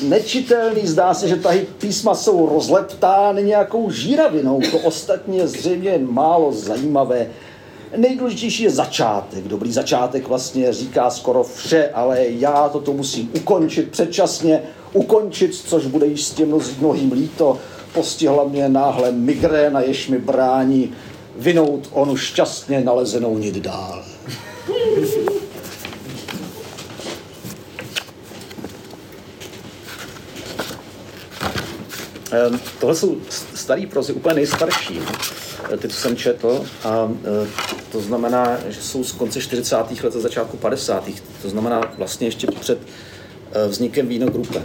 nečitelný. 0.03 0.87
Zdá 0.87 1.15
se, 1.15 1.29
že 1.29 1.37
tady 1.37 1.67
písma 1.79 2.15
jsou 2.15 2.49
rozleptány 2.49 3.43
nějakou 3.43 3.91
žíravinou. 3.91 4.61
To 4.71 4.79
ostatní 4.79 5.39
je 5.39 5.49
zřejmě 5.49 5.91
jen 5.91 6.13
málo 6.13 6.53
zajímavé. 6.53 7.27
Nejdůležitější 7.97 8.63
je 8.63 8.71
začátek. 8.71 9.45
Dobrý 9.45 9.73
začátek 9.73 10.29
vlastně 10.29 10.73
říká 10.73 11.11
skoro 11.11 11.43
vše, 11.43 11.91
ale 11.95 12.25
já 12.27 12.69
toto 12.69 12.93
musím 12.93 13.31
ukončit 13.37 13.91
předčasně, 13.91 14.63
ukončit, 14.97 15.55
což 15.55 15.87
bude 15.87 16.07
jistě 16.07 16.47
mnohým 16.79 17.13
líto. 17.13 17.59
Postihla 17.93 18.45
mě 18.45 18.69
náhle 18.69 19.13
migréna, 19.13 19.81
jež 19.81 20.09
mi 20.09 20.19
brání 20.19 20.95
vinout 21.37 21.89
onu 21.93 22.17
šťastně 22.17 22.81
nalezenou 22.81 23.39
nit 23.39 23.55
dál. 23.55 24.05
Tohle 32.81 32.97
jsou 32.97 33.17
starý 33.55 33.87
prozy, 33.87 34.13
úplně 34.13 34.35
nejstarší, 34.35 35.01
ty, 35.79 35.89
co 35.89 35.97
jsem 35.97 36.17
četl, 36.17 36.65
a 36.85 37.13
e, 37.45 37.49
to 37.93 38.01
znamená, 38.01 38.59
že 38.69 38.83
jsou 38.83 39.05
z 39.05 39.13
konce 39.13 39.41
40. 39.41 39.77
let 39.77 40.17
a 40.17 40.21
začátku 40.21 40.57
50. 40.57 41.05
To 41.43 41.49
znamená 41.49 41.81
vlastně 41.99 42.27
ještě 42.27 42.47
před 42.47 42.79
e, 43.65 43.69
vznikem 43.69 44.07
Vínogrupe. 44.07 44.63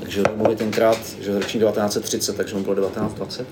Takže 0.00 0.22
mluvit 0.36 0.58
tenkrát, 0.58 0.98
že 1.20 1.34
ročník 1.34 1.62
1930, 1.62 2.36
takže 2.36 2.54
mu 2.54 2.62
bylo 2.62 2.76
1920. 2.76 3.46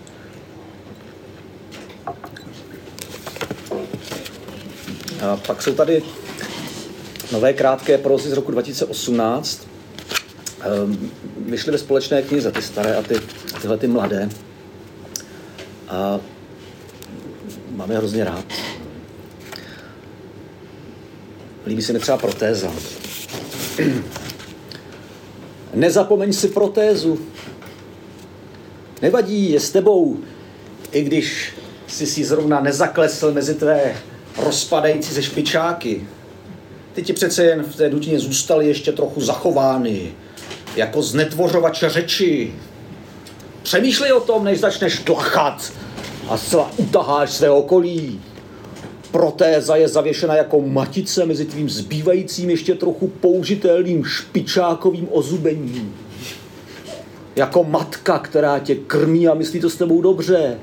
A 5.22 5.36
pak 5.36 5.62
jsou 5.62 5.74
tady 5.74 6.02
nové 7.32 7.52
krátké 7.52 7.98
prozy 7.98 8.30
z 8.30 8.32
roku 8.32 8.50
2018. 8.52 9.66
Ehm, 10.60 11.10
vyšly 11.38 11.72
ve 11.72 11.78
společné 11.78 12.22
knize, 12.22 12.52
ty 12.52 12.62
staré 12.62 12.96
a 12.96 13.02
ty, 13.02 13.14
tyhle 13.60 13.78
ty 13.78 13.86
mladé. 13.86 14.28
A 15.88 16.20
mám 17.70 17.90
je 17.90 17.96
hrozně 17.96 18.24
rád. 18.24 18.44
Líbí 21.66 21.82
se 21.82 21.92
mi 21.92 21.98
třeba 21.98 22.18
protéza. 22.18 22.72
Nezapomeň 25.74 26.32
si 26.32 26.48
protézu. 26.48 27.18
Nevadí, 29.02 29.52
je 29.52 29.60
s 29.60 29.70
tebou, 29.70 30.18
i 30.92 31.02
když 31.02 31.54
jsi 31.86 32.06
si 32.06 32.24
zrovna 32.24 32.60
nezaklesl 32.60 33.32
mezi 33.32 33.54
tvé 33.54 33.96
rozpadající 34.38 35.14
ze 35.14 35.22
špičáky. 35.22 36.06
Ty 36.92 37.02
ti 37.02 37.12
přece 37.12 37.44
jen 37.44 37.62
v 37.62 37.76
té 37.76 37.90
dutině 37.90 38.18
zůstaly 38.18 38.66
ještě 38.66 38.92
trochu 38.92 39.20
zachovány, 39.20 40.12
jako 40.76 41.02
znetvořovače 41.02 41.90
řeči. 41.90 42.54
Přemýšlej 43.62 44.12
o 44.12 44.20
tom, 44.20 44.44
než 44.44 44.60
začneš 44.60 44.98
tlachat 44.98 45.72
a 46.28 46.36
zcela 46.36 46.70
utaháš 46.76 47.30
své 47.30 47.50
okolí. 47.50 48.20
Protéza 49.12 49.76
je 49.76 49.88
zavěšena 49.88 50.36
jako 50.36 50.60
matice 50.60 51.26
mezi 51.26 51.44
tvým 51.44 51.70
zbývajícím 51.70 52.50
ještě 52.50 52.74
trochu 52.74 53.08
použitelným 53.08 54.04
špičákovým 54.04 55.08
ozubením. 55.10 55.96
Jako 57.36 57.64
matka, 57.64 58.18
která 58.18 58.58
tě 58.58 58.74
krmí 58.74 59.28
a 59.28 59.34
myslí 59.34 59.60
to 59.60 59.70
s 59.70 59.76
tebou 59.76 60.02
dobře. 60.02 60.58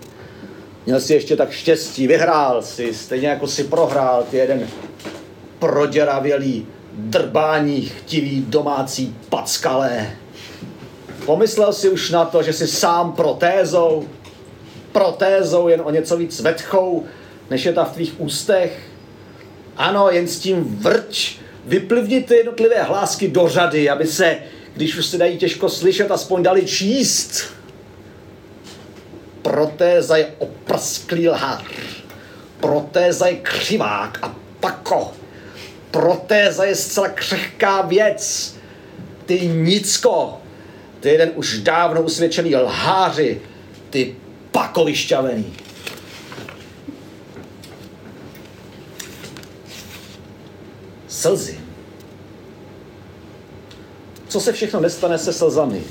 Měl 0.85 0.99
jsi 0.99 1.13
ještě 1.13 1.35
tak 1.35 1.51
štěstí, 1.51 2.07
vyhrál 2.07 2.61
si, 2.61 2.93
stejně 2.93 3.27
jako 3.27 3.47
si 3.47 3.63
prohrál 3.63 4.25
ty 4.31 4.37
jeden 4.37 4.67
proděravělý, 5.59 6.67
drbání, 6.93 7.81
chtivý 7.81 8.45
domácí 8.47 9.15
packalé. 9.29 10.11
Pomyslel 11.25 11.73
si 11.73 11.89
už 11.89 12.09
na 12.09 12.25
to, 12.25 12.43
že 12.43 12.53
jsi 12.53 12.67
sám 12.67 13.11
protézou, 13.11 14.03
protézou 14.91 15.67
jen 15.67 15.81
o 15.83 15.91
něco 15.91 16.17
víc 16.17 16.39
vetchou, 16.39 17.05
než 17.49 17.65
je 17.65 17.73
ta 17.73 17.83
v 17.85 17.93
tvých 17.93 18.21
ústech. 18.21 18.79
Ano, 19.77 20.09
jen 20.11 20.27
s 20.27 20.39
tím 20.39 20.77
vrč. 20.81 21.35
Vyplivněte 21.65 22.35
jednotlivé 22.35 22.83
hlásky 22.83 23.27
do 23.27 23.47
řady, 23.47 23.89
aby 23.89 24.07
se, 24.07 24.37
když 24.75 24.97
už 24.97 25.05
se 25.05 25.17
dají 25.17 25.37
těžko 25.37 25.69
slyšet, 25.69 26.11
aspoň 26.11 26.43
dali 26.43 26.65
číst. 26.65 27.53
Protéza 29.41 30.17
je 30.17 30.33
oprsklý 30.37 31.29
lhář. 31.29 31.63
Protéza 32.59 33.27
je 33.27 33.35
křivák 33.35 34.19
a 34.21 34.35
pako. 34.59 35.13
Protéza 35.91 36.63
je 36.63 36.75
zcela 36.75 37.07
křehká 37.07 37.81
věc. 37.81 38.55
Ty 39.25 39.47
nicko, 39.47 40.41
ty 40.99 41.09
jeden 41.09 41.31
už 41.35 41.59
dávno 41.59 42.01
usvědčený 42.01 42.55
lháři, 42.55 43.41
ty 43.89 44.15
pakovišťavený. 44.51 45.53
Slzy. 51.19 51.59
Co 54.27 54.39
se 54.39 54.53
všechno 54.53 54.79
nestane 54.79 55.17
se 55.17 55.33
slzami? 55.33 55.83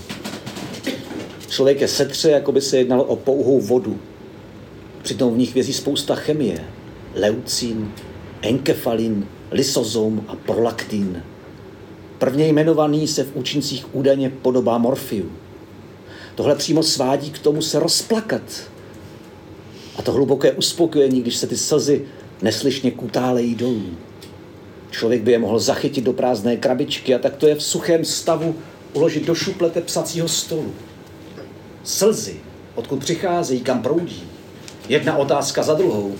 Člověk 1.48 1.80
je 1.80 1.88
setře, 1.88 2.30
jako 2.30 2.52
by 2.52 2.60
se 2.60 2.78
jednalo 2.78 3.04
o 3.04 3.16
pouhou 3.16 3.60
vodu. 3.60 3.98
Přitom 5.02 5.34
v 5.34 5.38
nich 5.38 5.54
vězí 5.54 5.72
spousta 5.72 6.14
chemie. 6.14 6.64
Leucin, 7.14 7.92
enkefalin, 8.42 9.26
lysozom 9.50 10.24
a 10.28 10.36
prolaktin. 10.36 11.22
Prvně 12.18 12.46
jmenovaný 12.46 13.08
se 13.08 13.24
v 13.24 13.36
účincích 13.36 13.94
údajně 13.94 14.30
podobá 14.30 14.78
morfiu. 14.78 15.32
Tohle 16.34 16.54
přímo 16.54 16.82
svádí 16.82 17.30
k 17.30 17.38
tomu 17.38 17.62
se 17.62 17.78
rozplakat. 17.78 18.70
A 19.96 20.02
to 20.02 20.12
hluboké 20.12 20.52
uspokojení, 20.52 21.22
když 21.22 21.36
se 21.36 21.46
ty 21.46 21.56
slzy 21.56 22.06
neslyšně 22.42 22.90
kutálejí 22.90 23.54
dolů. 23.54 23.96
Člověk 24.90 25.22
by 25.22 25.32
je 25.32 25.38
mohl 25.38 25.58
zachytit 25.58 26.04
do 26.04 26.12
prázdné 26.12 26.56
krabičky 26.56 27.14
a 27.14 27.18
tak 27.18 27.36
to 27.36 27.46
je 27.46 27.54
v 27.54 27.62
suchém 27.62 28.04
stavu 28.04 28.56
uložit 28.92 29.26
do 29.26 29.34
šuplete 29.34 29.80
psacího 29.80 30.28
stolu. 30.28 30.74
Slzy, 31.84 32.36
odkud 32.74 33.00
přicházejí, 33.00 33.60
kam 33.60 33.82
proudí. 33.82 34.22
Jedna 34.88 35.16
otázka 35.16 35.62
za 35.62 35.74
druhou. 35.74 36.14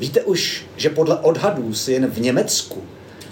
Víte 0.00 0.22
už, 0.22 0.64
že 0.76 0.90
podle 0.90 1.16
odhadů 1.16 1.74
se 1.74 1.92
jen 1.92 2.06
v 2.06 2.20
Německu 2.20 2.82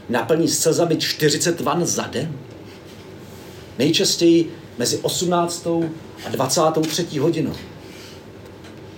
naplní 0.08 0.48
slzami 0.48 0.96
40 0.96 1.60
van 1.60 1.86
za 1.86 2.02
den? 2.02 2.32
Nejčastěji 3.78 4.52
mezi 4.78 4.98
18. 4.98 5.66
a 6.26 6.28
23. 6.30 7.18
hodinou. 7.18 7.54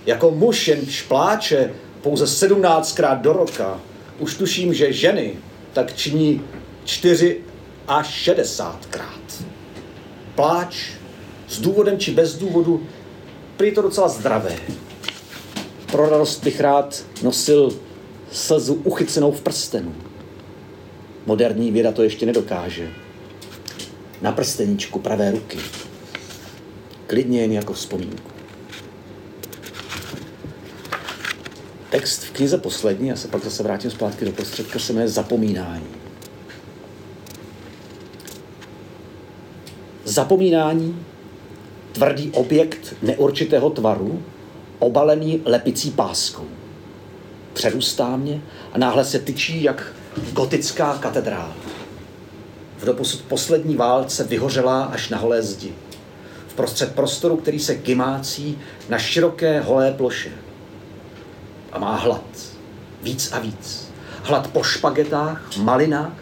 Jako 0.05 0.31
muž 0.31 0.67
jen 0.67 0.85
špláče 0.85 1.73
pouze 2.01 2.25
17krát 2.25 3.21
do 3.21 3.33
roka, 3.33 3.79
už 4.19 4.35
tuším, 4.35 4.73
že 4.73 4.93
ženy 4.93 5.33
tak 5.73 5.95
činí 5.95 6.41
4 6.85 7.41
až 7.87 8.29
60krát. 8.29 9.45
Pláč 10.35 10.91
s 11.47 11.59
důvodem 11.61 11.99
či 11.99 12.11
bez 12.11 12.35
důvodu, 12.37 12.87
prý 13.57 13.71
to 13.71 13.81
docela 13.81 14.07
zdravé. 14.07 14.55
Pro 15.91 16.09
radost 16.09 16.43
bych 16.43 16.59
rád 16.59 17.05
nosil 17.23 17.79
slzu 18.31 18.73
uchycenou 18.73 19.31
v 19.31 19.41
prstenu. 19.41 19.95
Moderní 21.25 21.71
věda 21.71 21.91
to 21.91 22.03
ještě 22.03 22.25
nedokáže. 22.25 22.91
Na 24.21 24.31
prsteníčku 24.31 24.99
pravé 24.99 25.31
ruky. 25.31 25.57
Klidně 27.07 27.41
jen 27.41 27.51
jako 27.51 27.73
vzpomínku. 27.73 28.32
Text 31.93 32.23
v 32.23 32.31
knize 32.31 32.57
poslední, 32.57 33.07
já 33.07 33.15
se 33.15 33.27
pak 33.27 33.43
zase 33.43 33.63
vrátím 33.63 33.91
zpátky 33.91 34.25
do 34.25 34.31
prostředka, 34.31 34.79
se 34.79 34.93
jmenuje 34.93 35.09
Zapomínání. 35.09 35.87
Zapomínání, 40.03 41.05
tvrdý 41.91 42.31
objekt 42.31 42.95
neurčitého 43.01 43.69
tvaru, 43.69 44.23
obalený 44.79 45.41
lepicí 45.45 45.91
páskou. 45.91 46.47
Přerůstá 47.53 48.17
mě 48.17 48.41
a 48.71 48.77
náhle 48.77 49.05
se 49.05 49.19
tyčí 49.19 49.63
jak 49.63 49.93
gotická 50.31 50.97
katedrála. 50.97 51.55
V 52.77 52.85
doposud 52.85 53.21
poslední 53.21 53.75
válce 53.75 54.23
vyhořelá 54.23 54.83
až 54.83 55.09
na 55.09 55.17
holé 55.17 55.41
zdi. 55.41 55.73
V 56.47 56.53
prostřed 56.53 56.95
prostoru, 56.95 57.37
který 57.37 57.59
se 57.59 57.75
kymácí 57.75 58.57
na 58.89 58.99
široké 58.99 59.61
holé 59.61 59.91
ploše. 59.91 60.42
A 61.73 61.79
má 61.79 61.95
hlad. 61.95 62.23
Víc 63.01 63.31
a 63.31 63.39
víc. 63.39 63.89
Hlad 64.23 64.47
po 64.47 64.63
špagetách, 64.63 65.57
malinách, 65.57 66.13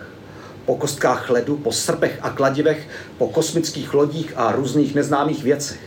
po 0.65 0.75
kostkách 0.75 1.29
ledu, 1.29 1.57
po 1.57 1.71
srpech 1.71 2.19
a 2.21 2.29
kladivech, 2.29 2.87
po 3.17 3.29
kosmických 3.29 3.93
lodích 3.93 4.33
a 4.35 4.51
různých 4.51 4.95
neznámých 4.95 5.43
věcech. 5.43 5.79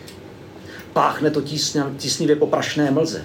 Páchne 0.92 1.30
to 1.30 1.42
tísnivě 1.96 2.36
po 2.36 2.46
prašné 2.46 2.90
mlze, 2.90 3.22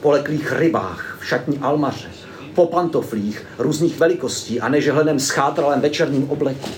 po 0.00 0.10
leklých 0.10 0.52
rybách 0.52 1.18
v 1.20 1.26
šatní 1.26 1.58
almaře, 1.58 2.08
po 2.54 2.66
pantoflích 2.66 3.46
různých 3.58 3.98
velikostí 3.98 4.60
a 4.60 4.68
nežehleném 4.68 5.20
schátralém 5.20 5.80
večerním 5.80 6.30
obleku. 6.30 6.70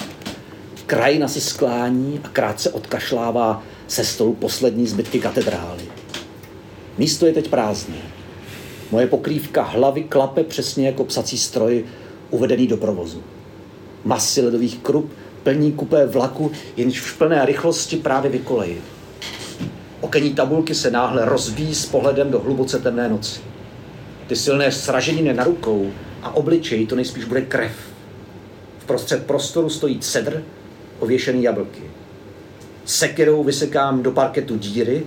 Krajina 0.86 1.28
si 1.28 1.40
sklání 1.40 2.20
a 2.24 2.28
krátce 2.28 2.70
odkašlává 2.70 3.62
se 3.88 4.04
stolu 4.04 4.34
poslední 4.34 4.86
zbytky 4.86 5.20
katedrály. 5.20 5.82
Místo 6.98 7.26
je 7.26 7.32
teď 7.32 7.50
prázdné. 7.50 8.19
Moje 8.90 9.06
pokrývka 9.06 9.62
hlavy 9.62 10.02
klape 10.02 10.44
přesně 10.44 10.86
jako 10.86 11.04
psací 11.04 11.38
stroj 11.38 11.84
uvedený 12.30 12.66
do 12.66 12.76
provozu. 12.76 13.22
Masy 14.04 14.42
ledových 14.42 14.78
krup 14.78 15.12
plní 15.42 15.72
kupé 15.72 16.06
vlaku, 16.06 16.52
jenž 16.76 17.00
v 17.00 17.18
plné 17.18 17.46
rychlosti 17.46 17.96
právě 17.96 18.30
vykolejí. 18.30 18.76
Okenní 20.00 20.34
tabulky 20.34 20.74
se 20.74 20.90
náhle 20.90 21.24
rozbíjí 21.24 21.74
s 21.74 21.86
pohledem 21.86 22.30
do 22.30 22.40
hluboce 22.40 22.78
temné 22.78 23.08
noci. 23.08 23.40
Ty 24.26 24.36
silné 24.36 24.72
sraženiny 24.72 25.34
na 25.34 25.44
rukou 25.44 25.90
a 26.22 26.36
obličeji 26.36 26.86
to 26.86 26.96
nejspíš 26.96 27.24
bude 27.24 27.42
krev. 27.42 27.72
V 28.78 28.84
prostřed 28.84 29.26
prostoru 29.26 29.68
stojí 29.68 29.98
cedr, 29.98 30.42
ověšený 30.98 31.42
jablky. 31.42 31.82
Sekirou 32.84 33.44
vysekám 33.44 34.02
do 34.02 34.10
parketu 34.10 34.56
díry, 34.56 35.02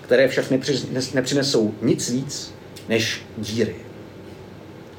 které 0.00 0.28
však 0.28 0.44
nepřinesou 1.14 1.74
nic 1.82 2.10
víc 2.10 2.57
než 2.88 3.22
díry. 3.38 3.76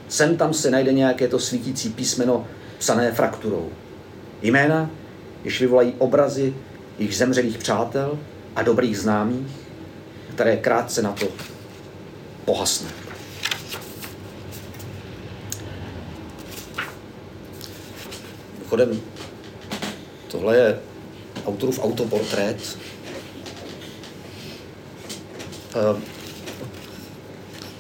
Sem 0.08 0.38
tam 0.38 0.54
se 0.54 0.72
najde 0.72 0.94
nějaké 0.94 1.28
to 1.28 1.40
svítící 1.40 1.90
písmeno 1.90 2.48
psané 2.78 3.12
frakturou. 3.12 3.70
Jména, 4.42 4.90
jež 5.44 5.62
vyvolají 5.62 5.94
obrazy 5.98 6.54
jejich 7.00 7.16
zemřelých 7.16 7.58
přátel 7.58 8.20
a 8.56 8.64
dobrých 8.64 8.98
známých, 8.98 9.48
které 10.34 10.58
krátce 10.58 11.02
na 11.02 11.12
to 11.12 11.28
pohasne. 12.46 12.90
Chodem, 18.70 19.02
tohle 20.28 20.58
je 20.58 20.80
autorův 21.46 21.80
autoportrét. 21.84 22.78
Eh, 25.76 26.19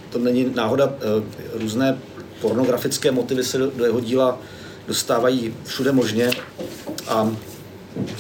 to 0.10 0.20
není 0.20 0.51
náhoda, 0.55 0.93
eh, 0.95 1.60
různé 1.60 1.97
pornografické 2.41 3.12
motivy 3.12 3.43
se 3.43 3.57
do 3.57 3.86
jeho 3.86 3.99
díla 3.99 4.39
dostávají 4.88 5.53
všude 5.66 5.91
možně 5.91 6.32
a 7.07 7.32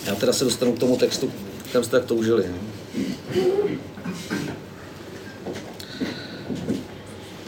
já 0.05 0.15
teda 0.15 0.33
se 0.33 0.43
dostanu 0.43 0.73
k 0.73 0.79
tomu 0.79 0.97
textu, 0.97 1.31
kterém 1.69 1.83
jste 1.83 1.99
tak 1.99 2.07
toužili. 2.07 2.45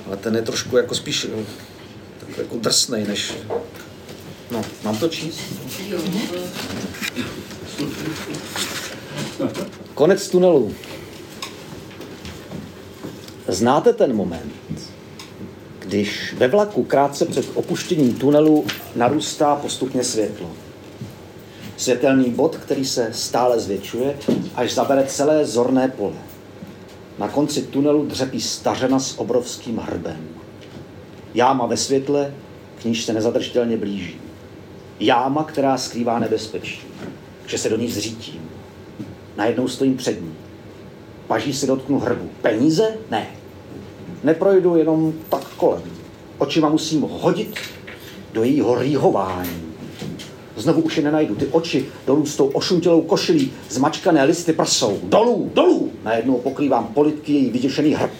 Ale 0.07 0.17
ten 0.17 0.35
je 0.35 0.41
trošku 0.41 0.77
jako 0.77 0.95
spíš 0.95 1.25
eh, 1.25 1.45
tak 2.19 2.37
jako 2.37 2.57
drsnej, 2.57 3.03
než... 3.07 3.33
No, 4.51 4.65
mám 4.83 4.97
to 4.97 5.09
číst? 5.09 5.39
Konec 9.93 10.29
tunelu. 10.29 10.75
Znáte 13.51 13.93
ten 13.93 14.15
moment, 14.15 14.53
když 15.79 16.33
ve 16.37 16.47
vlaku 16.47 16.83
krátce 16.83 17.25
před 17.25 17.45
opuštěním 17.53 18.13
tunelu 18.13 18.65
narůstá 18.95 19.55
postupně 19.55 20.03
světlo. 20.03 20.49
Světelný 21.77 22.29
bod, 22.29 22.55
který 22.55 22.85
se 22.85 23.09
stále 23.13 23.59
zvětšuje, 23.59 24.17
až 24.55 24.73
zabere 24.73 25.05
celé 25.07 25.45
zorné 25.45 25.87
pole. 25.87 26.15
Na 27.17 27.27
konci 27.27 27.61
tunelu 27.61 28.05
dřepí 28.05 28.41
stařena 28.41 28.99
s 28.99 29.19
obrovským 29.19 29.77
hrbem. 29.77 30.27
Jáma 31.33 31.65
ve 31.65 31.77
světle, 31.77 32.33
k 32.81 32.85
níž 32.85 33.03
se 33.03 33.13
nezadržitelně 33.13 33.77
blíží. 33.77 34.15
Jáma, 34.99 35.43
která 35.43 35.77
skrývá 35.77 36.19
nebezpečí, 36.19 36.81
že 37.45 37.57
se 37.57 37.69
do 37.69 37.77
ní 37.77 37.91
zřítím. 37.91 38.49
Najednou 39.37 39.67
stojím 39.67 39.97
před 39.97 40.21
ní. 40.21 40.35
Paží 41.27 41.53
si 41.53 41.67
dotknu 41.67 41.99
hrbu. 41.99 42.29
Peníze? 42.41 42.97
Ne. 43.09 43.40
Neprojdu 44.23 44.75
jenom 44.75 45.13
tak 45.29 45.47
kolem. 45.47 45.81
očima 46.37 46.69
musím 46.69 47.01
hodit 47.01 47.55
do 48.33 48.43
jejího 48.43 48.79
rýhování. 48.79 49.71
Znovu 50.55 50.81
už 50.81 50.97
je 50.97 51.03
nenajdu. 51.03 51.35
Ty 51.35 51.45
oči 51.45 51.85
dolů 52.07 52.25
s 52.25 52.35
tou 52.35 52.47
ošuntělou 52.47 53.01
košilí, 53.01 53.53
zmačkané 53.69 54.23
listy 54.23 54.53
prsou. 54.53 54.99
Dolů, 55.03 55.51
dolů! 55.53 55.91
Najednou 56.03 56.37
pokrývám 56.37 56.87
politky 56.87 57.33
její 57.33 57.49
vyděšený 57.49 57.93
hrb. 57.93 58.11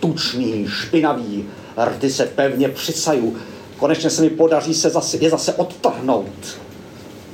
Tučný, 0.00 0.66
špinavý, 0.68 1.44
rty 1.84 2.10
se 2.10 2.26
pevně 2.26 2.68
přisaju. 2.68 3.36
Konečně 3.78 4.10
se 4.10 4.22
mi 4.22 4.30
podaří 4.30 4.74
se 4.74 4.90
zase, 4.90 5.16
je 5.16 5.30
zase 5.30 5.54
odtrhnout. 5.54 6.58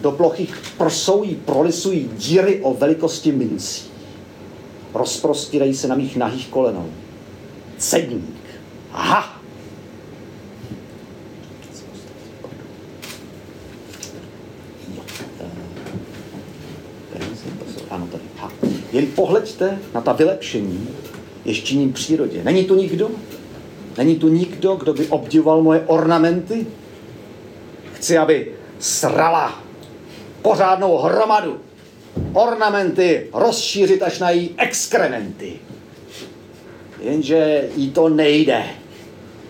Do 0.01 0.11
plochých 0.13 0.63
prsou 0.79 1.23
jí 1.23 1.35
prolisují 1.35 2.11
díry 2.17 2.61
o 2.63 2.75
velikosti 2.75 3.33
mincí. 3.33 3.83
Rozprostírají 4.95 5.75
se 5.75 5.89
na 5.89 5.95
mých 5.95 6.17
nahých 6.17 6.49
kolenou. 6.49 6.87
Cedník. 7.81 8.45
Aha! 8.93 9.41
Ano, 17.91 18.07
tady. 18.07 18.25
Ha. 18.37 18.53
Jen 18.93 19.07
pohleďte 19.07 19.79
na 19.95 20.01
ta 20.01 20.13
vylepšení, 20.13 20.89
jež 21.45 21.63
činím 21.63 21.93
přírodě. 21.93 22.45
Není 22.45 22.65
tu 22.65 22.75
nikdo? 22.75 23.11
Není 23.99 24.17
tu 24.17 24.29
nikdo, 24.29 24.77
kdo 24.77 24.95
by 24.95 25.07
obdivoval 25.07 25.63
moje 25.63 25.81
ornamenty? 25.87 26.67
Chci, 27.95 28.19
aby 28.19 28.53
srala 28.79 29.63
pořádnou 30.43 30.99
hromadu 30.99 31.61
ornamenty 32.33 33.27
rozšířit 33.33 34.03
až 34.03 34.19
na 34.19 34.31
její 34.31 34.55
exkrementy. 34.57 35.70
Jenže 37.03 37.69
jí 37.77 37.91
to 37.91 38.09
nejde. 38.09 38.65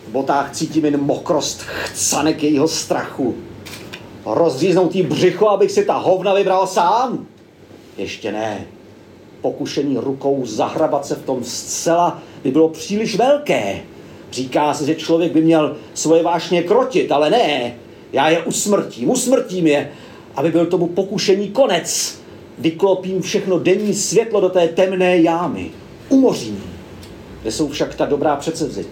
V 0.08 0.12
botách 0.12 0.52
cítím 0.52 0.84
jen 0.84 1.00
mokrost 1.00 1.60
chcanek 1.62 2.42
jejího 2.42 2.68
strachu. 2.68 3.34
Rozříznout 4.26 4.94
jí 4.94 5.02
břicho, 5.02 5.48
abych 5.48 5.70
si 5.70 5.84
ta 5.84 5.94
hovna 5.94 6.34
vybral 6.34 6.66
sám? 6.66 7.26
Ještě 7.96 8.32
ne. 8.32 8.66
Pokušení 9.40 9.96
rukou 9.96 10.46
zahrabat 10.46 11.06
se 11.06 11.14
v 11.14 11.22
tom 11.22 11.44
zcela 11.44 12.22
by 12.44 12.50
bylo 12.50 12.68
příliš 12.68 13.16
velké. 13.16 13.80
Říká 14.30 14.74
se, 14.74 14.86
že 14.86 14.94
člověk 14.94 15.32
by 15.32 15.42
měl 15.42 15.76
svoje 15.94 16.22
vášně 16.22 16.62
krotit, 16.62 17.12
ale 17.12 17.30
ne. 17.30 17.74
Já 18.12 18.28
je 18.28 18.42
usmrtím, 18.42 19.10
usmrtím 19.10 19.66
je, 19.66 19.90
aby 20.36 20.50
byl 20.50 20.66
tomu 20.66 20.86
pokušení 20.86 21.48
konec. 21.48 22.18
Vyklopím 22.58 23.22
všechno 23.22 23.58
denní 23.58 23.94
světlo 23.94 24.40
do 24.40 24.48
té 24.48 24.68
temné 24.68 25.18
jámy. 25.18 25.70
Umořím. 26.08 26.69
Kde 27.42 27.52
jsou 27.52 27.68
však 27.68 27.94
ta 27.94 28.06
dobrá 28.06 28.36
předsevzetí? 28.36 28.88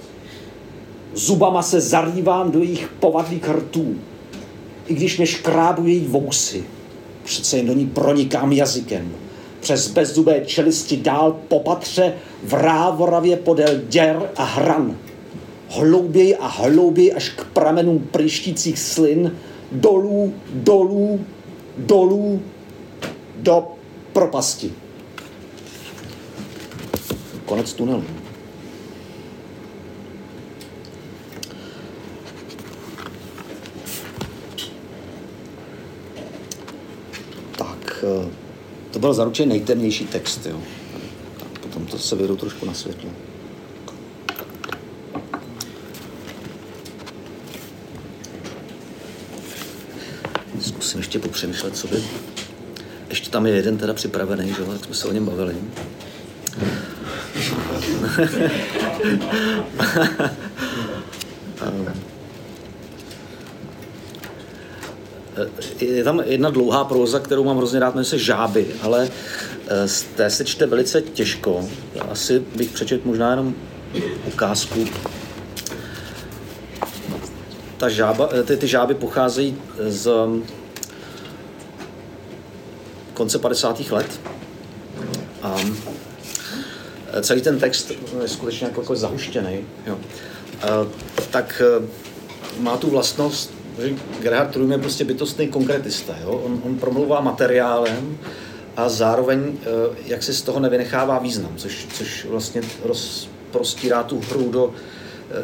Zubama 1.14 1.62
se 1.62 1.80
zarývám 1.80 2.50
do 2.50 2.58
jejich 2.58 2.88
povadlých 3.00 3.48
rtů. 3.48 3.96
I 4.86 4.94
když 4.94 5.16
mě 5.16 5.26
škrábu 5.26 5.86
její 5.86 6.06
vousy, 6.06 6.64
přece 7.24 7.56
jen 7.56 7.66
do 7.66 7.72
ní 7.72 7.86
pronikám 7.86 8.52
jazykem. 8.52 9.12
Přes 9.60 9.88
bezzubé 9.88 10.40
čelisti 10.46 10.96
dál 10.96 11.36
popatře 11.48 12.14
v 12.44 12.54
rávoravě 12.54 13.36
podél 13.36 13.80
děr 13.88 14.30
a 14.36 14.44
hran. 14.44 14.96
Hlouběji 15.68 16.36
a 16.36 16.46
hlouběji 16.46 17.12
až 17.12 17.28
k 17.28 17.44
pramenům 17.44 18.08
pryštících 18.10 18.78
slin, 18.78 19.36
dolů, 19.72 20.34
dolů, 20.52 21.20
dolů, 21.76 22.42
do 23.36 23.64
propasti. 24.12 24.72
Konec 27.44 27.72
tunelu. 27.72 28.04
Tak, 37.56 37.97
eh, 37.97 37.97
to 38.90 38.98
byl 38.98 39.14
zaručeně 39.14 39.48
nejtemnější 39.48 40.06
text, 40.06 40.46
jo. 40.46 40.60
A 41.42 41.44
potom 41.62 41.86
to 41.86 41.98
se 41.98 42.16
vyjdu 42.16 42.36
trošku 42.36 42.66
na 42.66 42.74
světlo. 42.74 43.10
Zkusím 50.60 51.00
ještě 51.00 51.18
popřemýšlet, 51.18 51.76
co 51.76 51.88
by... 51.88 52.02
Ještě 53.08 53.30
tam 53.30 53.46
je 53.46 53.54
jeden 53.54 53.76
teda 53.76 53.94
připravený, 53.94 54.48
že 54.48 54.62
jo, 54.62 54.72
jak 54.72 54.84
jsme 54.84 54.94
se 54.94 55.08
o 55.08 55.12
něm 55.12 55.26
bavili. 55.26 55.56
je 65.80 66.04
tam 66.04 66.22
jedna 66.24 66.50
dlouhá 66.50 66.84
próza, 66.84 67.18
kterou 67.18 67.44
mám 67.44 67.56
hrozně 67.56 67.80
rád, 67.80 67.94
jmenuje 67.94 68.04
se 68.04 68.18
Žáby, 68.18 68.66
ale 68.82 69.10
eh, 69.68 69.88
z 69.88 70.02
té 70.02 70.30
se 70.30 70.44
čte 70.44 70.66
velice 70.66 71.02
těžko. 71.02 71.68
Asi 72.10 72.42
bych 72.56 72.70
přečet 72.70 73.04
možná 73.04 73.30
jenom 73.30 73.54
ukázku. 74.26 74.84
Ta 77.76 77.88
žába, 77.88 78.28
eh, 78.32 78.42
ty, 78.42 78.56
ty 78.56 78.68
žáby 78.68 78.94
pocházejí 78.94 79.56
z 79.86 80.10
konce 83.14 83.38
50. 83.38 83.90
let. 83.90 84.20
A 85.42 85.56
eh, 87.12 87.22
celý 87.22 87.42
ten 87.42 87.58
text 87.58 87.90
je 88.22 88.28
skutečně 88.28 88.66
jako, 88.66 88.80
jako 88.80 88.96
zahuštěný. 88.96 89.60
Jo. 89.86 89.98
Tak 91.30 91.62
má 92.58 92.76
tu 92.76 92.90
vlastnost, 92.90 93.57
že 93.80 93.94
Gerhard 94.20 94.50
Trujm 94.50 94.72
je 94.72 94.78
prostě 94.78 95.04
bytostný 95.04 95.48
konkretista. 95.48 96.14
Jo? 96.22 96.30
On, 96.44 96.60
on 96.64 96.78
promluvá 96.78 97.20
materiálem 97.20 98.18
a 98.76 98.88
zároveň 98.88 99.52
eh, 99.52 99.66
jak 100.06 100.22
si 100.22 100.34
z 100.34 100.42
toho 100.42 100.60
nevynechává 100.60 101.18
význam, 101.18 101.52
což, 101.56 101.86
což 101.92 102.24
vlastně 102.24 102.62
rozprostírá 102.84 104.02
tu 104.02 104.20
hru 104.30 104.50
do 104.50 104.72
eh, 104.72 105.34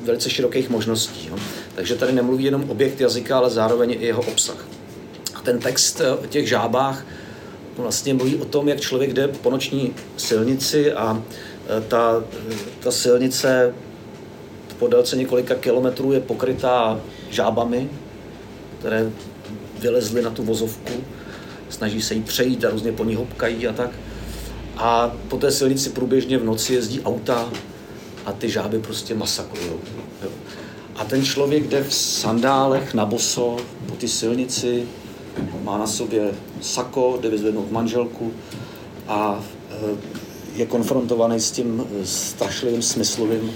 velice 0.00 0.30
širokých 0.30 0.70
možností. 0.70 1.28
Jo? 1.28 1.36
Takže 1.74 1.94
tady 1.94 2.12
nemluví 2.12 2.44
jenom 2.44 2.70
objekt 2.70 3.00
jazyka, 3.00 3.36
ale 3.36 3.50
zároveň 3.50 3.90
i 3.90 4.06
jeho 4.06 4.22
obsah. 4.22 4.66
A 5.34 5.40
ten 5.40 5.58
text 5.58 6.00
eh, 6.00 6.10
o 6.10 6.26
těch 6.26 6.48
žábách 6.48 7.06
vlastně 7.76 8.14
mluví 8.14 8.36
o 8.36 8.44
tom, 8.44 8.68
jak 8.68 8.80
člověk 8.80 9.12
jde 9.12 9.28
po 9.28 9.50
noční 9.50 9.94
silnici 10.16 10.92
a 10.92 11.22
ta, 11.88 12.24
ta 12.80 12.90
silnice 12.90 13.74
po 14.78 14.88
délce 14.88 15.16
několika 15.16 15.54
kilometrů 15.54 16.12
je 16.12 16.20
pokrytá 16.20 17.00
žábami, 17.30 17.90
které 18.78 19.10
vylezly 19.78 20.22
na 20.22 20.30
tu 20.30 20.42
vozovku, 20.42 20.92
snaží 21.68 22.02
se 22.02 22.14
jí 22.14 22.22
přejít 22.22 22.64
a 22.64 22.70
různě 22.70 22.92
po 22.92 23.04
ní 23.04 23.14
hopkají 23.14 23.66
a 23.66 23.72
tak. 23.72 23.90
A 24.76 25.12
po 25.28 25.36
té 25.36 25.50
silnici 25.50 25.90
průběžně 25.90 26.38
v 26.38 26.44
noci 26.44 26.74
jezdí 26.74 27.00
auta 27.02 27.48
a 28.26 28.32
ty 28.32 28.50
žáby 28.50 28.78
prostě 28.78 29.14
masakrují. 29.14 29.70
A 30.96 31.04
ten 31.04 31.24
člověk 31.24 31.68
jde 31.68 31.84
v 31.84 31.94
sandálech 31.94 32.94
na 32.94 33.06
boso 33.06 33.56
po 33.88 33.94
ty 33.94 34.08
silnici, 34.08 34.88
má 35.62 35.78
na 35.78 35.86
sobě 35.86 36.34
sako, 36.60 37.18
jde 37.20 37.30
vyzvednout 37.30 37.70
manželku 37.70 38.32
a 39.08 39.44
e, 39.70 39.74
je 40.54 40.66
konfrontovaný 40.66 41.40
s 41.40 41.50
tím 41.50 41.86
e, 42.02 42.06
strašlivým 42.06 42.82
smyslovým 42.82 43.50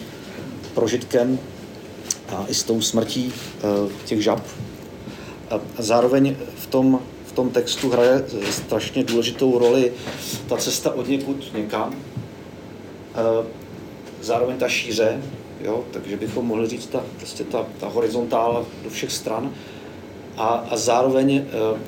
prožitkem 0.78 1.38
a 2.28 2.44
i 2.48 2.54
s 2.54 2.62
tou 2.62 2.80
smrtí 2.80 3.32
eh, 3.32 3.90
těch 4.04 4.22
žab. 4.22 4.42
A 5.50 5.60
zároveň 5.78 6.36
v 6.56 6.66
tom, 6.66 7.00
v 7.26 7.32
tom 7.32 7.50
textu 7.50 7.90
hraje 7.90 8.24
strašně 8.50 9.04
důležitou 9.04 9.58
roli 9.58 9.92
ta 10.48 10.56
cesta 10.56 10.94
od 10.94 11.08
někud 11.08 11.54
někam, 11.54 11.94
eh, 13.14 13.46
zároveň 14.22 14.56
ta 14.56 14.68
šíře, 14.68 15.22
jo, 15.60 15.84
takže 15.90 16.16
bychom 16.16 16.46
mohli 16.46 16.68
říct 16.68 16.86
ta, 16.86 17.02
prostě 17.16 17.44
ta, 17.44 17.66
ta 17.80 17.88
horizontála 17.88 18.64
do 18.84 18.90
všech 18.90 19.12
stran 19.12 19.50
a, 20.36 20.46
a 20.46 20.76
zároveň 20.76 21.36
eh, 21.36 21.78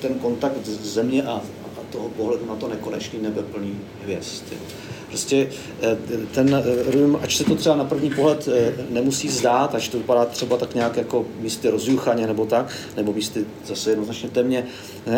ten 0.00 0.14
kontakt 0.14 0.66
země 0.66 1.22
a, 1.22 1.40
a 1.76 1.80
toho 1.92 2.08
pohledu 2.08 2.46
na 2.46 2.56
to 2.56 2.68
nekonečný 2.68 3.18
nebe 3.22 3.42
plný 3.42 3.80
hvězd. 4.04 4.44
Jo. 4.52 4.87
Prostě 5.08 5.48
eh, 5.82 5.96
ten 6.34 6.54
eh, 6.54 6.90
Rym, 6.90 7.18
ač 7.22 7.36
se 7.36 7.44
to 7.44 7.54
třeba 7.54 7.76
na 7.76 7.84
první 7.84 8.10
pohled 8.10 8.48
eh, 8.48 8.72
nemusí 8.90 9.28
zdát, 9.28 9.74
až 9.74 9.88
to 9.88 9.98
vypadá 9.98 10.24
třeba 10.24 10.56
tak 10.56 10.74
nějak 10.74 10.96
jako 10.96 11.26
místy 11.40 11.70
rozjuchaně 11.70 12.26
nebo 12.26 12.46
tak, 12.46 12.72
nebo 12.96 13.12
místy 13.12 13.44
zase 13.66 13.90
jednoznačně 13.90 14.28
temně, 14.28 14.66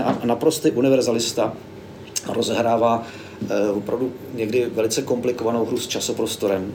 a 0.05 0.19
naprostý 0.25 0.71
univerzalista 0.71 1.53
rozehrává 2.29 3.07
opravdu 3.75 4.13
někdy 4.35 4.71
velice 4.75 5.03
komplikovanou 5.03 5.65
hru 5.65 5.79
s 5.79 5.87
časoprostorem. 5.87 6.75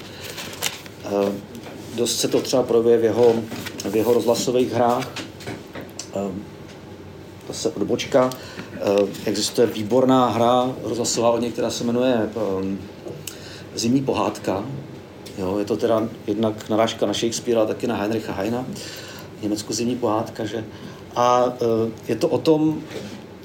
Dost 1.95 2.19
se 2.19 2.27
to 2.27 2.41
třeba 2.41 2.63
projevuje 2.63 2.97
v 2.97 3.03
jeho, 3.03 3.35
v 3.89 3.95
jeho 3.95 4.13
rozhlasových 4.13 4.73
hrách. 4.73 5.11
Zase 7.47 7.69
odbočka. 7.69 8.29
Existuje 9.25 9.67
výborná 9.67 10.29
hra 10.29 10.75
rozhlasová 10.83 11.31
od 11.31 11.41
něj, 11.41 11.51
která 11.51 11.69
se 11.69 11.83
jmenuje 11.83 12.29
Zimní 13.75 14.01
pohádka, 14.01 14.65
Jo, 15.37 15.57
je 15.59 15.65
to 15.65 15.77
teda 15.77 16.07
jednak 16.27 16.69
narážka 16.69 17.05
na 17.05 17.13
Shakespearea, 17.13 17.65
taky 17.65 17.87
na 17.87 17.95
Heinricha 17.95 18.33
Heina, 18.33 18.65
Německo 19.41 19.73
zimní 19.73 19.95
pohádka, 19.95 20.45
že? 20.45 20.65
A 21.15 21.45
e, 21.45 21.91
je 22.07 22.15
to 22.15 22.27
o 22.27 22.37
tom, 22.37 22.81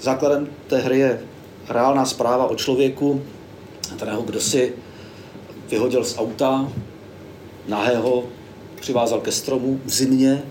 základem 0.01 0.49
té 0.66 0.78
hry 0.78 0.99
je 0.99 1.20
reálná 1.68 2.05
zpráva 2.05 2.47
o 2.47 2.55
člověku, 2.55 3.22
kterého 3.97 4.22
kdo 4.22 4.41
si 4.41 4.72
vyhodil 5.70 6.05
z 6.05 6.18
auta, 6.18 6.68
nahého, 7.68 8.24
přivázal 8.81 9.20
ke 9.20 9.33
stromu 9.33 9.81
v 9.85 9.91
zimě, 9.91 10.43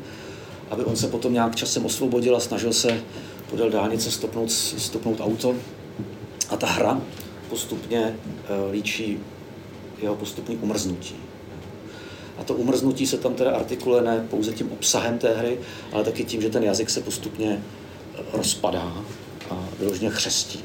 aby 0.69 0.83
on 0.83 0.95
se 0.95 1.07
potom 1.07 1.33
nějak 1.33 1.55
časem 1.55 1.85
osvobodil 1.85 2.35
a 2.35 2.39
snažil 2.39 2.73
se 2.73 3.01
podél 3.49 3.69
dálnice 3.69 4.11
stopnout, 4.11 4.51
stopnout 4.51 5.19
auto. 5.19 5.55
A 6.49 6.57
ta 6.57 6.67
hra 6.67 7.01
postupně 7.49 7.99
e, 7.99 8.71
líčí 8.71 9.19
jeho 10.01 10.15
postupný 10.15 10.57
umrznutí. 10.57 11.15
A 12.39 12.43
to 12.43 12.53
umrznutí 12.53 13.07
se 13.07 13.17
tam 13.17 13.33
teda 13.33 13.51
artikuluje 13.51 14.01
ne 14.01 14.25
pouze 14.29 14.53
tím 14.53 14.71
obsahem 14.71 15.17
té 15.17 15.33
hry, 15.33 15.57
ale 15.91 16.03
taky 16.03 16.23
tím, 16.23 16.41
že 16.41 16.49
ten 16.49 16.63
jazyk 16.63 16.89
se 16.89 17.01
postupně 17.01 17.63
eh, 18.15 18.21
rozpadá 18.33 18.93
a 19.49 19.65
vyloženě 19.79 20.09
chřestí. 20.09 20.59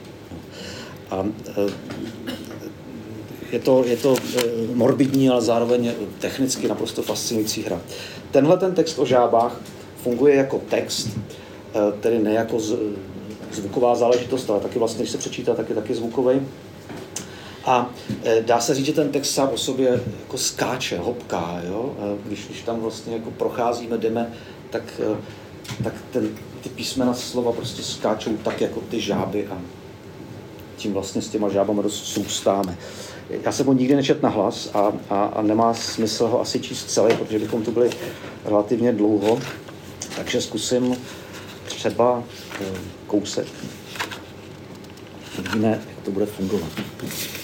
A 1.11 1.25
eh, 1.49 1.73
je 3.53 3.59
to, 3.59 3.85
je 3.85 3.97
to 3.97 4.17
eh, 4.37 4.43
morbidní, 4.75 5.29
ale 5.29 5.43
zároveň 5.43 5.93
technicky 6.19 6.69
naprosto 6.69 7.03
fascinující 7.03 7.63
hra. 7.63 7.81
Tenhle 8.31 8.57
ten 8.57 8.75
text 8.75 8.99
o 8.99 9.07
žábách 9.07 9.61
funguje 10.03 10.35
jako 10.35 10.61
text, 10.69 11.09
tedy 12.01 12.19
ne 12.19 12.33
jako 12.35 12.59
zvuková 13.53 13.95
záležitost, 13.95 14.51
ale 14.51 14.61
taky 14.61 14.79
vlastně, 14.79 15.03
když 15.03 15.11
se 15.11 15.19
přečítá, 15.19 15.55
tak 15.55 15.69
je 15.69 15.75
taky 15.75 15.95
zvukový. 15.95 16.41
A 17.67 17.91
e, 18.25 18.43
dá 18.43 18.61
se 18.61 18.75
říct, 18.75 18.87
že 18.87 18.93
ten 18.93 19.13
text 19.13 19.31
sám 19.31 19.49
o 19.53 19.57
sobě 19.57 20.01
jako 20.21 20.39
skáče, 20.39 20.99
hopká, 20.99 21.61
jo? 21.67 21.97
Když, 22.27 22.47
když 22.47 22.63
tam 22.63 22.81
vlastně 22.81 23.15
jako 23.15 23.31
procházíme, 23.31 23.99
jdeme, 23.99 24.33
tak, 24.71 24.83
e, 25.01 25.17
tak 25.85 25.95
ten, 26.11 26.29
ty 26.61 26.69
písmena 26.69 27.15
slova 27.15 27.53
prostě 27.53 27.83
skáčou 27.83 28.37
tak 28.37 28.61
jako 28.61 28.81
ty 28.81 29.01
žáby 29.01 29.47
a 29.47 29.59
tím 30.77 30.93
vlastně 30.93 31.23
s 31.23 31.29
těma 31.29 31.49
žábama 31.49 31.83
dost 31.83 32.05
soustáme. 32.05 32.79
Já 33.31 33.53
jsem 33.53 33.67
ho 33.67 33.73
nikdy 33.73 33.97
nečet 33.97 34.23
na 34.23 34.29
hlas 34.29 34.71
a, 34.75 34.93
a, 35.11 35.25
a 35.25 35.43
nemá 35.43 35.75
smysl 35.75 36.27
ho 36.27 36.41
asi 36.41 36.61
číst 36.61 36.85
celý, 36.85 37.17
protože 37.17 37.39
bychom 37.39 37.63
tu 37.63 37.71
byli 37.71 37.91
relativně 38.45 38.93
dlouho, 38.93 39.41
takže 40.17 40.41
zkusím 40.41 40.97
třeba 41.65 42.23
e, 42.61 42.65
kousek. 43.07 43.47
Uvidíme, 45.39 45.69
jak 45.69 46.05
to 46.05 46.11
bude 46.11 46.27
fungovat. 46.27 46.71
Eh, 46.79 47.07
eh, 47.07 47.35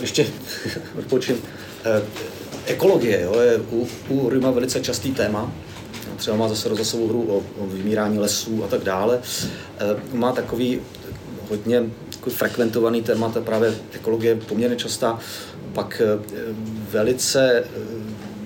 ještě 0.00 0.26
odpočím. 0.98 1.36
Eh, 1.84 2.02
ekologie 2.66 3.20
jo, 3.22 3.40
je 3.40 3.58
u, 3.58 3.88
u 4.08 4.28
Rima 4.28 4.50
velice 4.50 4.80
častý 4.80 5.12
téma. 5.12 5.52
Třeba 6.16 6.36
má 6.36 6.48
zase 6.48 6.68
rozhlasovou 6.68 7.08
hru 7.08 7.22
o, 7.22 7.62
o 7.62 7.66
vymírání 7.66 8.18
lesů 8.18 8.64
a 8.64 8.68
tak 8.68 8.84
dále. 8.84 9.20
Má 10.12 10.32
takový 10.32 10.80
hodně 11.48 11.82
frekventovaný 12.28 13.02
téma, 13.02 13.28
to 13.28 13.40
právě 13.40 13.74
ekologie 13.92 14.36
poměrně 14.36 14.76
častá. 14.76 15.18
Pak 15.72 16.02
velice 16.90 17.64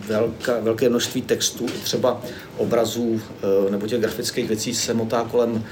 velká, 0.07 0.61
velké 0.61 0.89
množství 0.89 1.23
textů, 1.23 1.67
třeba 1.83 2.23
obrazů 2.57 3.21
nebo 3.71 3.87
těch 3.87 4.01
grafických 4.01 4.49
věcí 4.49 4.75
se 4.75 4.95
motá 4.95 5.29
kolem 5.31 5.65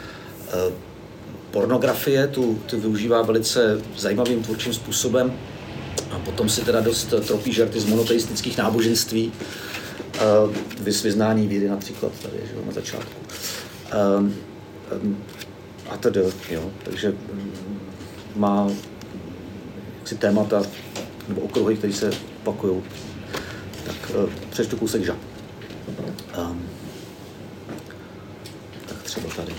pornografie, 1.51 2.29
tu, 2.29 2.59
tu 2.67 2.81
využívá 2.81 3.23
velice 3.23 3.81
zajímavým 3.97 4.43
tvůrčím 4.43 4.75
způsobem 4.75 5.33
a 6.11 6.19
potom 6.19 6.49
si 6.49 6.61
teda 6.61 6.81
dost 6.81 7.15
tropí 7.27 7.53
žarty 7.53 7.81
z 7.81 7.85
monoteistických 7.85 8.59
náboženství, 8.59 9.33
uh, 10.47 10.55
vyznání 10.83 11.47
víry 11.47 11.69
například 11.69 12.13
tady, 12.23 12.37
že 12.37 12.67
na 12.67 12.73
začátku. 12.73 13.21
Um, 14.19 14.35
um, 15.03 15.25
a 15.91 15.97
tedy, 15.97 16.21
jo, 16.51 16.71
takže 16.85 17.11
um, 17.11 17.53
má 18.37 18.71
jaksi 19.99 20.17
témata 20.17 20.63
nebo 21.29 21.41
okruhy, 21.41 21.77
které 21.77 21.93
se 21.93 22.11
opakují. 22.43 22.83
Tak 23.87 24.13
uh, 24.15 24.31
přečtu 24.51 24.77
kousek 24.77 25.05
žab. 25.05 25.19
Um, 26.39 26.63
tak 28.87 29.03
třeba 29.03 29.29
tady. 29.37 29.53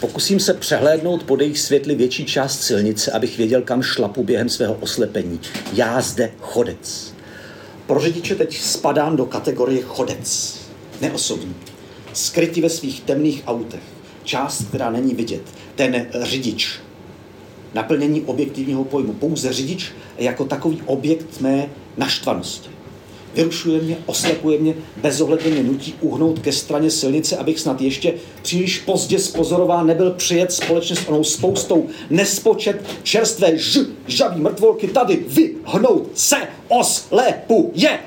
Pokusím 0.00 0.40
se 0.40 0.54
přehlédnout 0.54 1.22
pod 1.22 1.40
jejich 1.40 1.58
světly 1.58 1.94
větší 1.94 2.24
část 2.24 2.62
silnice, 2.62 3.12
abych 3.12 3.38
věděl, 3.38 3.62
kam 3.62 3.82
šlapu 3.82 4.24
během 4.24 4.48
svého 4.48 4.74
oslepení. 4.74 5.40
Já 5.72 6.00
zde 6.00 6.32
chodec. 6.40 7.14
Pro 7.86 8.00
řidiče 8.00 8.34
teď 8.34 8.58
spadám 8.58 9.16
do 9.16 9.26
kategorie 9.26 9.82
chodec. 9.82 10.58
Neosobní. 11.00 11.54
Skryti 12.12 12.60
ve 12.60 12.70
svých 12.70 13.00
temných 13.00 13.42
autech. 13.46 13.80
Část, 14.24 14.68
která 14.68 14.90
není 14.90 15.14
vidět. 15.14 15.42
Ten 15.74 16.06
řidič. 16.22 16.80
Naplnění 17.74 18.22
objektivního 18.22 18.84
pojmu. 18.84 19.12
Pouze 19.12 19.52
řidič 19.52 19.92
jako 20.18 20.44
takový 20.44 20.82
objekt 20.86 21.40
mé 21.40 21.68
naštvanosti. 21.96 22.75
Vyrušuje 23.36 23.80
mě, 23.80 23.96
oslepuje 24.06 24.58
mě, 24.58 24.74
bezohledně 24.96 25.50
mě 25.50 25.62
nutí 25.62 25.94
uhnout 26.00 26.38
ke 26.38 26.52
straně 26.52 26.90
silnice, 26.90 27.36
abych 27.36 27.60
snad 27.60 27.80
ještě 27.80 28.14
příliš 28.42 28.78
pozdě 28.78 29.18
spozorován 29.18 29.86
nebyl 29.86 30.10
přijet 30.10 30.52
společně 30.52 30.96
s 30.96 31.08
onou 31.08 31.24
spoustou 31.24 31.86
nespočet 32.10 32.84
čerstvé 33.02 33.58
ž, 33.58 33.80
žabí 34.06 34.40
mrtvolky 34.40 34.88
tady 34.88 35.24
vyhnout 35.28 36.08
se 36.14 36.36
oslepuje. 36.68 37.98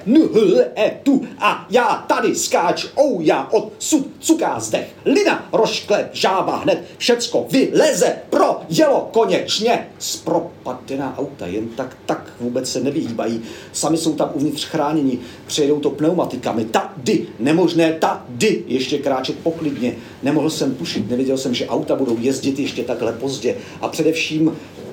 E 0.75 0.99
tu 1.03 1.21
a 1.39 1.67
já 1.69 2.05
tady 2.07 2.36
skáč, 2.36 2.86
ou 2.95 3.21
já 3.21 3.47
od 3.51 3.71
sud 3.80 4.07
cuká 4.19 4.59
zdech, 4.59 4.95
lina 5.05 5.49
rošklep, 5.53 6.09
žába 6.13 6.57
hned, 6.57 6.84
všecko 6.97 7.47
vyleze, 7.51 8.15
pro 8.30 8.61
jelo 8.69 9.09
konečně. 9.11 9.88
Zpropadená 9.99 11.17
auta 11.17 11.47
jen 11.47 11.67
tak 11.67 11.97
tak 12.05 12.32
vůbec 12.39 12.71
se 12.71 12.80
nevyhýbají, 12.80 13.41
sami 13.73 13.97
jsou 13.97 14.13
tam 14.13 14.30
uvnitř 14.34 14.65
chráněni, 14.65 15.18
přejedou 15.47 15.80
to 15.80 15.89
pneumatikami, 15.89 16.65
tady 16.65 17.26
nemožné, 17.39 17.93
tady. 17.93 18.63
Ještě 18.67 18.97
kráčet 18.97 19.36
poklidně, 19.43 19.95
nemohl 20.24 20.49
jsem 20.49 20.76
tušit, 20.76 21.09
nevěděl 21.09 21.38
jsem, 21.38 21.53
že 21.53 21.67
auta 21.67 21.95
budou 21.95 22.17
jezdit 22.20 22.59
ještě 22.59 22.84
takhle 22.84 23.13
pozdě. 23.13 23.55
A 23.82 23.88
především 23.88 24.51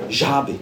žáby, 0.09 0.55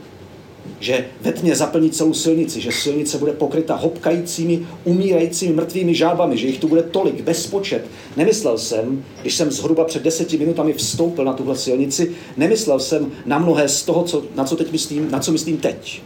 že 0.80 1.06
ve 1.20 1.32
tmě 1.32 1.56
zaplní 1.56 1.90
celou 1.90 2.12
silnici, 2.12 2.60
že 2.60 2.72
silnice 2.72 3.18
bude 3.18 3.32
pokryta 3.32 3.74
hopkajícími, 3.74 4.66
umírajícími 4.84 5.54
mrtvými 5.54 5.94
žábami, 5.94 6.38
že 6.38 6.46
jich 6.46 6.58
tu 6.58 6.68
bude 6.68 6.82
tolik, 6.82 7.22
bezpočet. 7.22 7.86
Nemyslel 8.16 8.58
jsem, 8.58 9.04
když 9.22 9.34
jsem 9.34 9.50
zhruba 9.50 9.84
před 9.84 10.02
deseti 10.02 10.38
minutami 10.38 10.72
vstoupil 10.72 11.24
na 11.24 11.32
tuhle 11.32 11.56
silnici, 11.56 12.12
nemyslel 12.36 12.80
jsem 12.80 13.12
na 13.26 13.38
mnohé 13.38 13.68
z 13.68 13.82
toho, 13.82 14.04
co, 14.04 14.24
na 14.34 14.44
co 14.44 14.56
teď 14.56 14.72
myslím, 14.72 15.10
na 15.10 15.18
co 15.18 15.32
myslím 15.32 15.56
teď. 15.56 16.02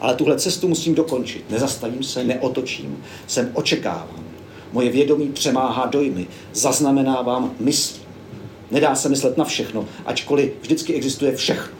Ale 0.00 0.14
tuhle 0.14 0.38
cestu 0.38 0.68
musím 0.68 0.94
dokončit. 0.94 1.50
Nezastavím 1.50 2.02
se, 2.02 2.24
neotočím. 2.24 3.02
Jsem 3.26 3.50
očekávám. 3.54 4.24
Moje 4.72 4.90
vědomí 4.90 5.28
přemáhá 5.28 5.86
dojmy. 5.86 6.26
Zaznamenávám 6.52 7.54
mysl. 7.60 8.00
Nedá 8.70 8.94
se 8.94 9.08
myslet 9.08 9.36
na 9.36 9.44
všechno, 9.44 9.84
ačkoliv 10.06 10.50
vždycky 10.60 10.94
existuje 10.94 11.36
všechno. 11.36 11.78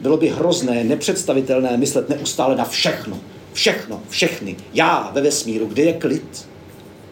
Bylo 0.00 0.16
by 0.16 0.28
hrozné, 0.28 0.84
nepředstavitelné 0.84 1.76
myslet 1.76 2.08
neustále 2.08 2.56
na 2.56 2.64
všechno. 2.64 3.20
Všechno, 3.52 4.02
všechny. 4.08 4.56
Já 4.74 5.10
ve 5.14 5.22
vesmíru, 5.22 5.66
kde 5.66 5.82
je 5.82 5.92
klid. 5.92 6.48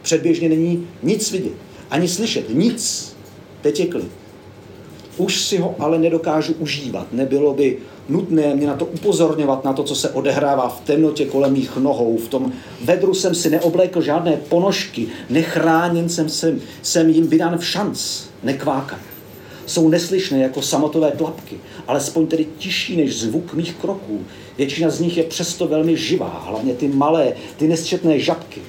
Předběžně 0.03 0.49
není 0.49 0.89
nic 1.03 1.33
vidět, 1.33 1.53
ani 1.91 2.09
slyšet, 2.09 2.55
nic. 2.55 3.13
Teď 3.61 3.81
je 3.81 3.87
klid. 3.87 4.11
Už 5.17 5.41
si 5.41 5.59
ho 5.59 5.75
ale 5.79 5.99
nedokážu 5.99 6.53
užívat. 6.53 7.13
Nebylo 7.13 7.55
by 7.55 7.79
nutné 8.09 8.55
mě 8.55 8.67
na 8.67 8.77
to 8.77 8.85
upozorňovat, 8.85 9.65
na 9.65 9.73
to, 9.73 9.83
co 9.83 9.95
se 9.95 10.11
odehrává 10.11 10.69
v 10.69 10.81
temnotě 10.81 11.27
kolem 11.27 11.53
mých 11.53 11.77
nohou. 11.77 12.17
V 12.17 12.29
tom 12.29 12.53
vedru 12.85 13.15
jsem 13.15 13.35
si 13.35 13.51
neoblékl 13.51 14.03
žádné 14.03 14.37
ponožky, 14.49 15.07
nechráněn 15.31 16.09
jsem, 16.09 16.29
jsem, 16.29 16.61
jsem 16.83 17.09
jim 17.09 17.27
vydán 17.27 17.59
v 17.59 17.67
šanc, 17.67 18.23
nekvákat. 18.43 18.99
Jsou 19.67 19.89
neslyšné 19.89 20.39
jako 20.39 20.63
samotové 20.63 21.11
tlapky, 21.11 21.57
alespoň 21.87 22.27
tedy 22.27 22.47
tižší 22.59 22.97
než 22.97 23.21
zvuk 23.21 23.55
mých 23.55 23.75
kroků. 23.75 24.21
Většina 24.59 24.91
z 24.91 25.01
nich 25.01 25.17
je 25.17 25.25
přesto 25.25 25.67
velmi 25.67 25.97
živá, 25.97 26.45
hlavně 26.47 26.75
ty 26.75 26.89
malé, 26.89 27.33
ty 27.57 27.69
nesčetné 27.69 28.19
žabky. 28.19 28.61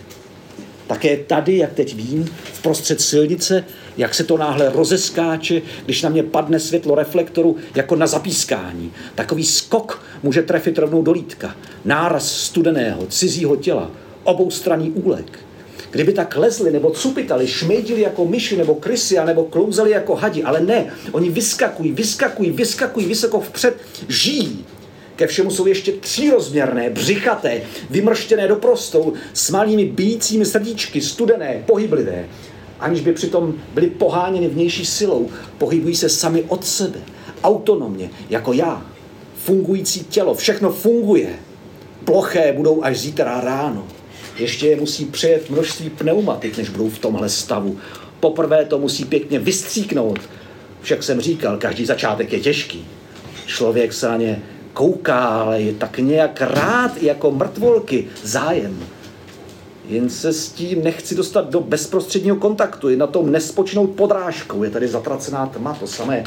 Také 0.88 1.18
tady, 1.18 1.58
jak 1.58 1.74
teď 1.74 1.96
vím, 1.96 2.26
v 2.54 2.62
prostřed 2.62 3.02
silnice, 3.02 3.64
jak 3.98 4.14
se 4.14 4.24
to 4.24 4.38
náhle 4.38 4.70
rozeskáče, 4.70 5.62
když 5.86 6.02
na 6.02 6.10
mě 6.10 6.24
padne 6.24 6.60
světlo 6.60 6.96
reflektoru 6.96 7.58
jako 7.76 7.96
na 7.96 8.08
zapískání. 8.08 8.92
Takový 9.16 9.44
skok 9.44 10.04
může 10.24 10.42
trefit 10.42 10.78
rovnou 10.78 11.02
do 11.02 11.12
lítka. 11.12 11.56
Náraz 11.86 12.38
studeného, 12.38 13.06
cizího 13.06 13.56
těla, 13.56 13.92
oboustranný 14.24 14.92
úlek. 14.92 15.40
Kdyby 15.92 16.14
tak 16.14 16.38
lezli 16.38 16.72
nebo 16.72 16.92
cupitali, 16.92 17.48
šmejdili 17.48 18.02
jako 18.02 18.26
myši 18.26 18.58
nebo 18.58 18.76
krysy, 18.76 19.18
nebo 19.26 19.44
klouzali 19.44 19.92
jako 19.92 20.16
hadi, 20.16 20.44
ale 20.44 20.60
ne, 20.60 20.94
oni 21.12 21.30
vyskakují, 21.30 21.92
vyskakují, 21.92 22.52
vyskakují 22.52 23.06
vysoko 23.06 23.40
vpřed, 23.42 23.78
žijí. 24.08 24.66
Ke 25.16 25.28
všemu 25.28 25.52
jsou 25.52 25.68
ještě 25.68 25.92
třírozměrné, 25.92 26.90
břichaté, 26.90 27.62
vymrštěné 27.90 28.48
do 28.48 28.56
prostou, 28.56 29.14
s 29.34 29.50
malými 29.50 29.86
bíjícími 29.86 30.46
srdíčky, 30.46 31.02
studené, 31.02 31.64
pohyblivé. 31.66 32.26
Aniž 32.80 33.02
by 33.02 33.14
přitom 33.14 33.54
byli 33.74 33.90
poháněni 33.90 34.48
vnější 34.48 34.86
silou, 34.86 35.30
pohybují 35.58 35.96
se 35.96 36.10
sami 36.10 36.44
od 36.48 36.66
sebe, 36.66 37.00
autonomně, 37.44 38.10
jako 38.30 38.54
já. 38.54 38.86
Fungující 39.38 40.04
tělo, 40.04 40.36
všechno 40.36 40.72
funguje. 40.72 41.30
Ploché 42.06 42.54
budou 42.54 42.84
až 42.84 43.00
zítra 43.00 43.42
ráno. 43.42 43.88
Ještě 44.40 44.68
je 44.68 44.76
musí 44.76 45.06
přejet 45.06 45.50
množství 45.50 45.90
pneumatik, 45.90 46.58
než 46.58 46.70
budou 46.70 46.90
v 46.90 47.00
tomhle 47.00 47.30
stavu. 47.30 47.78
Poprvé 48.20 48.66
to 48.66 48.80
musí 48.80 49.06
pěkně 49.06 49.40
vystříknout. 49.40 50.20
Však 50.82 51.04
jsem 51.04 51.22
říkal, 51.22 51.58
každý 51.58 51.86
začátek 51.86 52.34
je 52.34 52.40
těžký. 52.40 52.86
Člověk 53.46 53.94
se 53.94 54.08
na 54.08 54.18
ně 54.18 54.42
kouká, 54.74 55.20
ale 55.20 55.62
je 55.62 55.74
tak 55.74 55.98
nějak 55.98 56.42
rád 56.42 57.04
jako 57.04 57.32
mrtvolky, 57.32 58.08
zájem. 58.24 58.80
Jen 59.90 60.10
se 60.10 60.34
s 60.34 60.50
tím 60.50 60.84
nechci 60.84 61.16
dostat 61.16 61.50
do 61.50 61.62
bezprostředního 61.62 62.36
kontaktu, 62.36 62.90
je 62.90 62.98
na 62.98 63.08
tom 63.08 63.32
nespočnout 63.32 63.90
podrážkou, 63.90 64.64
je 64.64 64.70
tady 64.70 64.88
zatracená 64.88 65.46
tma, 65.46 65.74
to 65.74 65.88
samé 65.88 66.24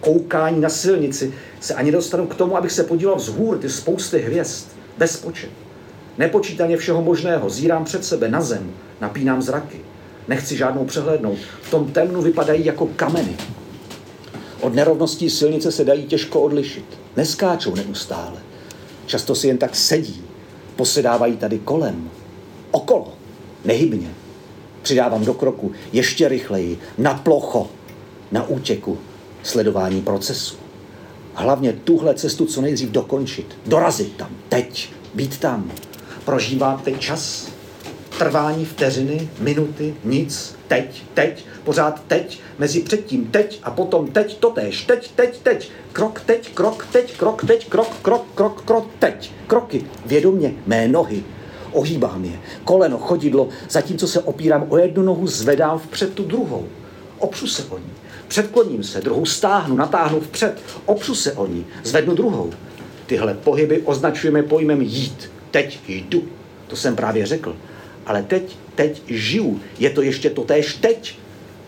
koukání 0.00 0.60
na 0.60 0.68
silnici, 0.68 1.34
se 1.60 1.74
ani 1.74 1.92
dostanu 1.92 2.26
k 2.26 2.34
tomu, 2.34 2.56
abych 2.56 2.72
se 2.72 2.84
podíval 2.84 3.16
vzhůr, 3.16 3.58
ty 3.58 3.70
spousty 3.70 4.18
hvězd, 4.18 4.66
bezpočet. 4.98 5.50
Nepočítaně 6.18 6.76
všeho 6.76 7.02
možného, 7.02 7.50
zírám 7.50 7.84
před 7.84 8.04
sebe 8.04 8.28
na 8.28 8.40
zem, 8.40 8.72
napínám 9.00 9.42
zraky. 9.42 9.80
Nechci 10.28 10.56
žádnou 10.56 10.84
přehlédnout. 10.84 11.38
V 11.62 11.70
tom 11.70 11.92
temnu 11.92 12.22
vypadají 12.22 12.64
jako 12.64 12.86
kameny. 12.86 13.36
Od 14.60 14.74
nerovností 14.74 15.30
silnice 15.30 15.72
se 15.72 15.84
dají 15.84 16.04
těžko 16.04 16.40
odlišit. 16.40 16.84
Neskáčou 17.16 17.74
neustále. 17.74 18.42
Často 19.06 19.34
si 19.34 19.46
jen 19.46 19.58
tak 19.58 19.76
sedí. 19.76 20.22
Posedávají 20.76 21.36
tady 21.36 21.58
kolem. 21.58 22.10
Okolo. 22.70 23.14
Nehybně. 23.64 24.10
Přidávám 24.82 25.24
do 25.24 25.34
kroku 25.34 25.72
ještě 25.92 26.28
rychleji. 26.28 26.78
Na 26.98 27.14
plocho. 27.14 27.70
Na 28.32 28.48
útěku. 28.48 28.98
Sledování 29.42 30.02
procesu. 30.02 30.56
Hlavně 31.34 31.72
tuhle 31.72 32.14
cestu 32.14 32.46
co 32.46 32.60
nejdřív 32.60 32.90
dokončit. 32.90 33.46
Dorazit 33.66 34.16
tam. 34.16 34.30
Teď. 34.48 34.90
Být 35.14 35.38
tam. 35.38 35.72
Prožívám 36.24 36.78
ten 36.78 36.98
čas. 36.98 37.48
Trvání 38.18 38.64
vteřiny, 38.64 39.28
minuty, 39.40 39.94
nic, 40.04 40.57
teď, 40.68 41.04
teď, 41.14 41.44
pořád 41.64 42.02
teď, 42.06 42.40
mezi 42.58 42.80
předtím 42.80 43.26
teď 43.26 43.60
a 43.62 43.70
potom 43.70 44.06
teď 44.06 44.38
totéž, 44.38 44.84
teď, 44.84 45.12
teď, 45.16 45.40
teď, 45.42 45.70
krok, 45.92 46.20
teď, 46.20 46.54
krok, 46.54 46.86
teď, 46.92 47.16
krok, 47.16 47.44
teď, 47.44 47.68
krok, 47.68 47.96
krok, 48.02 48.24
krok, 48.34 48.62
krok, 48.64 48.86
teď, 48.98 49.32
kroky, 49.46 49.84
vědomě, 50.06 50.54
mé 50.66 50.88
nohy, 50.88 51.24
ohýbám 51.72 52.24
je, 52.24 52.40
koleno, 52.64 52.98
chodidlo, 52.98 53.48
zatímco 53.70 54.08
se 54.08 54.20
opírám 54.20 54.66
o 54.68 54.78
jednu 54.78 55.02
nohu, 55.02 55.26
zvedám 55.26 55.78
vpřed 55.78 56.14
tu 56.14 56.24
druhou, 56.24 56.68
opřu 57.18 57.46
se 57.46 57.64
o 57.64 57.78
ní, 57.78 57.92
předkloním 58.28 58.84
se, 58.84 59.00
druhou 59.00 59.26
stáhnu, 59.26 59.76
natáhnu 59.76 60.20
vpřed, 60.20 60.62
opřu 60.86 61.14
se 61.14 61.32
o 61.32 61.46
ní, 61.46 61.66
zvednu 61.84 62.14
druhou. 62.14 62.50
Tyhle 63.06 63.34
pohyby 63.34 63.82
označujeme 63.84 64.42
pojmem 64.42 64.82
jít. 64.82 65.30
Teď 65.50 65.78
jdu. 65.88 66.22
To 66.66 66.76
jsem 66.76 66.96
právě 66.96 67.26
řekl. 67.26 67.56
Ale 68.06 68.22
teď, 68.22 68.56
teď 68.78 69.02
žiju. 69.06 69.60
Je 69.78 69.90
to 69.90 70.02
ještě 70.02 70.30
to 70.30 70.44
též 70.44 70.74
teď. 70.74 71.18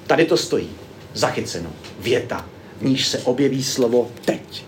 Tady 0.07 0.25
to 0.25 0.37
stojí. 0.37 0.71
Zachyceno. 1.15 1.71
Věta. 1.99 2.47
V 2.81 2.85
níž 2.85 3.09
se 3.09 3.19
objeví 3.19 3.65
slovo 3.65 4.11
teď. 4.25 4.65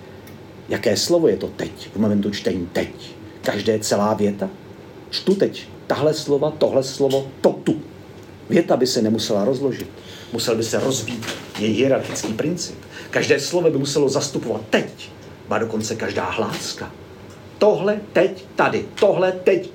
Jaké 0.69 0.97
slovo 0.97 1.29
je 1.29 1.37
to 1.37 1.49
teď? 1.49 1.91
V 1.95 1.97
momentu 1.97 2.31
čtení 2.31 2.69
teď. 2.73 2.91
Každé 3.43 3.79
celá 3.79 4.15
věta? 4.15 4.51
Čtu 5.11 5.35
teď 5.35 5.69
tahle 5.87 6.15
slova, 6.15 6.51
tohle 6.51 6.83
slovo, 6.83 7.29
to 7.41 7.53
tu. 7.65 7.81
Věta 8.51 8.77
by 8.77 8.87
se 8.87 9.03
nemusela 9.03 9.45
rozložit. 9.45 9.91
Musel 10.33 10.57
by 10.57 10.65
se 10.65 10.81
rozbít 10.81 11.27
její 11.59 11.75
hierarchický 11.75 12.33
princip. 12.33 12.77
Každé 13.11 13.41
slovo 13.41 13.71
by 13.71 13.79
muselo 13.79 14.09
zastupovat 14.09 14.63
teď, 14.71 15.11
ba 15.49 15.59
dokonce 15.59 15.97
každá 15.97 16.25
hláska. 16.25 16.93
Tohle 17.59 18.01
teď 18.13 18.45
tady, 18.57 18.85
tohle 19.01 19.33
teď 19.33 19.71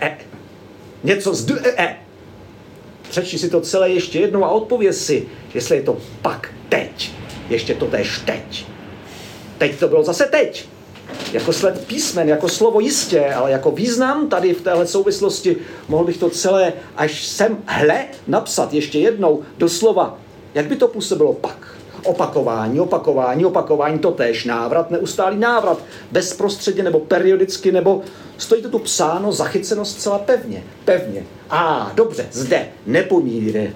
e. 0.00 0.18
Něco 1.04 1.34
z 1.34 1.50
e. 1.76 2.07
Přečti 3.10 3.38
si 3.38 3.50
to 3.50 3.60
celé 3.60 3.90
ještě 3.90 4.20
jednou 4.20 4.44
a 4.44 4.50
odpověz 4.50 5.06
si, 5.06 5.28
jestli 5.54 5.76
je 5.76 5.82
to 5.82 5.96
pak 6.22 6.54
teď. 6.68 7.10
Ještě 7.50 7.74
to 7.74 7.86
tež 7.86 8.22
teď. 8.26 8.66
Teď 9.58 9.78
to 9.78 9.88
bylo 9.88 10.04
zase 10.04 10.24
teď. 10.24 10.68
Jako 11.32 11.52
sled 11.52 11.86
písmen, 11.86 12.28
jako 12.28 12.48
slovo 12.48 12.80
jistě, 12.80 13.26
ale 13.26 13.50
jako 13.50 13.70
význam 13.70 14.28
tady 14.28 14.54
v 14.54 14.62
téhle 14.62 14.86
souvislosti 14.86 15.56
mohl 15.88 16.04
bych 16.04 16.16
to 16.16 16.30
celé 16.30 16.72
až 16.96 17.26
sem 17.26 17.58
hle 17.66 18.04
napsat 18.26 18.72
ještě 18.74 18.98
jednou 18.98 19.42
do 19.58 19.68
slova. 19.68 20.18
Jak 20.54 20.66
by 20.66 20.76
to 20.76 20.88
působilo 20.88 21.32
pak? 21.32 21.74
Opakování, 22.08 22.80
opakování, 22.80 23.44
opakování, 23.44 23.98
to 23.98 24.10
též 24.10 24.44
návrat, 24.44 24.90
neustálý 24.90 25.38
návrat, 25.38 25.82
bezprostředně 26.12 26.82
nebo 26.82 27.00
periodicky, 27.00 27.72
nebo 27.72 28.02
stojí 28.38 28.62
to 28.62 28.68
tu 28.68 28.78
psáno, 28.78 29.32
zachyceno 29.32 29.84
zcela 29.84 30.18
pevně, 30.18 30.64
pevně. 30.84 31.22
A, 31.50 31.92
dobře, 31.94 32.26
zde, 32.32 32.68
nepomíre. 32.86 33.72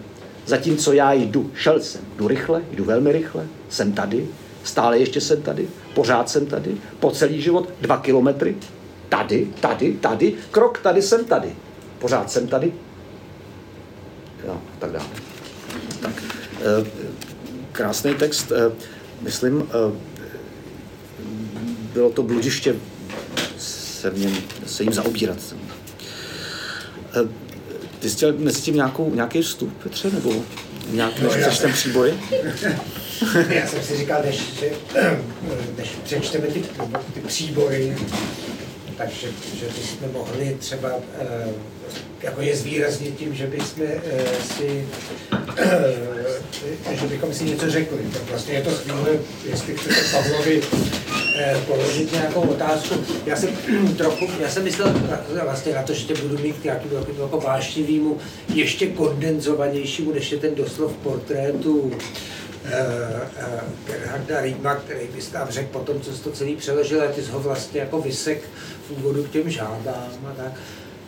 Zatímco 0.46 0.92
já 0.92 1.12
jdu, 1.12 1.50
šel 1.54 1.80
jsem, 1.80 2.00
jdu 2.16 2.28
rychle, 2.28 2.62
jdu 2.70 2.84
velmi 2.84 3.12
rychle, 3.12 3.46
jsem 3.68 3.92
tady, 3.92 4.28
stále 4.64 4.98
ještě 4.98 5.20
jsem 5.20 5.42
tady, 5.42 5.68
pořád 5.94 6.28
jsem 6.28 6.46
tady, 6.46 6.76
po 7.00 7.10
celý 7.10 7.42
život, 7.42 7.68
dva 7.80 7.96
kilometry, 7.96 8.56
tady, 9.08 9.48
tady, 9.60 9.92
tady, 9.92 10.34
krok 10.50 10.78
tady, 10.78 11.02
jsem 11.02 11.24
tady, 11.24 11.56
pořád 11.98 12.30
jsem 12.30 12.48
tady, 12.48 12.72
jo, 14.46 14.60
tak 14.78 14.92
dále. 14.92 15.06
Tak, 16.00 16.22
eh, 16.60 16.86
krásný 17.72 18.14
text, 18.14 18.52
eh, 18.52 18.72
myslím, 19.20 19.68
eh, 19.68 19.98
bylo 21.92 22.10
to 22.10 22.22
bludiště 22.22 22.74
se, 23.58 24.10
v 24.10 24.18
něm, 24.18 24.36
se 24.66 24.82
jim 24.82 24.92
zaobírat. 24.92 25.38
Ty 27.98 28.10
jsi 28.10 28.16
chtěl 28.16 28.32
mezi 28.38 28.60
tím 28.60 28.74
nějakou, 28.74 29.14
nějaký 29.14 29.42
vstup, 29.42 29.82
Petře, 29.82 30.10
nebo 30.10 30.44
nějak, 30.90 31.18
než 31.18 31.46
no, 31.46 31.56
ten 31.60 31.72
příboj? 31.72 32.14
Já 33.48 33.66
jsem 33.66 33.82
si 33.82 33.96
říkal, 33.96 34.22
než, 34.24 34.42
než 35.78 35.88
přečteme 36.04 36.46
ty, 36.46 36.62
ty 37.14 37.20
příbory, 37.20 37.96
takže 38.96 39.26
že 39.60 39.66
bychom 39.66 40.12
mohli 40.12 40.56
třeba 40.58 40.90
eh, 41.20 41.48
jako 42.22 42.40
je 42.40 42.56
zvýraznit 42.56 43.16
tím, 43.16 43.34
že 43.34 43.46
bychom 43.46 43.86
eh, 43.86 44.24
si 44.56 44.86
že 46.92 47.06
bychom 47.06 47.34
si 47.34 47.44
něco 47.44 47.70
řekli. 47.70 47.98
Tak 48.12 48.22
vlastně 48.30 48.54
je 48.54 48.62
to 48.62 48.70
chvíle, 48.70 49.18
jestli 49.50 49.76
chcete 49.76 50.00
Pavlovi 50.12 50.62
eh, 51.36 51.56
položit 51.66 52.12
nějakou 52.12 52.40
otázku. 52.40 52.94
Já 53.26 53.36
jsem 53.36 53.56
trochu, 53.96 54.26
já 54.40 54.48
jsem 54.48 54.64
myslel 54.64 54.94
vlastně 55.42 55.74
na 55.74 55.82
to, 55.82 55.94
že 55.94 56.06
tě 56.06 56.14
budu 56.14 56.38
mít 56.38 56.64
nějaký 56.64 56.88
jako 57.22 57.40
vášnivýmu, 57.40 58.18
ještě 58.54 58.86
kondenzovanějšímu, 58.86 60.12
než 60.12 60.32
je 60.32 60.38
ten 60.38 60.54
doslov 60.54 60.92
portrétu 60.92 61.92
Gerharda 63.86 64.40
Rýma, 64.40 64.74
který 64.74 65.06
bys 65.14 65.28
tam 65.28 65.48
řekl 65.50 65.68
potom, 65.72 66.00
co 66.00 66.12
jsi 66.12 66.22
to 66.22 66.30
celý 66.30 66.56
přeložil, 66.56 67.02
a 67.02 67.06
ty 67.06 67.22
jsi 67.22 67.30
ho 67.30 67.40
vlastně 67.40 67.80
jako 67.80 68.00
vysek 68.00 68.42
v 68.88 68.90
úvodu 68.90 69.24
k 69.24 69.30
těm 69.30 69.50
žádám 69.50 70.26
a 70.30 70.34
tak. 70.36 70.52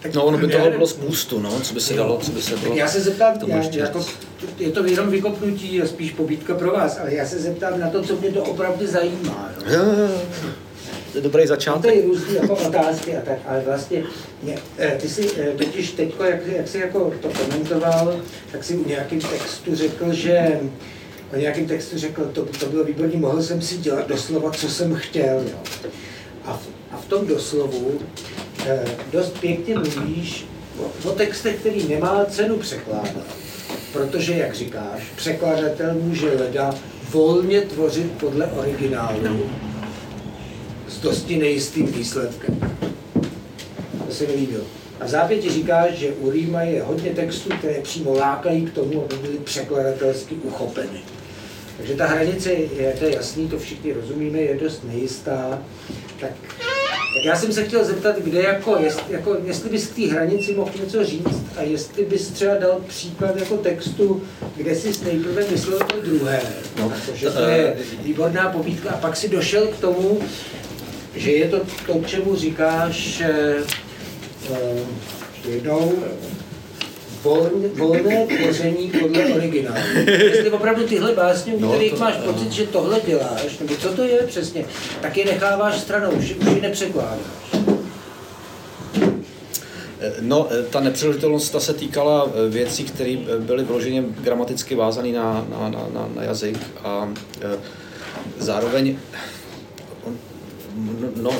Tak 0.05 0.15
no, 0.15 0.25
ono 0.25 0.39
by 0.39 0.49
toho 0.49 0.71
bylo 0.71 0.87
spoustu, 0.87 1.41
no, 1.41 1.61
co 1.61 1.75
by 1.75 1.81
se 1.81 1.95
dalo, 1.95 2.19
co 2.23 2.33
by 2.33 2.43
se 2.43 2.57
bylo. 2.57 2.75
Já 2.75 2.89
se 2.89 3.01
zeptám, 3.01 3.39
já, 3.47 3.63
jako, 3.73 4.07
je 4.59 4.71
to 4.71 4.85
jenom 4.85 5.11
vykopnutí, 5.11 5.83
spíš 5.85 6.13
pobídka 6.13 6.55
pro 6.55 6.73
vás, 6.73 6.99
ale 7.01 7.15
já 7.15 7.27
se 7.27 7.39
zeptám 7.39 7.81
na 7.81 7.91
to, 7.91 8.03
co 8.03 8.17
mě 8.17 8.31
to 8.31 8.43
opravdu 8.43 8.87
zajímá. 8.87 9.51
Jo? 9.67 9.81
To 11.13 11.19
je 11.19 11.23
dobrý 11.23 11.47
začátek. 11.47 11.83
To 11.83 11.99
je 11.99 12.05
různý 12.05 12.35
jako 12.35 12.55
otázky 12.55 13.17
a 13.17 13.21
tak, 13.21 13.39
ale 13.47 13.63
vlastně 13.67 14.03
mě, 14.43 14.59
eh, 14.79 14.99
ty 15.01 15.09
si 15.09 15.31
eh, 15.39 15.53
totiž 15.57 15.91
teď, 15.91 16.15
jak, 16.29 16.47
jak 16.47 16.69
jsi 16.69 16.79
jako 16.79 17.13
to 17.23 17.29
komentoval, 17.29 18.21
tak 18.53 18.65
si 18.65 18.77
u 18.77 18.89
nějakým 18.89 19.21
textu 19.21 19.75
řekl, 19.75 20.13
že 20.13 20.61
o 21.35 21.37
nějakém 21.37 21.67
textu 21.67 21.99
řekl, 21.99 22.31
to, 22.33 22.45
to 22.61 22.67
bylo 22.67 22.85
výborný, 22.85 23.17
mohl 23.17 23.43
jsem 23.43 23.63
si 23.63 23.77
dělat 23.77 24.09
doslova, 24.09 24.51
co 24.51 24.69
jsem 24.69 24.95
chtěl. 24.95 25.45
Jo. 25.51 25.59
A, 26.45 26.53
v, 26.57 26.69
a 26.93 26.97
v 26.97 27.05
tom 27.05 27.27
doslovu 27.27 28.01
dost 29.13 29.39
pěkně 29.39 29.75
mluvíš 29.75 30.47
o, 31.05 31.11
textech, 31.11 31.57
který 31.57 31.89
nemá 31.89 32.25
cenu 32.25 32.57
překládat. 32.57 33.27
Protože, 33.93 34.35
jak 34.35 34.55
říkáš, 34.55 35.03
překladatel 35.17 35.95
může 35.95 36.31
leda 36.31 36.75
volně 37.11 37.61
tvořit 37.61 38.13
podle 38.13 38.47
originálu 38.47 39.51
s 40.89 41.01
dosti 41.01 41.39
nejistým 41.39 41.87
výsledkem. 41.87 42.61
To 44.07 44.15
se 44.15 44.27
mi 44.27 44.35
líbilo. 44.35 44.65
A 45.01 45.05
v 45.05 45.09
zápěti 45.09 45.51
říkáš, 45.51 45.93
že 45.93 46.13
u 46.13 46.31
Rýma 46.31 46.63
je 46.63 46.83
hodně 46.83 47.11
textů, 47.11 47.51
které 47.59 47.81
přímo 47.83 48.15
lákají 48.15 48.67
k 48.67 48.73
tomu, 48.73 49.05
aby 49.05 49.17
byly 49.17 49.39
překladatelsky 49.39 50.35
uchopeny. 50.35 51.01
Takže 51.77 51.95
ta 51.95 52.07
hranice, 52.07 52.53
je, 52.53 52.95
to 52.99 53.05
je 53.05 53.15
jasný, 53.15 53.49
to 53.49 53.59
všichni 53.59 53.93
rozumíme, 53.93 54.39
je 54.39 54.57
dost 54.57 54.85
nejistá. 54.85 55.63
Tak, 56.21 56.33
tak 57.15 57.25
já 57.25 57.37
jsem 57.37 57.53
se 57.53 57.65
chtěl 57.65 57.85
zeptat, 57.85 58.19
kde 58.19 58.43
jako, 58.43 58.77
jest, 58.81 59.03
jako 59.09 59.37
jestli 59.45 59.71
bys 59.71 59.87
k 59.87 59.95
té 59.95 60.03
hranici 60.03 60.55
mohl 60.55 60.71
něco 60.81 61.05
říct 61.05 61.43
a 61.57 61.63
jestli 61.63 62.05
bys 62.05 62.29
třeba 62.29 62.55
dal 62.55 62.81
příklad 62.89 63.37
jako 63.37 63.57
textu, 63.57 64.23
kde 64.57 64.75
jsi 64.75 65.05
nejprve 65.05 65.45
myslel 65.51 65.79
to 65.79 66.01
druhé, 66.01 66.41
no, 66.81 66.91
protože 66.91 67.31
to 67.31 67.43
je 67.43 67.77
výborná 68.03 68.49
povídka 68.49 68.91
a 68.91 68.97
pak 68.97 69.17
si 69.17 69.29
došel 69.29 69.67
k 69.67 69.81
tomu, 69.81 70.21
že 71.15 71.33
je 71.33 71.49
to 71.49 71.61
to, 71.87 72.03
čemu 72.07 72.37
říkáš 72.37 73.21
eh, 73.21 73.55
eh, 74.53 74.81
jednou 75.49 75.93
volné, 77.25 77.69
volné 77.69 78.27
tvoření 78.27 78.93
podle 79.01 79.25
originálu. 79.25 79.79
Jestli 80.07 80.51
opravdu 80.51 80.87
tyhle 80.87 81.13
básně, 81.13 81.55
u 81.55 81.61
no, 81.61 81.69
kterých 81.69 81.93
to, 81.93 81.99
máš 81.99 82.15
no. 82.27 82.33
pocit, 82.33 82.53
že 82.53 82.67
tohle 82.67 83.01
děláš, 83.07 83.59
nebo 83.59 83.75
co 83.77 83.89
to 83.89 84.03
je 84.03 84.19
přesně, 84.19 84.65
tak 85.01 85.17
je 85.17 85.25
necháváš 85.25 85.81
stranou, 85.81 86.11
už, 86.11 86.35
už 86.35 86.47
ji 86.55 86.61
nepřekládáš. 86.61 87.65
No, 90.21 90.49
ta 90.71 90.81
nepřeložitelnost 90.81 91.53
ta 91.53 91.61
se 91.61 91.75
týkala 91.75 92.27
eh, 92.29 92.51
věcí, 92.51 92.85
které 92.85 93.17
eh, 93.19 93.39
byly 93.39 93.65
vloženě 93.65 94.05
gramaticky 94.21 94.75
vázané 94.75 95.13
na, 95.13 95.47
na, 95.51 95.69
na, 95.69 95.87
na, 95.95 96.09
na 96.15 96.23
jazyk 96.23 96.59
a 96.85 97.09
zároveň 98.39 98.97
no, 100.77 101.09
no, 101.17 101.31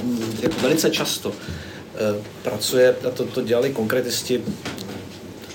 velice 0.63 0.91
často 0.91 1.33
pracuje, 2.43 2.97
a 3.09 3.11
to, 3.11 3.25
to 3.25 3.43
dělali 3.43 3.73
konkretisti 3.73 4.43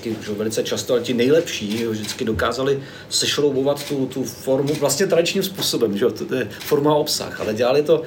taky 0.00 0.16
že 0.26 0.32
velice 0.32 0.62
často, 0.62 0.92
ale 0.92 1.02
ti 1.02 1.14
nejlepší 1.14 1.86
vždycky 1.86 2.24
dokázali 2.24 2.82
sešroubovat 3.08 3.88
tu, 3.88 4.06
tu 4.06 4.24
formu 4.24 4.74
vlastně 4.74 5.06
tradičním 5.06 5.42
způsobem, 5.42 5.98
že 5.98 6.06
to 6.06 6.34
je 6.34 6.48
forma 6.60 6.94
obsah, 6.94 7.40
ale 7.40 7.54
dělali 7.54 7.82
to 7.82 8.02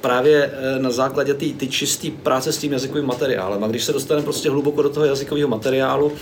právě 0.00 0.50
eh, 0.52 0.78
na 0.78 0.90
základě 0.90 1.34
ty, 1.34 1.52
ty 1.52 1.68
čisté 1.68 2.08
práce 2.22 2.52
s 2.52 2.58
tím 2.58 2.72
jazykovým 2.72 3.06
materiálem. 3.06 3.64
A 3.64 3.68
když 3.68 3.84
se 3.84 3.92
dostaneme 3.92 4.24
prostě 4.24 4.50
hluboko 4.50 4.82
do 4.82 4.88
toho 4.90 5.06
jazykového 5.06 5.48
materiálu 5.48 6.12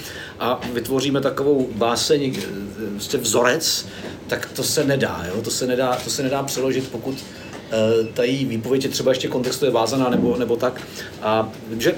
a 0.41 0.61
vytvoříme 0.73 1.21
takovou 1.21 1.69
báseň, 1.75 2.35
eh, 2.39 2.91
prostě 2.91 3.19
vzorec, 3.19 3.87
tak 4.27 4.51
to 4.57 4.63
se 4.63 4.85
nedá, 4.85 5.25
jo? 5.29 5.43
To, 5.43 5.51
se 5.51 5.67
nedá, 5.67 5.97
to 6.05 6.11
se 6.11 6.23
nedá 6.23 6.43
přeložit, 6.43 6.89
pokud 6.89 7.15
Eh, 7.46 7.46
ta 8.15 8.25
její 8.25 8.45
výpověď 8.45 8.85
je 8.85 8.91
třeba 8.91 9.11
ještě 9.11 9.29
kontextu 9.29 9.65
je 9.65 9.71
vázaná 9.71 10.09
nebo, 10.09 10.37
nebo 10.37 10.57
tak. 10.57 10.83
A 11.23 11.49
že, 11.79 11.95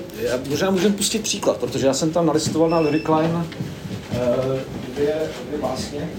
možná 0.49 0.71
můžeme 0.71 0.95
pustit 0.95 1.23
příklad, 1.23 1.57
protože 1.57 1.87
já 1.87 1.95
jsem 1.95 2.11
tam 2.11 2.27
nalistoval 2.27 2.71
na 2.71 2.79
Lyric 2.79 3.09
Line 3.09 3.35
uh, 3.35 3.45
dvě, 4.95 5.15
dvě 5.47 5.59
básně. 5.61 6.11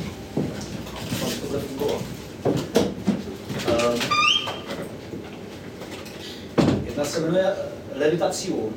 Uh, 3.67 3.95
jedna 6.85 7.05
se 7.05 7.19
jmenuje 7.19 7.53
Levitacium. 7.95 8.73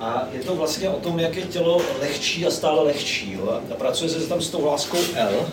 A 0.00 0.28
je 0.32 0.40
to 0.40 0.56
vlastně 0.56 0.88
o 0.88 1.00
tom, 1.00 1.18
jak 1.18 1.36
je 1.36 1.42
tělo 1.42 1.82
lehčí 2.00 2.46
a 2.46 2.50
stále 2.50 2.82
lehčí. 2.82 3.32
Jo? 3.32 3.60
A 3.72 3.74
pracuje 3.74 4.10
se 4.10 4.20
tam 4.20 4.40
s 4.40 4.48
tou 4.48 4.62
hláskou 4.62 4.98
L. 5.14 5.48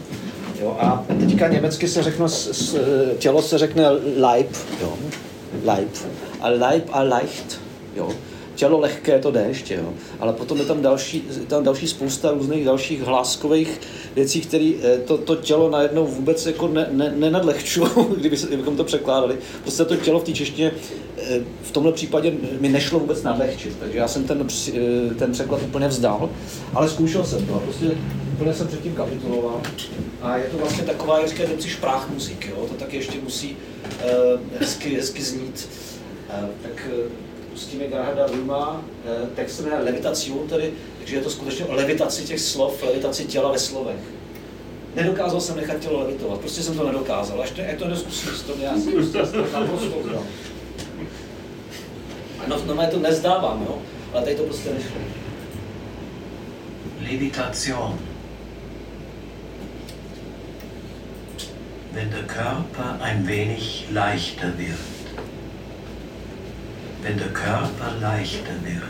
Jo? 0.61 0.77
A 0.79 1.05
teďka 1.19 1.47
německy 1.47 1.87
se 1.87 2.03
řekne, 2.03 2.25
tělo 3.17 3.41
se 3.41 3.57
řekne 3.57 3.83
Leib, 4.17 4.55
jo? 4.81 4.97
Leib. 5.63 5.89
A 6.41 6.49
Leib 6.49 6.83
a 6.91 7.03
leicht, 7.03 7.59
jo? 7.95 8.09
Tělo 8.57 8.79
lehké 8.79 9.19
to 9.19 9.31
jde 9.31 9.45
ještě, 9.47 9.75
jo? 9.75 9.93
ale 10.19 10.33
potom 10.33 10.57
je 10.57 10.65
tam 10.65 10.81
další, 10.81 11.27
tam 11.47 11.63
další 11.63 11.87
spousta 11.87 12.31
různých 12.31 12.65
dalších 12.65 13.01
hláskových 13.01 13.81
věcí, 14.15 14.41
které 14.41 14.73
eh, 14.83 14.97
to, 14.97 15.17
to 15.17 15.35
tělo 15.35 15.69
najednou 15.69 16.07
vůbec 16.07 16.45
jako 16.45 16.67
ne, 16.67 16.87
ne, 16.91 17.13
nenadlehčují, 17.17 17.89
kdybychom 18.17 18.77
to 18.77 18.83
překládali. 18.83 19.37
Prostě 19.61 19.85
to 19.85 19.95
tělo 19.95 20.19
v 20.19 20.23
té 20.23 20.33
češtině 20.33 20.71
eh, 21.17 21.39
v 21.63 21.71
tomhle 21.71 21.91
případě 21.91 22.33
mi 22.59 22.69
nešlo 22.69 22.99
vůbec 22.99 23.23
nadlehčit, 23.23 23.77
takže 23.79 23.97
já 23.97 24.07
jsem 24.07 24.23
ten, 24.23 24.47
eh, 24.73 25.13
ten 25.15 25.31
překlad 25.31 25.61
úplně 25.61 25.87
vzdal, 25.87 26.29
ale 26.73 26.89
zkoušel 26.89 27.23
jsem 27.23 27.45
to 27.45 27.55
a 27.55 27.59
prostě 27.59 27.85
úplně 28.33 28.53
jsem 28.53 28.67
předtím 28.67 28.95
kapituloval. 28.95 29.61
A 30.21 30.37
je 30.37 30.43
to 30.43 30.57
vlastně 30.57 30.83
taková, 30.83 31.19
jak 31.19 31.29
říkají 31.29 31.49
Němci, 31.49 31.69
šprách 31.69 32.09
muzik, 32.13 32.47
jo? 32.49 32.65
to 32.67 32.73
tak 32.73 32.93
ještě 32.93 33.17
musí 33.23 33.57
uh, 34.03 34.39
hezky, 34.59 34.95
hezky 34.95 35.23
znít. 35.23 35.69
Uh, 36.29 36.49
tak 36.63 36.87
uh, 37.05 37.26
pustíme 37.57 37.87
Gerharda 37.87 38.27
Ruma, 38.27 38.71
uh, 38.71 39.29
text 39.35 39.55
se 39.55 39.63
jmenuje 39.63 39.81
Levitacium, 39.83 40.47
tedy, 40.47 40.73
takže 40.97 41.15
je 41.15 41.21
to 41.21 41.29
skutečně 41.29 41.65
o 41.65 41.73
levitaci 41.73 42.23
těch 42.23 42.39
slov, 42.39 42.83
levitaci 42.83 43.25
těla 43.25 43.51
ve 43.51 43.59
slovech. 43.59 43.99
Nedokázal 44.95 45.41
jsem 45.41 45.55
nechat 45.55 45.79
tělo 45.79 45.99
levitovat, 45.99 46.39
prostě 46.39 46.63
jsem 46.63 46.77
to 46.77 46.87
nedokázal. 46.87 47.41
Až 47.41 47.51
to, 47.51 47.61
jak 47.61 47.77
to 47.77 47.87
neskusím, 47.87 48.29
to 48.45 48.53
já 48.61 48.77
jsem 48.77 49.53
naprosto. 49.53 49.95
No, 52.47 52.57
no, 52.75 52.87
to 52.91 52.99
nezdávám, 52.99 53.65
jo? 53.69 53.81
ale 54.13 54.23
tady 54.23 54.35
to 54.35 54.43
prostě 54.43 54.69
nešlo. 54.69 54.97
Levitation. 57.11 57.99
wenn 61.93 62.11
der 62.11 62.27
Körper 62.27 62.99
ein 63.01 63.25
wenig 63.25 63.85
leichter 63.91 64.53
wird. 64.55 64.96
Wenn 67.07 67.17
der 67.17 67.29
Körper 67.29 67.93
leichter 68.01 68.51
wird. 68.65 68.83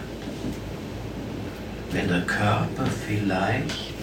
Wenn 1.91 2.07
der 2.07 2.22
Körper 2.22 2.88
vielleicht 3.05 3.93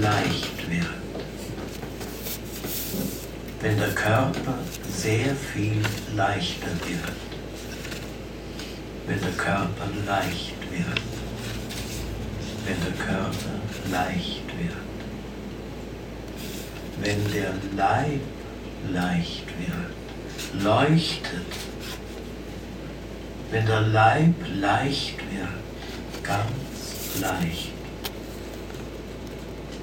leicht 0.00 0.68
wird. 0.68 0.86
Wenn 3.60 3.78
der 3.78 3.90
Körper 3.90 4.58
sehr 4.92 5.36
viel 5.36 5.80
leichter 6.16 6.72
wird. 6.84 7.12
Wenn 9.06 9.20
der 9.20 9.36
Körper 9.36 9.86
leicht 10.04 10.60
wird. 10.72 11.00
Wenn 12.66 12.80
der 12.84 13.06
Körper 13.06 13.54
leicht 13.92 14.46
wird. 14.58 14.80
Wenn 17.02 17.32
der 17.32 17.52
Leib 17.76 18.20
leicht 18.92 19.46
wird, 19.46 20.64
leuchtet, 20.64 21.69
wenn 23.50 23.66
der 23.66 23.80
Leib 23.80 24.34
leicht 24.60 25.18
wird, 25.18 26.22
ganz 26.22 27.20
leicht. 27.20 27.72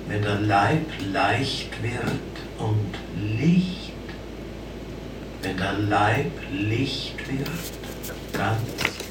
Wenn 0.08 0.22
der 0.22 0.40
Leib 0.40 0.86
leicht 1.12 1.84
wird 1.84 2.34
und 2.60 2.94
Licht, 3.38 3.92
wenn 5.42 5.58
der 5.58 5.74
Leib 5.74 6.32
Licht 6.52 7.18
wird, 7.28 7.50
ganz 8.32 8.62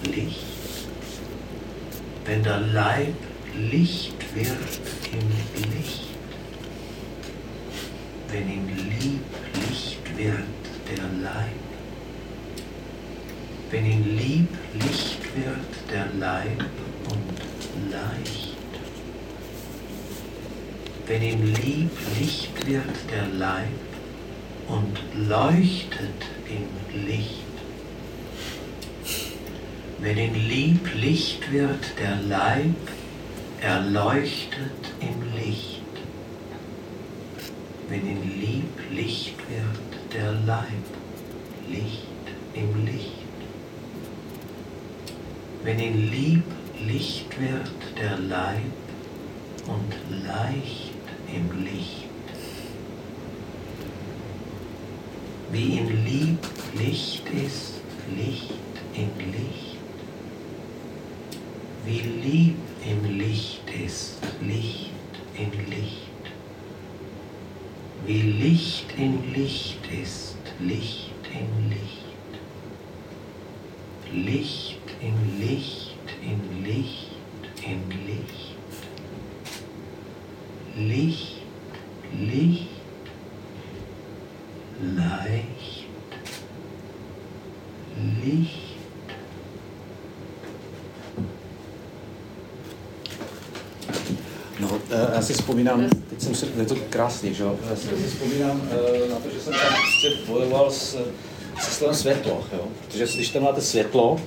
Licht. 0.04 0.44
Wenn 2.24 2.42
der 2.42 2.60
Leib 2.60 3.14
Licht 3.54 4.16
wird 4.34 4.80
im 5.12 5.72
Licht, 5.72 6.08
wenn 8.32 8.50
ihm 8.50 8.68
lieb 8.68 9.22
Licht 9.54 10.18
wird 10.18 10.44
der 10.88 11.04
Leib. 11.22 11.65
Wenn 13.70 13.86
ihm 13.86 14.16
lieb 14.16 14.48
Licht 14.74 15.22
wird 15.36 15.90
der 15.90 16.06
Leib 16.18 16.64
und 17.10 17.90
leicht. 17.90 18.56
Wenn 21.06 21.22
ihm 21.22 21.54
lieb 21.54 21.90
wird 22.66 22.96
der 23.10 23.26
Leib 23.38 23.68
und 24.68 25.28
leuchtet 25.28 26.22
im 26.48 27.06
Licht. 27.06 27.42
Wenn 29.98 30.18
ihm 30.18 30.34
lieb 30.34 30.94
Licht 30.94 31.52
wird 31.52 31.84
der 31.98 32.16
Leib, 32.28 32.74
erleuchtet 33.60 34.92
im 35.00 35.34
Licht 35.40 35.76
wenn 37.88 38.06
ihn 38.06 38.40
lieb 38.40 38.80
Licht 38.90 39.38
wird, 39.48 40.12
der 40.12 40.32
Leib, 40.44 40.66
Licht 41.68 42.06
im 42.54 42.84
Licht. 42.84 43.15
Wenn 45.66 45.80
ihn 45.80 46.12
lieb 46.12 46.44
Licht 46.86 47.40
wird, 47.40 47.72
der 48.00 48.16
Leib 48.18 48.76
und 49.66 50.24
leicht 50.24 50.92
im 51.34 51.64
Licht. 51.64 52.06
Wie 55.50 55.78
ihn 55.78 56.04
lieb 56.04 56.38
Licht 56.78 57.24
ist, 57.44 57.80
Licht 58.16 58.54
im 58.94 59.10
Licht. 59.32 59.76
Wie 61.84 62.00
lieb 62.28 62.56
im 62.88 63.18
Licht 63.18 63.68
ist, 63.84 64.18
Licht 64.40 64.92
im 65.36 65.50
Licht 65.68 66.06
wie 68.06 68.22
Licht 68.22 68.86
in 68.96 69.34
Licht 69.34 69.80
ist, 70.00 70.36
Licht 70.60 71.10
in 71.32 71.70
Licht. 71.70 72.06
Licht 74.12 74.85
in 75.06 75.40
Licht 75.40 75.86
in 76.22 76.64
Licht. 76.64 77.06
Licht 77.06 77.16
im 77.62 78.06
Licht. 78.06 78.46
Licht, 80.76 81.32
Licht, 82.20 82.68
leicht, 84.82 85.86
Licht. 88.24 88.66
No, 94.60 94.80
eh, 94.90 95.08
já 95.14 95.22
si 95.22 95.32
vzpomínám, 95.32 95.88
teď 96.10 96.20
jsem 96.20 96.34
si, 96.34 96.46
je 96.56 96.64
to 96.64 96.76
krásný, 96.90 97.34
že 97.34 97.42
jo? 97.42 97.58
Já 97.70 97.76
si, 97.76 97.88
vzpomínám 97.88 98.62
eh, 98.70 99.08
na 99.08 99.16
to, 99.16 99.30
že 99.30 99.40
jsem 99.40 99.52
tam 99.52 99.74
prostě 99.74 100.10
bojoval 100.26 100.70
s, 100.70 100.96
se 101.60 101.70
slovem 101.70 101.94
světlo, 101.94 102.44
jo? 102.52 102.68
Protože 102.84 103.06
když 103.14 103.28
tam 103.28 103.42
máte 103.42 103.60
světlo, 103.60 104.20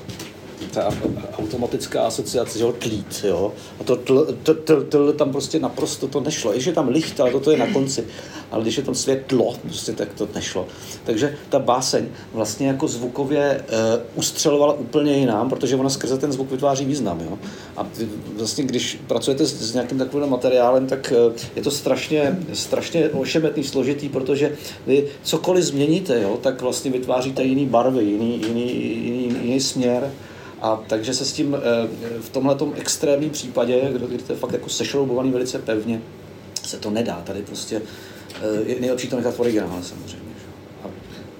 ta 0.71 0.89
automatická 1.37 2.01
asociace, 2.01 2.57
že 2.57 2.63
jo, 2.63 2.71
tlít, 2.71 3.25
jo, 3.27 3.53
a 3.79 3.83
to 3.83 3.95
tl, 3.95 4.27
tl, 4.43 4.53
tl, 4.53 4.83
tl, 4.83 5.13
tam 5.13 5.31
prostě 5.31 5.59
naprosto 5.59 6.07
to 6.07 6.21
nešlo. 6.21 6.51
Když 6.51 6.65
je 6.65 6.73
tam 6.73 6.87
licht, 6.87 7.19
ale 7.19 7.31
toto 7.31 7.51
je 7.51 7.57
na 7.57 7.73
konci, 7.73 8.03
ale 8.51 8.61
když 8.61 8.77
je 8.77 8.83
tam 8.83 8.95
světlo, 8.95 9.55
prostě 9.61 9.93
tak 9.93 10.13
to 10.13 10.27
nešlo. 10.35 10.67
Takže 11.03 11.37
ta 11.49 11.59
báseň 11.59 12.05
vlastně 12.33 12.67
jako 12.67 12.87
zvukově 12.87 13.61
uh, 13.61 14.01
ustřelovala 14.15 14.73
úplně 14.73 15.13
jinám, 15.13 15.49
protože 15.49 15.75
ona 15.75 15.89
skrze 15.89 16.17
ten 16.17 16.31
zvuk 16.31 16.51
vytváří 16.51 16.85
význam, 16.85 17.21
jo. 17.21 17.39
A 17.77 17.87
vlastně, 18.37 18.63
když 18.63 18.99
pracujete 19.07 19.45
s, 19.45 19.53
s 19.53 19.73
nějakým 19.73 19.97
takovým 19.97 20.29
materiálem, 20.29 20.87
tak 20.87 21.13
uh, 21.27 21.33
je 21.55 21.61
to 21.61 21.71
strašně, 21.71 22.39
strašně 22.53 23.09
ošemetný, 23.09 23.63
složitý, 23.63 24.09
protože 24.09 24.55
vy 24.87 25.07
cokoliv 25.23 25.63
změníte, 25.63 26.21
jo, 26.21 26.39
tak 26.41 26.61
vlastně 26.61 26.91
vytváříte 26.91 27.43
jiný 27.43 27.65
barvy, 27.65 28.03
jiný, 28.03 28.41
jiný, 28.47 28.85
jiný, 29.05 29.35
jiný 29.43 29.59
směr. 29.59 30.11
A 30.61 30.83
takže 30.87 31.13
se 31.13 31.25
s 31.25 31.33
tím 31.33 31.55
eh, 31.55 31.87
v 32.21 32.29
tomhle 32.29 32.57
extrémním 32.75 33.29
případě, 33.29 33.91
kdy 34.07 34.17
to 34.17 34.33
je 34.33 34.39
fakt 34.39 34.53
jako 34.53 34.69
sešroubovaný 34.69 35.31
velice 35.31 35.59
pevně, 35.59 36.01
se 36.63 36.77
to 36.77 36.89
nedá. 36.89 37.21
Tady 37.25 37.41
prostě 37.41 37.81
eh, 38.41 38.61
je 38.65 38.79
nejlepší 38.79 39.07
to 39.07 39.15
nechat 39.15 39.35
v 39.35 39.39
originále 39.39 39.83
samozřejmě. 39.83 40.33
A, 40.83 40.87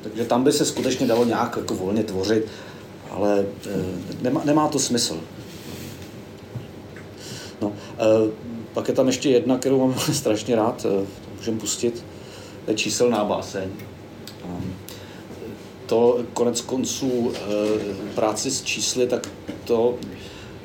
takže 0.03 0.25
tam 0.25 0.43
by 0.43 0.51
se 0.51 0.65
skutečně 0.65 1.07
dalo 1.07 1.25
nějak 1.25 1.57
jako 1.57 1.75
volně 1.75 2.03
tvořit, 2.03 2.47
ale 3.09 3.45
eh, 3.65 3.69
nemá, 4.21 4.41
nemá 4.45 4.67
to 4.67 4.79
smysl. 4.79 5.19
No, 7.61 7.73
pak 8.73 8.87
je 8.87 8.93
tam 8.93 9.07
ještě 9.07 9.29
jedna, 9.29 9.57
kterou 9.57 9.79
mám 9.79 9.99
strašně 10.13 10.55
rád, 10.55 10.85
můžeme 11.37 11.59
pustit, 11.59 12.05
to 12.65 12.71
je 12.71 12.77
číselná 12.77 13.23
báseň. 13.23 13.69
To 15.89 16.19
konec 16.33 16.61
konců 16.61 17.33
eh, 17.35 17.39
práci 18.15 18.51
s 18.51 18.61
čísly, 18.61 19.07
tak 19.07 19.29
to 19.65 19.95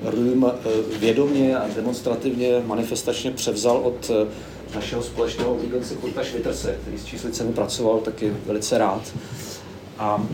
Rüm 0.02 0.46
eh, 0.46 0.98
vědomě 0.98 1.58
a 1.58 1.68
demonstrativně, 1.68 2.62
manifestačně 2.66 3.30
převzal 3.30 3.76
od 3.76 4.10
eh, 4.10 4.26
našeho 4.74 5.02
společného 5.02 5.52
oblíbence 5.52 5.94
Kurta 5.94 6.24
Švitrse, 6.24 6.78
který 6.82 6.98
s 6.98 7.04
číslicemi 7.04 7.52
pracoval 7.52 7.98
taky 7.98 8.36
velice 8.46 8.78
rád. 8.78 9.02
A 9.98 10.26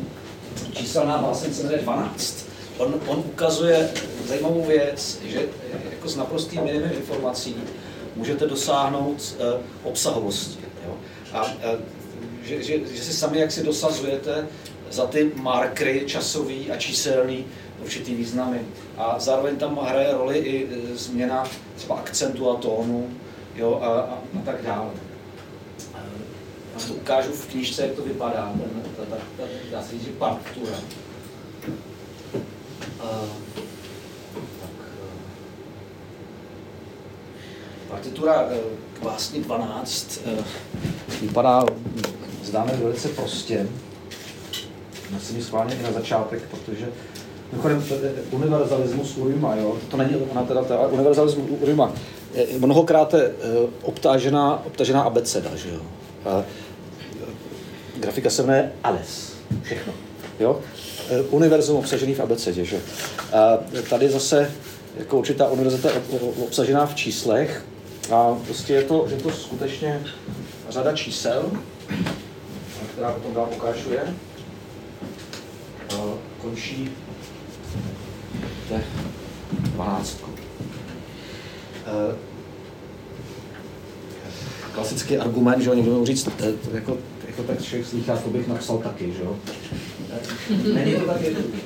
číselná 0.73 1.19
báseň 1.19 1.55
se 1.55 1.63
jmenuje 1.63 1.83
12. 1.83 2.47
On, 2.79 2.95
on 3.07 3.19
ukazuje 3.19 3.91
zajímavou 4.29 4.65
věc, 4.65 5.19
že 5.25 5.49
jako 5.91 6.09
s 6.09 6.17
naprostým 6.17 6.65
minimem 6.65 6.93
informací 6.97 7.57
můžete 8.17 8.47
dosáhnout 8.47 9.37
obsahovosti. 9.83 10.65
Jo? 10.87 10.95
A 11.33 11.47
že, 12.43 12.63
že, 12.63 12.79
že 12.93 13.05
si 13.05 13.13
sami 13.13 13.39
jak 13.39 13.53
si 13.53 13.63
dosazujete 13.63 14.47
za 14.91 15.07
ty 15.07 15.33
markry 15.35 16.03
časový 16.07 16.71
a 16.71 16.77
číselný 16.77 17.45
určitý 17.83 18.15
významy. 18.15 18.61
A 18.97 19.19
zároveň 19.19 19.57
tam 19.57 19.79
hraje 19.83 20.13
roli 20.13 20.39
i 20.39 20.69
e, 20.69 20.97
změna 20.97 21.45
třeba 21.77 21.97
akcentu 21.97 22.51
a 22.51 22.57
tónu 22.57 23.11
jo, 23.57 23.79
a, 23.83 23.87
a, 23.87 24.19
a 24.41 24.45
tak 24.45 24.63
dále. 24.63 24.91
E, 25.95 26.01
Já 26.75 26.87
to 26.87 26.95
ukážu 26.95 27.33
v 27.33 27.47
knížce, 27.47 27.83
jak 27.83 27.93
to 27.93 28.03
vypadá, 28.03 28.53
ten, 28.53 28.83
ta, 28.97 29.05
ta, 29.05 29.17
ta, 29.37 29.43
dá 29.71 29.83
se 29.83 29.91
říct, 29.91 30.05
že 30.05 30.11
partitura. 30.11 30.77
A, 33.01 33.07
tak, 34.61 34.71
e, 34.81 35.09
partitura 37.89 38.49
e, 38.51 38.59
k 38.93 39.03
básni 39.03 39.41
12 39.41 40.21
e, 40.27 40.45
vypadá, 41.21 41.65
zdáme 42.43 42.73
velice 42.77 43.09
prostě. 43.09 43.67
Musím 45.13 45.37
ji 45.37 45.43
schválně 45.43 45.75
i 45.75 45.83
na 45.83 45.93
začátek, 45.93 46.43
protože 46.51 46.87
Mimochodem, 47.53 47.85
je 48.03 48.13
univerzalismus 48.31 49.17
Urima, 49.17 49.55
jo? 49.57 49.77
to 49.91 49.97
není 49.97 50.17
ona 50.17 50.43
teda, 50.43 50.65
ta 50.65 50.87
univerzalismus 50.87 51.47
Urima, 51.61 51.93
je 52.35 52.47
mnohokrát 52.59 53.15
je 53.15 53.25
eh, 53.25 53.69
obtážená, 53.83 54.63
obtážená 54.67 55.03
abeceda, 55.03 55.57
že 55.57 55.69
jo. 55.71 55.81
A, 56.25 56.45
eh, 57.23 57.27
grafika 58.01 58.31
se 58.31 58.43
jmenuje 58.43 58.73
ALES, 58.85 59.33
všechno, 59.63 59.93
jo. 60.41 60.61
Eh, 61.11 61.23
Univerzum 61.23 61.77
obsažený 61.77 62.15
v 62.15 62.21
abecedě, 62.21 62.65
že 62.65 62.81
A 63.33 63.59
tady 63.91 64.11
zase 64.11 64.51
jako 64.97 65.19
určitá 65.19 65.49
univerzita 65.49 65.89
ob- 65.97 66.23
ob- 66.23 66.39
obsažená 66.39 66.87
v 66.87 66.95
číslech 66.95 67.65
a 68.11 68.37
prostě 68.47 68.73
je 68.75 68.83
to, 68.83 69.07
je 69.11 69.17
to 69.17 69.31
skutečně 69.31 70.03
řada 70.69 70.97
čísel, 70.97 71.51
která 72.93 73.13
potom 73.13 73.35
dál 73.35 73.47
pokračuje. 73.47 74.01
A 74.01 74.30
končí 76.43 76.91
dvanáctku. 79.51 80.31
Eh, 81.87 82.17
Klasický 84.75 85.17
argument, 85.17 85.61
že 85.63 85.69
jo, 85.69 85.75
někdo 85.75 85.99
může 85.99 86.13
říct, 86.13 86.29
eh, 86.39 86.53
to 86.53 86.77
jako, 86.77 86.99
jako 87.27 87.43
tak 87.43 87.63
člověk 87.63 87.87
slychá, 87.87 88.17
to 88.17 88.31
bych 88.31 88.49
napsal 88.49 88.79
taky, 88.79 89.13
že 89.13 89.23
jo. 89.23 89.37
Eh, 90.13 90.73
Není 90.75 90.95
to 90.95 91.07
tak 91.07 91.21
jednoduché. 91.21 91.59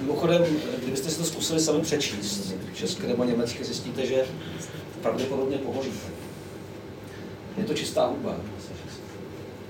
Mimochodem, 0.00 0.44
kdybyste 0.82 1.10
si 1.10 1.18
to 1.18 1.24
zkusili 1.24 1.60
sami 1.60 1.80
přečíst, 1.80 2.54
česky 2.74 3.06
nebo 3.06 3.24
německy, 3.24 3.64
zjistíte, 3.64 4.06
že 4.06 4.24
pravděpodobně 5.02 5.58
pohoříte. 5.58 6.06
Je 7.58 7.64
to 7.64 7.74
čistá 7.74 8.06
hudba. 8.06 8.36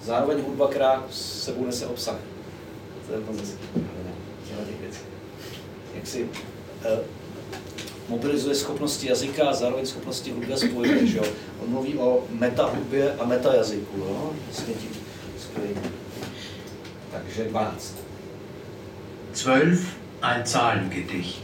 Zároveň 0.05 0.43
hudba, 0.43 0.69
která 0.69 1.05
s 1.11 1.45
sebou 1.45 1.65
nese 1.65 1.87
obsah. 1.87 2.17
To 3.07 3.13
je 3.13 3.21
moc 3.21 3.37
těch 4.67 4.81
věcí. 4.81 5.01
Jak 5.95 6.07
si 6.07 6.29
eh, 6.85 6.99
mobilizuje 8.09 8.55
schopnosti 8.55 9.09
jazyka 9.09 9.49
a 9.49 9.53
zároveň 9.53 9.87
schopnosti 9.87 10.31
hudby 10.31 10.53
a 10.53 10.57
spojuje, 10.57 11.07
že 11.07 11.19
jo. 11.19 11.25
On 11.65 11.71
mluví 11.71 11.99
o 11.99 12.25
metahudbě 12.31 13.15
a 13.15 13.25
metajazyku, 13.25 13.99
jo. 13.99 14.33
Vlastně 14.47 14.75
tím. 14.75 14.91
Takže 17.11 17.45
12. 17.45 17.95
12 19.43 19.83
ein 20.23 20.47
Zahlengedicht. 20.47 21.43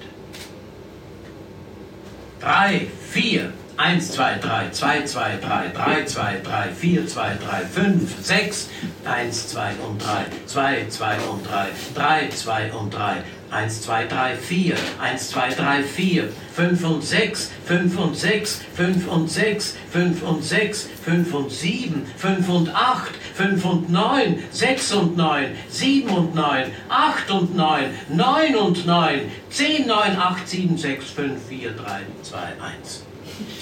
3, 2.38 2.90
4, 3.10 3.52
1, 3.78 4.10
2, 4.10 4.38
3, 4.38 4.70
2, 4.72 5.02
2, 5.04 5.36
3, 5.40 5.68
3, 5.68 6.04
2, 6.04 6.40
3, 6.42 6.68
4, 6.72 7.06
2, 7.06 7.36
3, 7.36 7.64
5, 7.64 8.26
6, 8.26 8.68
1, 9.04 9.48
2 9.50 9.70
und 9.86 10.02
3, 10.02 10.24
2, 10.46 10.86
2 10.88 11.18
und 11.30 11.46
3, 11.46 11.68
3, 11.94 12.28
2 12.28 12.72
und 12.72 12.92
3, 12.92 13.22
1, 13.52 13.82
2, 13.82 14.06
3, 14.06 14.36
4, 14.36 14.74
1, 15.00 15.30
2, 15.30 15.50
3, 15.50 15.82
4, 15.84 16.28
5 16.56 16.84
und 16.84 17.04
6, 17.04 17.50
5 17.66 17.98
und 17.98 18.16
6, 18.16 18.60
5 18.74 19.06
und 19.06 19.30
6, 19.30 19.76
5 19.92 20.22
und 20.24 20.44
6, 20.44 20.88
5 21.04 21.34
und 21.34 21.52
7, 21.52 22.06
5 22.16 22.48
und 22.48 22.74
8, 22.74 23.12
5 23.34 23.64
und 23.64 23.90
9, 23.90 24.42
6 24.50 24.92
und 24.94 25.16
9, 25.16 25.56
7 25.68 26.10
und 26.10 26.34
9, 26.34 26.72
8 26.88 27.30
und 27.30 27.54
9, 27.54 27.84
9 28.08 28.56
und 28.56 28.86
9, 28.86 29.20
10, 29.50 29.86
9, 29.86 30.16
8, 30.16 30.48
7, 30.48 30.76
6, 30.76 31.10
5, 31.10 31.48
4, 31.48 31.70
3, 31.74 32.00
2, 32.22 32.38
1. 32.38 33.07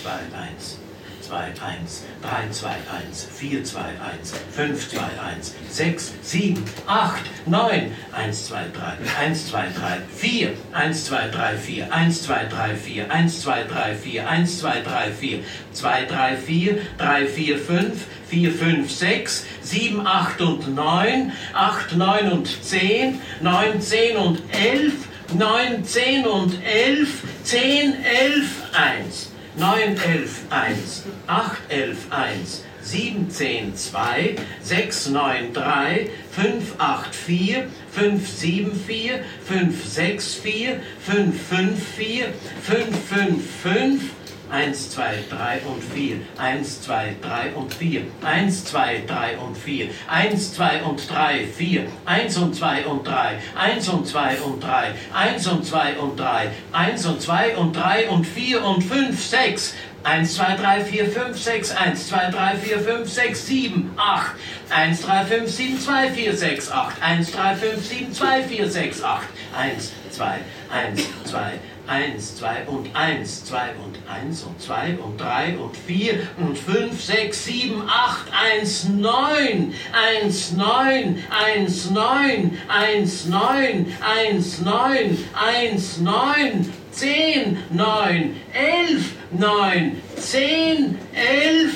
2, 0.02 0.10
1, 0.32 0.78
2, 1.26 1.52
1, 1.60 2.04
3, 2.22 2.48
2, 2.52 2.76
1, 2.88 3.24
4, 3.24 3.64
2, 3.64 3.80
1, 3.98 4.32
5, 4.52 4.90
2, 4.90 5.18
1, 5.18 5.54
6, 5.68 6.12
7, 6.22 6.64
8, 6.86 7.24
9, 7.46 7.92
1, 8.12 8.46
2, 8.46 8.68
3, 8.72 8.96
1, 9.18 9.48
2, 9.48 9.68
3, 9.70 10.00
4, 10.08 10.56
1, 10.72 11.04
2, 11.04 11.28
3, 11.28 11.56
4, 11.56 11.92
1, 11.92 12.22
2, 12.22 12.48
3, 12.48 12.76
4, 12.76 13.10
1, 13.10 13.42
2, 13.42 13.64
3, 13.64 13.94
4, 13.96 14.28
1, 14.28 14.58
2, 14.60 14.82
3, 14.82 15.10
4, 15.10 15.44
2, 15.72 16.04
3, 16.06 16.36
4, 16.36 16.78
3, 16.96 17.26
4, 17.26 17.58
5, 17.58 18.06
4, 18.28 18.52
5, 18.52 18.90
6, 18.90 19.46
7, 19.62 20.06
8 20.06 20.40
und 20.40 20.74
9, 20.74 21.32
8, 21.52 21.96
9 21.96 22.32
und 22.32 22.64
10, 22.64 23.20
9, 23.40 23.80
10 23.80 24.16
und 24.16 24.42
11, 24.52 24.92
9, 25.34 25.84
10 25.84 26.26
und 26.26 26.64
11, 26.64 27.22
10, 27.42 28.04
11, 28.04 28.46
1. 28.72 29.35
911 29.56 31.04
811 31.28 32.62
710 32.82 34.38
693 34.62 36.10
584 36.30 37.70
574 37.92 39.24
564 39.48 40.80
554 41.06 42.32
555 42.62 44.15
Eins, 44.50 44.90
zwei, 44.90 45.24
drei 45.28 45.60
und 45.66 45.82
vier. 45.82 46.18
Eins, 46.38 46.80
zwei, 46.80 47.16
drei 47.20 47.52
und 47.54 47.74
vier. 47.74 48.02
Eins, 48.22 48.64
zwei, 48.64 49.02
drei 49.06 49.36
und 49.38 49.56
vier. 49.56 49.88
Eins, 50.08 50.54
zwei 50.54 50.82
und 50.82 51.10
drei, 51.10 51.46
vier. 51.46 51.86
Eins 52.04 52.36
und 52.36 52.54
zwei 52.54 52.86
und 52.86 53.06
drei. 53.06 53.38
Eins 53.56 53.88
und 53.88 54.06
zwei 54.06 54.36
und 54.40 54.62
drei. 54.62 54.92
Eins 55.12 55.46
und 55.48 55.64
zwei 55.64 55.96
und 55.98 56.18
drei. 56.18 56.50
Eins 56.72 57.06
und 57.06 57.20
zwei 57.20 57.56
und 57.56 57.74
drei 57.74 58.08
und 58.08 58.24
vier 58.24 58.64
und 58.64 58.82
fünf, 58.82 59.24
sechs. 59.24 59.74
1, 60.06 60.36
2, 60.36 60.56
3, 60.56 60.84
4, 60.84 61.10
5, 61.10 61.36
6, 61.36 61.70
1, 61.72 62.08
2, 62.08 62.30
3, 62.30 62.56
4, 62.58 62.78
5, 62.78 63.10
6, 63.10 63.46
7, 63.46 63.90
8, 63.96 64.36
1, 64.70 65.02
3, 65.02 65.24
5, 65.24 65.50
7, 65.50 65.80
2, 65.80 66.10
4, 66.10 66.36
6, 66.36 66.70
8, 66.70 67.02
1, 67.02 67.32
3, 67.32 67.56
5, 67.56 67.84
7, 67.84 68.12
2, 68.12 68.42
4, 68.44 68.70
6, 68.70 69.02
8, 69.02 69.26
1, 69.58 69.92
2, 70.12 70.38
1, 70.70 71.08
2, 71.24 71.58
1, 71.88 72.36
2 72.36 72.64
und 72.66 72.94
1, 72.94 73.44
2 73.44 73.74
und 73.84 73.98
1 74.08 74.42
und 74.42 74.60
2 74.60 74.98
und 74.98 75.20
3 75.20 75.56
und 75.58 75.76
4 75.76 76.14
und 76.38 76.58
5, 76.58 77.00
6, 77.02 77.44
7, 77.44 77.82
8, 77.88 78.26
1, 78.60 78.88
9, 78.88 79.74
1, 80.22 80.52
9, 80.52 81.24
1, 81.30 81.90
9, 81.90 82.58
1, 82.68 83.26
9, 83.26 83.86
1, 84.00 84.58
9, 84.60 85.18
1, 85.34 85.98
9, 85.98 86.72
10, 86.92 87.58
9, 87.70 88.36
11, 88.52 89.12
9, 89.30 90.02
10, 90.16 90.98
11, 91.14 91.72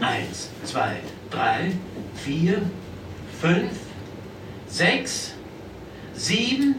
1, 0.00 0.48
2, 0.64 0.96
3, 1.30 1.72
4, 2.24 2.62
5, 3.40 3.70
6, 4.68 5.32
7, 6.14 6.74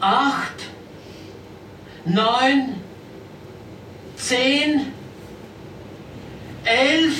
8, 0.00 0.70
9, 2.06 2.76
10, 4.16 4.92
11, 6.64 7.16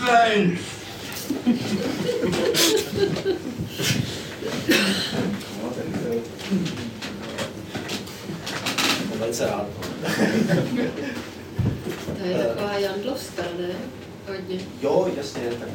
12. 0.00 0.66
Velice 9.18 9.46
rád. 9.46 9.66
To 12.18 12.24
je 12.24 12.38
taková 12.38 12.78
jandlovská, 12.78 13.42
ne? 13.58 13.68
Hodně. 14.28 14.58
Jo, 14.82 15.08
jasně, 15.16 15.40
tak 15.60 15.68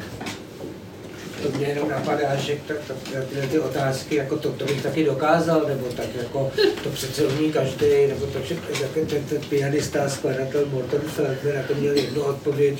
To 1.43 1.57
mě 1.57 1.67
jenom 1.67 1.89
napadá, 1.89 2.35
že 2.35 2.57
ta, 2.67 2.73
ta, 2.87 2.93
tyhle 3.29 3.47
ty 3.47 3.59
otázky, 3.59 4.15
jako 4.15 4.37
to, 4.37 4.51
to 4.51 4.65
bych 4.65 4.83
taky 4.83 5.03
dokázal, 5.05 5.65
nebo 5.67 5.85
tak 5.95 6.05
jako 6.21 6.51
to 6.83 6.89
přece 6.89 7.23
umí 7.27 7.51
každý, 7.51 7.85
nebo 8.07 8.25
to, 8.25 8.39
že 8.47 8.55
jak 8.81 8.91
ten, 9.09 9.23
ten 9.29 9.41
pianista 9.49 10.03
a 10.03 10.09
skladatel 10.09 10.65
Morton 10.71 11.01
Feldner, 11.01 11.55
na 11.55 11.63
to 11.67 11.75
měl 11.81 11.93
jednu 11.95 12.21
odpověď, 12.21 12.79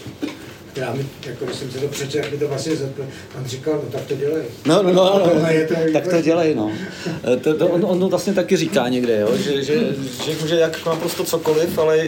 která 0.72 0.93
mi, 0.93 1.05
jako 1.28 1.45
když 1.45 1.57
jsem 1.57 1.72
se 1.72 1.78
to 1.80 1.88
přečetl, 1.88 2.32
mi 2.32 2.38
to 2.38 2.47
vlastně 2.47 2.76
zodpověděl. 2.76 3.16
On 3.38 3.45
říkal, 3.45 3.74
no 3.86 3.91
tak 3.91 4.01
to 4.01 4.16
dělej. 4.16 4.43
No, 4.66 4.84
no, 4.84 4.91
no, 4.93 5.20
no, 5.26 5.39
No, 5.41 5.47
je 5.49 5.68
to- 5.68 5.76
tak 5.93 6.07
to 6.07 6.22
dělej, 6.22 6.55
no. 6.55 6.72
Eh, 7.34 7.38
To, 7.38 7.53
to, 7.57 7.68
on, 7.68 7.86
on 7.86 7.99
to 7.99 8.09
vlastně 8.09 8.34
taky 8.34 8.57
říká 8.57 8.88
někde, 8.89 9.20
jo, 9.20 9.38
že, 9.38 9.64
že, 9.64 9.74
že 10.26 10.32
může 10.41 10.55
jak 10.55 10.86
naprosto 10.86 11.24
cokoliv, 11.24 11.78
ale 11.78 12.07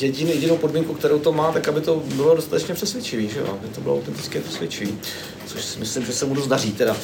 jediný, 0.00 0.30
jedinou 0.30 0.56
podmínku, 0.56 0.94
kterou 0.94 1.18
to 1.18 1.32
má, 1.32 1.52
tak 1.52 1.68
aby 1.68 1.80
to 1.80 2.02
bylo 2.14 2.34
dostatečně 2.36 2.74
přesvědčivý, 2.74 3.28
že 3.28 3.38
jo, 3.38 3.46
aby 3.62 3.74
to 3.74 3.80
bylo 3.80 3.96
autenticky 3.96 4.38
přesvědčivý, 4.40 4.98
což 5.46 5.64
si 5.64 5.78
myslím, 5.78 6.04
že 6.06 6.12
se 6.12 6.26
mu 6.26 6.34
dost 6.34 6.46
daří 6.46 6.72
teda. 6.72 6.96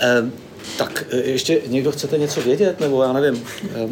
Eh, 0.00 0.30
tak 0.78 1.04
eh, 1.10 1.16
ještě 1.16 1.60
někdo 1.66 1.92
chcete 1.92 2.18
něco 2.18 2.40
vědět, 2.40 2.80
nebo 2.80 3.02
já 3.02 3.12
nevím. 3.12 3.44
Eh, 3.74 3.88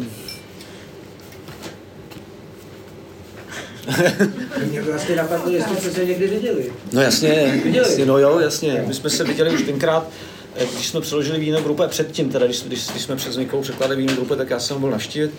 Mě 4.69 4.81
vlastně 4.81 5.15
napadlo, 5.15 5.51
jestli 5.51 5.75
jste 5.75 5.91
se 5.91 6.05
někdy 6.05 6.27
viděli. 6.27 6.73
No 6.93 7.01
jasně, 7.01 7.61
Viděli? 7.63 7.77
jasně, 7.87 8.05
no 8.05 8.17
jo, 8.17 8.39
jasně. 8.39 8.83
My 8.87 8.93
jsme 8.93 9.09
se 9.09 9.23
viděli 9.23 9.49
už 9.55 9.61
tenkrát, 9.61 10.07
když 10.55 10.87
jsme 10.87 11.01
přeložili 11.01 11.39
víno 11.39 11.61
grupe 11.61 11.87
předtím, 11.87 12.29
teda 12.29 12.45
když, 12.45 12.63
když, 12.63 12.87
když 12.87 13.03
jsme 13.03 13.15
přes 13.15 13.37
Nikou 13.37 13.61
překladali 13.61 13.95
víno 13.95 14.13
grupe, 14.13 14.35
tak 14.35 14.49
já 14.49 14.59
jsem 14.59 14.75
ho 14.75 14.79
byl 14.79 14.89
navštívit 14.89 15.31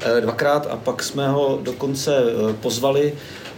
eh, 0.00 0.20
dvakrát 0.20 0.66
a 0.70 0.76
pak 0.76 1.02
jsme 1.02 1.28
ho 1.28 1.58
dokonce 1.62 2.16
eh, 2.16 2.52
pozvali 2.52 3.14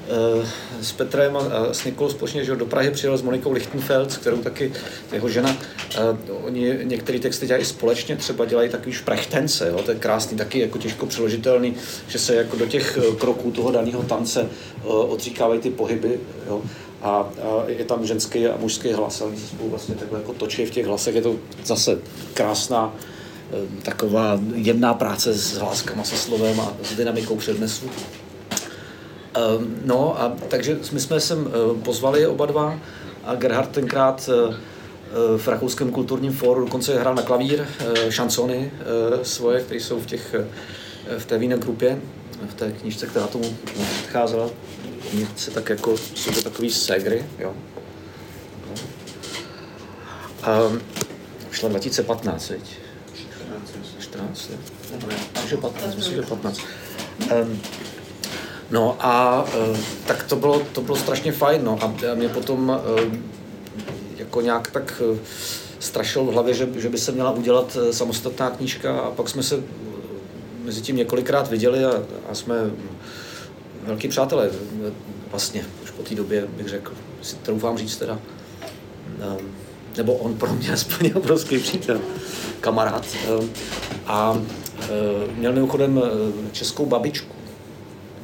eh, 0.08 0.46
s 0.80 0.92
Petrem 0.92 1.36
a, 1.36 1.42
s 1.72 1.84
Nikolou 1.84 2.10
společně, 2.10 2.44
že 2.44 2.56
do 2.56 2.66
Prahy 2.66 2.90
přijel 2.90 3.18
s 3.18 3.22
Monikou 3.22 3.52
Lichtenfeld, 3.52 4.12
s 4.12 4.16
kterou 4.16 4.36
taky 4.36 4.72
jeho 5.12 5.28
žena. 5.28 5.56
Eh, 5.94 6.32
oni 6.44 6.78
některé 6.82 7.18
texty 7.18 7.46
dělají 7.46 7.64
společně, 7.64 8.16
třeba 8.16 8.44
dělají 8.44 8.70
takový 8.70 8.92
šprechtence, 8.92 9.68
jo, 9.68 9.82
to 9.82 9.90
je 9.90 9.98
krásný, 9.98 10.36
taky 10.36 10.60
jako 10.60 10.78
těžko 10.78 11.06
přeložitelný, 11.06 11.74
že 12.08 12.18
se 12.18 12.34
jako 12.34 12.56
do 12.56 12.66
těch 12.66 12.98
eh, 12.98 13.16
kroků 13.16 13.50
toho 13.50 13.70
daného 13.72 14.02
tance 14.02 14.40
eh, 14.40 14.86
odříkávají 14.86 15.60
ty 15.60 15.70
pohyby, 15.70 16.20
jo. 16.46 16.62
A, 17.02 17.08
a 17.10 17.28
je 17.66 17.84
tam 17.84 18.06
ženský 18.06 18.46
a 18.46 18.56
mužský 18.56 18.92
hlas 18.92 19.20
a 19.20 19.24
oni 19.24 19.36
se 19.36 19.46
spolu 19.46 19.70
vlastně 19.70 19.94
takhle 19.94 20.18
jako 20.18 20.32
točí 20.32 20.66
v 20.66 20.70
těch 20.70 20.86
hlasech. 20.86 21.14
Je 21.14 21.22
to 21.22 21.36
zase 21.64 21.98
krásná 22.34 22.94
eh, 23.52 23.82
taková 23.82 24.40
jemná 24.54 24.94
práce 24.94 25.34
s 25.34 25.56
hláskama, 25.56 26.04
se 26.04 26.16
slovem 26.16 26.60
a 26.60 26.72
s 26.82 26.96
dynamikou 26.96 27.36
přednesu. 27.36 27.86
Ehm, 29.34 29.76
No 29.84 30.20
a 30.22 30.32
takže 30.48 30.78
my 30.92 31.00
jsme 31.00 31.20
sem 31.20 31.48
eh, 31.48 31.82
pozvali 31.82 32.26
oba 32.26 32.46
dva 32.46 32.78
a 33.24 33.34
Gerhard 33.34 33.70
tenkrát 33.70 34.30
eh, 34.32 34.54
eh, 34.54 35.38
v 35.38 35.48
Rakouském 35.48 35.90
kulturním 35.90 36.32
fóru 36.32 36.64
dokonce 36.64 37.00
hrál 37.00 37.14
na 37.14 37.22
klavír 37.22 37.66
eh, 37.80 38.12
šansony 38.12 38.70
eh, 38.80 39.24
svoje, 39.24 39.60
které 39.60 39.80
jsou 39.80 40.00
v, 40.00 40.06
těch, 40.06 40.34
eh, 40.34 41.18
v 41.18 41.26
té 41.26 41.38
víne 41.38 41.58
grupě, 41.58 42.00
v 42.50 42.54
té 42.54 42.72
knížce, 42.72 43.06
která 43.06 43.26
tomu 43.26 43.56
předcházela. 43.94 44.50
Se 45.36 45.50
tak 45.50 45.68
jako, 45.68 45.96
jsou 45.96 46.30
to 46.30 46.42
takový 46.42 46.70
segry, 46.70 47.24
jo. 47.38 47.54
Um, 50.70 50.80
šla 51.50 51.68
2015, 51.68 52.50
veď? 52.50 52.60
14, 53.98 54.50
jo. 54.50 54.56
Ne, 55.08 55.16
ne, 55.34 55.48
že 55.48 55.56
15, 55.56 55.94
myslím, 55.94 56.14
že 56.14 56.22
15. 56.22 56.60
Um, 57.42 57.60
No 58.70 58.96
a 59.00 59.44
eh, 59.54 59.78
tak 60.06 60.22
to 60.22 60.36
bylo, 60.36 60.62
to 60.72 60.80
bylo 60.80 60.96
strašně 60.96 61.32
fajn, 61.32 61.64
no 61.64 61.78
a 61.82 61.94
a 62.12 62.14
mě 62.14 62.28
potom 62.28 62.80
eh, 62.98 63.18
jako 64.16 64.40
nějak 64.40 64.70
tak 64.70 65.02
eh, 65.14 65.18
strašil 65.78 66.24
v 66.24 66.32
hlavě, 66.32 66.54
že, 66.54 66.68
že 66.76 66.88
by 66.88 66.98
se 66.98 67.12
měla 67.12 67.30
udělat 67.30 67.76
samostatná 67.90 68.50
knížka 68.50 68.98
a 68.98 69.10
pak 69.10 69.28
jsme 69.28 69.42
se 69.42 69.62
mezi 70.64 70.82
tím 70.82 70.96
několikrát 70.96 71.50
viděli 71.50 71.84
a, 71.84 71.92
a 72.30 72.34
jsme 72.34 72.54
velký 73.82 74.08
přátelé 74.08 74.50
vlastně, 75.30 75.64
už 75.84 75.90
po 75.90 76.02
té 76.02 76.14
době 76.14 76.46
bych 76.46 76.68
řekl, 76.68 76.92
si 77.22 77.36
troufám 77.36 77.78
říct 77.78 77.96
teda, 77.96 78.18
eh, 79.20 79.42
nebo 79.96 80.14
on 80.14 80.34
pro 80.34 80.54
mě 80.54 80.72
aspoň 80.72 81.10
obrovský 81.14 81.58
přítel, 81.58 82.00
kamarád. 82.60 83.06
eh, 83.28 83.46
A 84.06 84.42
eh, 84.80 84.86
měl 85.36 85.52
mimochodem 85.52 86.02
českou 86.52 86.86
babičku, 86.86 87.34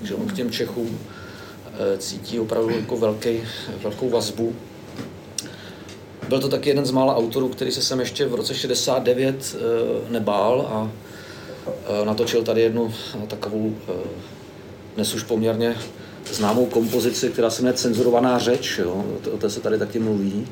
že 0.03 0.15
on 0.15 0.27
k 0.27 0.33
těm 0.33 0.51
Čechům 0.51 0.99
cítí 1.99 2.41
opravdu 2.41 2.71
jako 2.71 2.97
velký, 2.97 3.41
velkou 3.83 4.11
vazbu. 4.11 4.55
Byl 6.29 6.41
to 6.41 6.49
taky 6.49 6.69
jeden 6.69 6.87
z 6.87 6.91
mála 6.91 7.17
autorů, 7.17 7.49
který 7.49 7.73
se 7.73 7.83
sem 7.83 8.01
ještě 8.01 8.27
v 8.27 8.35
roce 8.35 8.55
69 8.55 9.57
eh, 9.57 10.13
nebál 10.13 10.61
a 10.61 10.91
natočil 12.05 12.43
tady 12.43 12.61
jednu 12.61 12.95
takovou 13.29 13.75
dnes 14.95 15.15
už 15.15 15.23
poměrně 15.23 15.77
známou 16.33 16.67
kompozici, 16.67 17.29
která 17.29 17.51
se 17.51 17.63
jmenuje 17.63 17.79
Cenzurovaná 17.79 18.39
řeč. 18.39 18.79
Jo? 18.79 19.05
O 19.33 19.37
té- 19.37 19.51
se 19.51 19.61
tady 19.61 19.79
taky 19.79 19.99
mluví. 19.99 20.47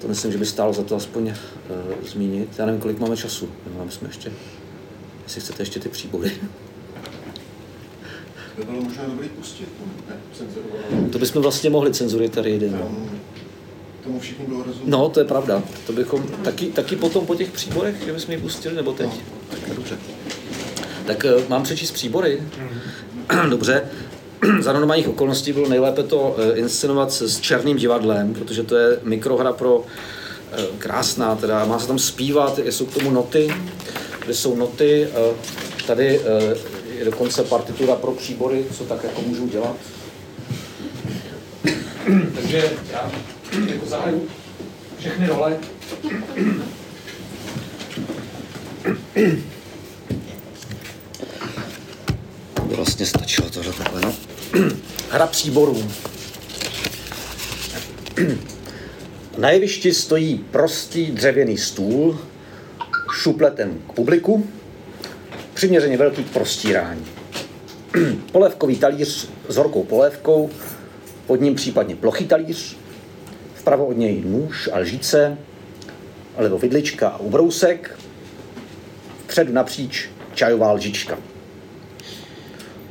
To 0.00 0.08
myslím, 0.08 0.32
že 0.32 0.38
by 0.38 0.46
stálo 0.46 0.72
za 0.72 0.82
to 0.82 0.96
aspoň 0.96 1.28
uh, 1.28 1.34
zmínit. 2.06 2.48
Já 2.58 2.66
nevím, 2.66 2.80
kolik 2.80 2.98
máme 2.98 3.16
času. 3.16 3.48
Máme 3.78 3.90
jsme 3.90 4.08
ještě, 4.08 4.32
jestli 5.24 5.40
chcete 5.40 5.62
ještě 5.62 5.80
ty 5.80 5.88
příbory. 5.88 6.32
To 8.56 8.64
bylo 8.64 8.82
možná 8.82 9.04
dobrý 9.06 9.28
pustit, 9.28 9.68
no, 9.80 9.86
ne, 10.08 10.16
cenzurovanou. 10.32 11.08
To 11.08 11.18
bychom 11.18 11.42
vlastně 11.42 11.70
mohli 11.70 11.94
cenzury 11.94 12.28
tady 12.28 12.50
jeden. 12.50 12.72
No. 12.72 12.90
Tomu 14.04 14.20
všichni 14.20 14.44
bylo 14.46 14.62
rozumět. 14.62 14.90
no, 14.90 15.08
to 15.08 15.20
je 15.20 15.26
pravda. 15.26 15.62
To 15.86 15.92
bychom 15.92 16.22
taky, 16.22 16.66
taky 16.66 16.96
potom 16.96 17.26
po 17.26 17.34
těch 17.34 17.50
příborech, 17.50 17.96
že 18.06 18.12
bychom 18.12 18.34
ji 18.34 18.40
pustili, 18.40 18.74
nebo 18.74 18.92
teď? 18.92 19.10
Tak 19.50 19.76
dobře. 19.76 19.98
Tak 21.06 21.24
eh, 21.24 21.30
mám 21.48 21.62
přečíst 21.62 21.90
příbory? 21.92 22.42
Dobře. 23.50 23.82
Za 24.60 24.72
normálních 24.72 25.08
okolností 25.08 25.52
bylo 25.52 25.68
nejlépe 25.68 26.02
to 26.02 26.36
eh, 26.38 26.58
inscenovat 26.58 27.12
s 27.12 27.40
černým 27.40 27.76
divadlem, 27.76 28.34
protože 28.34 28.62
to 28.62 28.76
je 28.76 28.98
mikrohra 29.02 29.52
pro 29.52 29.84
eh, 30.52 30.62
krásná, 30.78 31.36
teda 31.36 31.64
má 31.64 31.78
se 31.78 31.86
tam 31.86 31.98
zpívat, 31.98 32.58
jsou 32.58 32.86
k 32.86 32.94
tomu 32.94 33.10
noty, 33.10 33.54
kde 34.24 34.34
jsou 34.34 34.56
noty, 34.56 35.08
eh, 35.14 35.34
tady 35.86 36.20
je 36.98 37.04
dokonce 37.04 37.44
partitura 37.44 37.94
pro 37.94 38.12
příbory, 38.12 38.64
co 38.78 38.84
tak 38.84 39.04
jako 39.04 39.22
můžu 39.22 39.48
dělat. 39.48 39.76
Takže 42.34 42.72
já 42.92 43.10
jako 43.66 43.86
zahraju 43.86 44.28
všechny 44.98 45.26
role. 45.26 45.58
Vlastně 52.74 53.06
stačilo 53.06 53.50
tohle 53.50 53.72
takhle, 53.72 54.00
no. 54.00 54.14
Hra 55.10 55.26
příborů. 55.26 55.90
Na 59.38 59.50
jevišti 59.50 59.94
stojí 59.94 60.44
prostý 60.50 61.06
dřevěný 61.06 61.58
stůl, 61.58 62.18
šupletem 63.12 63.82
k 63.88 63.92
publiku, 63.92 64.46
přiměřeně 65.54 65.96
velký 65.96 66.24
k 66.24 66.30
prostírání. 66.30 67.06
Polévkový 68.32 68.76
talíř 68.76 69.28
s 69.48 69.56
horkou 69.56 69.84
polévkou, 69.84 70.50
pod 71.26 71.40
ním 71.40 71.54
případně 71.54 71.96
plochý 71.96 72.26
talíř, 72.26 72.76
vpravo 73.54 73.86
od 73.86 73.96
něj 73.96 74.22
nůž 74.26 74.68
a 74.72 74.78
lžíce, 74.78 75.38
levo 76.36 76.58
vidlička 76.58 77.08
a 77.08 77.18
ubrousek, 77.18 77.98
vpředu 79.24 79.52
napříč 79.52 80.08
čajová 80.34 80.72
lžička. 80.72 81.18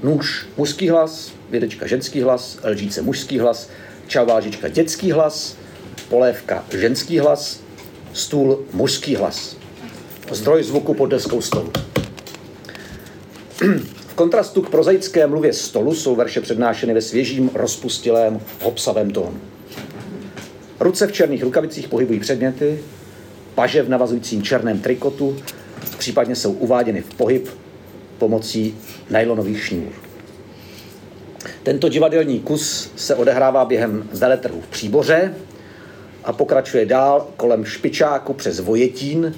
Nůž 0.05 0.45
mužský 0.57 0.89
hlas, 0.89 1.31
vidlička 1.49 1.87
ženský 1.87 2.21
hlas, 2.21 2.57
lžíce 2.63 3.01
mužský 3.01 3.39
hlas, 3.39 3.69
čajová 4.07 4.37
lžička 4.37 4.67
dětský 4.67 5.11
hlas, 5.11 5.57
polévka 6.09 6.65
ženský 6.77 7.19
hlas, 7.19 7.59
stůl 8.13 8.65
mužský 8.73 9.15
hlas. 9.15 9.57
Zdroj 10.31 10.63
zvuku 10.63 10.93
pod 10.93 11.05
deskou 11.05 11.41
stolu. 11.41 11.71
V 14.07 14.13
kontrastu 14.15 14.61
k 14.61 14.69
prozaické 14.69 15.27
mluvě 15.27 15.53
stolu 15.53 15.95
jsou 15.95 16.15
verše 16.15 16.41
přednášeny 16.41 16.93
ve 16.93 17.01
svěžím, 17.01 17.49
rozpustilém, 17.53 18.39
hopsavém 18.61 19.11
tónu. 19.11 19.41
Ruce 20.79 21.07
v 21.07 21.11
černých 21.11 21.43
rukavicích 21.43 21.87
pohybují 21.87 22.19
předměty, 22.19 22.79
paže 23.55 23.83
v 23.83 23.89
navazujícím 23.89 24.43
černém 24.43 24.79
trikotu, 24.79 25.37
případně 25.97 26.35
jsou 26.35 26.51
uváděny 26.51 27.01
v 27.01 27.13
pohyb 27.13 27.64
pomocí 28.17 28.77
nylonových 29.09 29.63
šňůr. 29.65 29.91
Tento 31.63 31.89
divadelní 31.89 32.39
kus 32.39 32.91
se 32.95 33.15
odehrává 33.15 33.65
během 33.65 34.09
veletrhu 34.13 34.61
v 34.61 34.67
Příboře 34.67 35.33
a 36.23 36.33
pokračuje 36.33 36.85
dál 36.85 37.27
kolem 37.37 37.65
Špičáku 37.65 38.33
přes 38.33 38.59
Vojetín, 38.59 39.35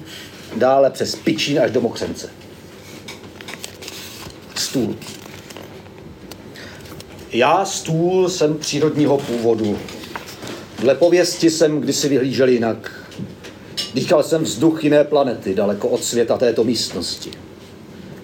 dále 0.56 0.90
přes 0.90 1.14
Pičín 1.14 1.60
až 1.60 1.70
do 1.70 1.80
Mokřence. 1.80 2.30
Stůl. 4.54 4.96
Já 7.32 7.64
stůl 7.64 8.28
jsem 8.28 8.58
přírodního 8.58 9.18
původu. 9.18 9.78
Dle 10.78 10.94
pověsti 10.94 11.50
jsem 11.50 11.80
kdysi 11.80 12.08
vyhlížel 12.08 12.48
jinak. 12.48 12.92
Dýchal 13.94 14.22
jsem 14.22 14.42
vzduch 14.42 14.84
jiné 14.84 15.04
planety, 15.04 15.54
daleko 15.54 15.88
od 15.88 16.04
světa 16.04 16.38
této 16.38 16.64
místnosti. 16.64 17.30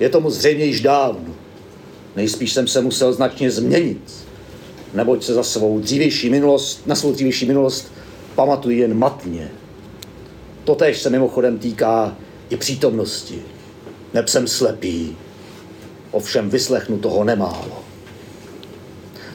Je 0.01 0.09
tomu 0.09 0.31
zřejmě 0.31 0.65
již 0.65 0.81
dávno. 0.81 1.35
Nejspíš 2.17 2.53
jsem 2.53 2.69
se 2.69 2.81
musel 2.81 3.13
značně 3.13 3.51
změnit, 3.51 4.27
neboť 4.95 5.25
se 5.25 5.35
za 5.35 5.43
svou 5.43 5.81
dřívější 5.81 6.31
minulost, 6.31 6.87
na 6.87 6.95
svou 6.95 7.13
dřívější 7.13 7.47
minulost 7.47 7.93
pamatuji 8.35 8.79
jen 8.79 8.99
matně. 8.99 9.51
Totež 10.65 11.03
se 11.03 11.11
mimochodem 11.11 11.59
týká 11.59 12.17
i 12.51 12.57
přítomnosti. 12.57 13.43
Neb 14.15 14.29
jsem 14.29 14.49
slepý, 14.49 15.17
ovšem 16.11 16.51
vyslechnu 16.51 16.99
toho 16.99 17.25
nemálo. 17.25 17.85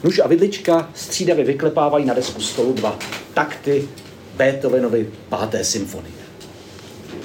Nuž 0.03 0.19
a 0.19 0.27
vidlička 0.27 0.89
střídavě 0.93 1.45
vyklepávají 1.45 2.05
na 2.05 2.13
desku 2.13 2.41
stolu 2.41 2.73
dva 2.73 2.99
takty 3.33 3.87
Beethovenovy 4.35 5.09
páté 5.29 5.63
symfonie. 5.63 6.13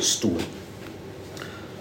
Stůl. 0.01 0.39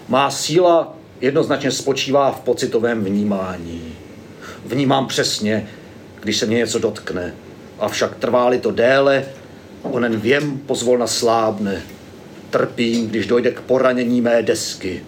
Má 0.08 0.30
síla 0.30 0.96
jednoznačně 1.24 1.70
spočívá 1.70 2.32
v 2.32 2.40
pocitovém 2.40 3.04
vnímání. 3.04 3.94
Vnímám 4.66 5.06
přesně, 5.06 5.68
když 6.20 6.36
se 6.36 6.46
mě 6.46 6.56
něco 6.56 6.78
dotkne. 6.78 7.34
Avšak 7.78 8.14
trvá 8.14 8.50
to 8.60 8.70
déle, 8.70 9.24
onen 9.82 10.20
věm 10.20 10.58
pozvolna 10.58 11.06
slábne. 11.06 11.82
Trpím, 12.50 13.08
když 13.08 13.26
dojde 13.26 13.50
k 13.50 13.60
poranění 13.60 14.20
mé 14.20 14.42
desky. 14.42 15.02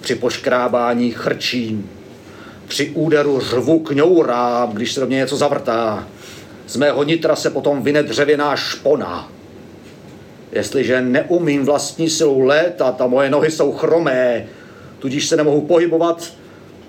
Při 0.00 0.14
poškrábání 0.14 1.10
chrčím. 1.10 1.90
Při 2.68 2.90
úderu 2.90 3.40
řvu 3.40 3.78
kňourám, 3.78 4.72
když 4.72 4.92
se 4.92 5.00
do 5.00 5.06
mě 5.06 5.16
něco 5.16 5.36
zavrtá. 5.36 6.08
Z 6.66 6.76
mého 6.76 7.02
nitra 7.04 7.36
se 7.36 7.50
potom 7.50 7.82
vyne 7.82 8.02
dřevěná 8.02 8.56
špona. 8.56 9.32
Jestliže 10.52 11.00
neumím 11.00 11.64
vlastní 11.64 12.10
silou 12.10 12.40
létat 12.40 13.00
a 13.00 13.06
moje 13.06 13.30
nohy 13.30 13.50
jsou 13.50 13.72
chromé, 13.72 14.46
tudíž 15.04 15.28
se 15.28 15.36
nemohu 15.36 15.60
pohybovat, 15.60 16.32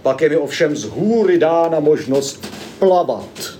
pak 0.02 0.22
je 0.22 0.30
mi 0.30 0.38
ovšem 0.38 0.76
z 0.76 0.84
hůry 0.84 1.38
dána 1.38 1.80
možnost 1.80 2.48
plavat. 2.80 3.54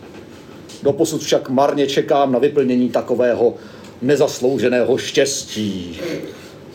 Doposud 0.84 1.22
však 1.22 1.50
marně 1.50 1.88
čekám 1.88 2.32
na 2.32 2.40
vyplnění 2.40 2.90
takového 2.90 3.56
nezaslouženého 4.02 4.98
štěstí. 4.98 6.00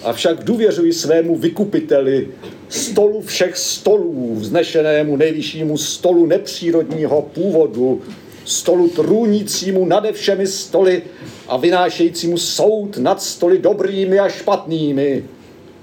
Avšak 0.02 0.44
důvěřuji 0.44 0.92
svému 0.92 1.36
vykupiteli, 1.36 2.28
stolu 2.68 3.22
všech 3.22 3.56
stolů, 3.56 4.34
vznešenému 4.34 5.16
nejvyššímu 5.16 5.78
stolu 5.78 6.26
nepřírodního 6.26 7.22
původu, 7.22 8.00
stolu 8.44 8.88
trůnícímu 8.88 9.84
nade 9.84 10.12
všemi 10.12 10.46
stoly 10.46 11.02
a 11.48 11.56
vynášejícímu 11.56 12.38
soud 12.38 12.98
nad 12.98 13.22
stoly 13.22 13.58
dobrými 13.58 14.18
a 14.18 14.28
špatnými. 14.28 15.24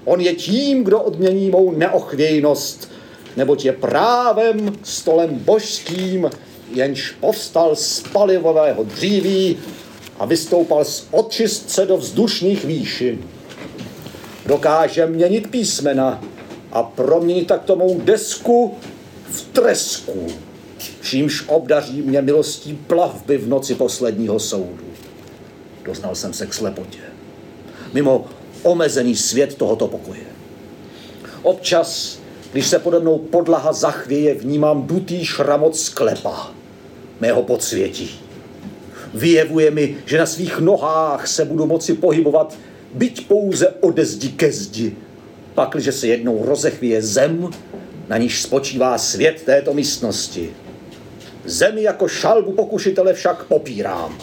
On 0.04 0.20
je 0.20 0.34
tím, 0.34 0.84
kdo 0.84 1.00
odmění 1.00 1.50
mou 1.50 1.70
neochvějnost, 1.70 2.90
neboť 3.36 3.64
je 3.64 3.72
právem 3.72 4.72
stolem 4.82 5.34
božským, 5.34 6.30
jenž 6.74 7.10
povstal 7.20 7.76
z 7.76 8.02
palivového 8.12 8.84
dříví 8.84 9.56
a 10.18 10.24
vystoupal 10.26 10.84
z 10.84 11.06
očistce 11.10 11.86
do 11.86 11.96
vzdušných 11.96 12.64
výšin. 12.64 13.18
Dokáže 14.46 15.06
měnit 15.06 15.50
písmena 15.50 16.24
a 16.72 16.82
proměnit 16.82 17.46
tak 17.46 17.64
tomu 17.64 18.00
desku 18.04 18.74
v 19.30 19.42
tresku, 19.42 20.26
čímž 21.02 21.44
obdaří 21.46 22.02
mě 22.02 22.22
milostí 22.22 22.78
plavby 22.86 23.38
v 23.38 23.48
noci 23.48 23.74
posledního 23.74 24.38
soudu. 24.38 24.84
Doznal 25.84 26.14
jsem 26.14 26.32
se 26.32 26.46
k 26.46 26.54
slepotě. 26.54 26.98
Mimo 27.92 28.26
omezený 28.62 29.16
svět 29.16 29.54
tohoto 29.54 29.88
pokoje. 29.88 30.20
Občas, 31.42 32.18
když 32.52 32.66
se 32.66 32.78
pode 32.78 33.00
mnou 33.00 33.18
podlaha 33.18 33.72
zachvěje, 33.72 34.34
vnímám 34.34 34.82
dutý 34.82 35.24
šramot 35.24 35.76
sklepa, 35.76 36.50
mého 37.20 37.42
podsvětí. 37.42 38.20
Vyjevuje 39.14 39.70
mi, 39.70 39.96
že 40.06 40.18
na 40.18 40.26
svých 40.26 40.58
nohách 40.58 41.26
se 41.26 41.44
budu 41.44 41.66
moci 41.66 41.94
pohybovat, 41.94 42.54
byť 42.94 43.26
pouze 43.26 43.68
ode 43.80 44.04
zdi 44.04 44.28
ke 44.28 44.52
zdi, 44.52 44.96
pakliže 45.54 45.92
se 45.92 46.06
jednou 46.06 46.44
rozechvěje 46.44 47.02
zem, 47.02 47.50
na 48.08 48.16
níž 48.16 48.42
spočívá 48.42 48.98
svět 48.98 49.42
této 49.42 49.74
místnosti. 49.74 50.50
Zemi 51.44 51.82
jako 51.82 52.08
šalbu 52.08 52.52
pokušitele 52.52 53.14
však 53.14 53.44
popírám. 53.44 54.18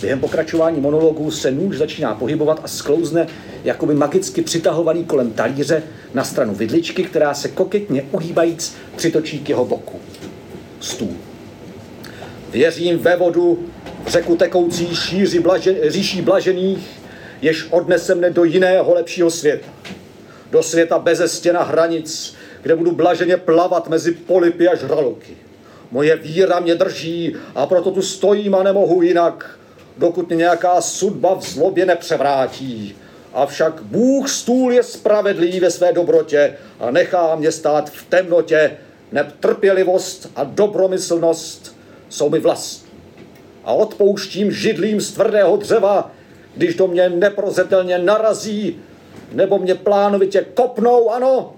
Během 0.00 0.20
pokračování 0.20 0.80
monologu 0.80 1.30
se 1.30 1.50
nůž 1.50 1.78
začíná 1.78 2.14
pohybovat 2.14 2.60
a 2.64 2.68
sklouzne, 2.68 3.26
jako 3.64 3.86
by 3.86 3.94
magicky 3.94 4.42
přitahovaný 4.42 5.04
kolem 5.04 5.30
talíře 5.30 5.82
na 6.14 6.24
stranu 6.24 6.54
vidličky, 6.54 7.04
která 7.04 7.34
se 7.34 7.48
koketně 7.48 8.02
uhýbajíc 8.12 8.76
přitočí 8.96 9.38
k 9.38 9.48
jeho 9.48 9.64
boku. 9.64 10.00
Stůl. 10.80 11.16
Věřím 12.50 12.98
ve 12.98 13.16
vodu, 13.16 13.66
řeku 14.06 14.36
tekoucí 14.36 14.96
šíři 14.96 15.40
blaže, 15.40 15.90
říší 15.90 16.22
blažených, 16.22 16.88
jež 17.42 17.66
odnese 17.70 18.14
mne 18.14 18.30
do 18.30 18.44
jiného 18.44 18.94
lepšího 18.94 19.30
světa. 19.30 19.66
Do 20.50 20.62
světa 20.62 20.98
beze 20.98 21.28
stěna 21.28 21.62
hranic, 21.62 22.34
kde 22.62 22.76
budu 22.76 22.92
blaženě 22.92 23.36
plavat 23.36 23.88
mezi 23.88 24.12
polipy 24.12 24.68
a 24.68 24.76
žraloky. 24.76 25.36
Moje 25.90 26.16
víra 26.16 26.60
mě 26.60 26.74
drží 26.74 27.36
a 27.54 27.66
proto 27.66 27.90
tu 27.90 28.02
stojím 28.02 28.54
a 28.54 28.62
nemohu 28.62 29.02
jinak, 29.02 29.58
dokud 29.98 30.30
nějaká 30.30 30.80
sudba 30.80 31.34
v 31.34 31.42
zlobě 31.42 31.86
nepřevrátí. 31.86 32.96
Avšak 33.32 33.82
Bůh 33.82 34.28
stůl 34.28 34.72
je 34.72 34.82
spravedlivý 34.82 35.60
ve 35.60 35.70
své 35.70 35.92
dobrotě 35.92 36.54
a 36.80 36.90
nechá 36.90 37.36
mě 37.36 37.52
stát 37.52 37.90
v 37.90 38.06
temnotě, 38.08 38.76
neb 39.12 39.32
trpělivost 39.40 40.30
a 40.36 40.44
dobromyslnost 40.44 41.76
jsou 42.08 42.30
mi 42.30 42.38
vlastní. 42.38 42.86
A 43.64 43.72
odpouštím 43.72 44.52
židlím 44.52 45.00
z 45.00 45.12
tvrdého 45.12 45.56
dřeva, 45.56 46.10
když 46.56 46.74
do 46.74 46.86
mě 46.86 47.08
neprozetelně 47.08 47.98
narazí, 47.98 48.80
nebo 49.32 49.58
mě 49.58 49.74
plánovitě 49.74 50.46
kopnou, 50.54 51.10
ano, 51.10 51.56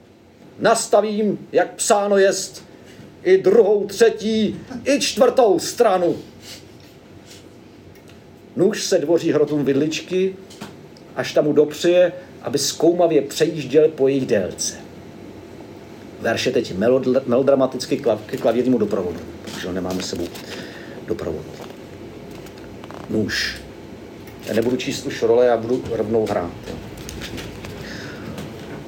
nastavím, 0.59 1.48
jak 1.52 1.74
psáno 1.74 2.19
jest, 2.19 2.65
i 3.23 3.39
druhou, 3.39 3.86
třetí, 3.86 4.60
i 4.85 5.01
čtvrtou 5.01 5.59
stranu. 5.59 6.16
Nůž 8.59 8.82
se 8.82 8.98
dvoří 8.98 9.32
hrotům 9.32 9.64
vidličky, 9.64 10.36
až 11.16 11.32
tam 11.32 11.44
mu 11.44 11.52
dopřeje, 11.52 12.12
aby 12.43 12.59
zkoumavě 12.59 13.22
přejížděl 13.22 13.89
po 13.89 14.09
jejich 14.09 14.26
délce. 14.26 14.74
Verše 16.20 16.51
teď 16.51 16.74
melod- 16.74 17.22
melodramaticky 17.26 18.02
ke 18.26 18.36
klavírnímu 18.36 18.78
doprovodu, 18.78 19.18
protože 19.43 19.66
ho 19.66 19.72
nemáme 19.72 20.02
sebou 20.02 20.26
doprovod. 21.06 21.44
Nůž. 23.10 23.56
Já 24.47 24.55
nebudu 24.55 24.76
číst 24.76 25.06
už 25.06 25.22
role, 25.22 25.47
já 25.47 25.56
budu 25.56 25.85
rovnou 25.90 26.26
hrát. 26.26 26.51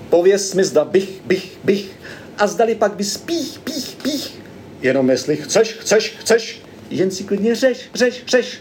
Pověz 0.09 0.55
mi, 0.55 0.65
zda 0.65 0.85
bych, 0.85 1.21
bych, 1.25 1.59
bych, 1.65 1.93
a 2.39 2.47
zdali 2.47 2.75
pak 2.75 2.95
bys 2.95 3.17
pích, 3.17 3.59
pích, 3.59 3.97
pích. 4.03 4.41
Jenom 4.83 5.11
jestli 5.11 5.37
chceš, 5.37 5.73
chceš, 5.73 6.17
chceš, 6.21 6.63
jen 6.91 7.11
si 7.11 7.25
klidně 7.25 7.55
řeš, 7.55 7.91
řeš, 7.95 8.23
řeš. 8.27 8.61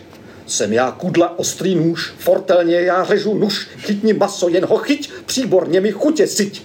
Jsem 0.49 0.73
já 0.73 0.91
kudla, 0.91 1.39
ostrý 1.39 1.75
nůž, 1.75 2.13
fortelně 2.17 2.81
já 2.81 3.03
řežu 3.03 3.33
nůž, 3.33 3.67
chytni 3.77 4.13
maso, 4.13 4.49
jen 4.49 4.65
ho 4.65 4.77
chyť, 4.77 5.11
příborně 5.25 5.81
mi 5.81 5.91
chutě 5.91 6.27
syť. 6.27 6.61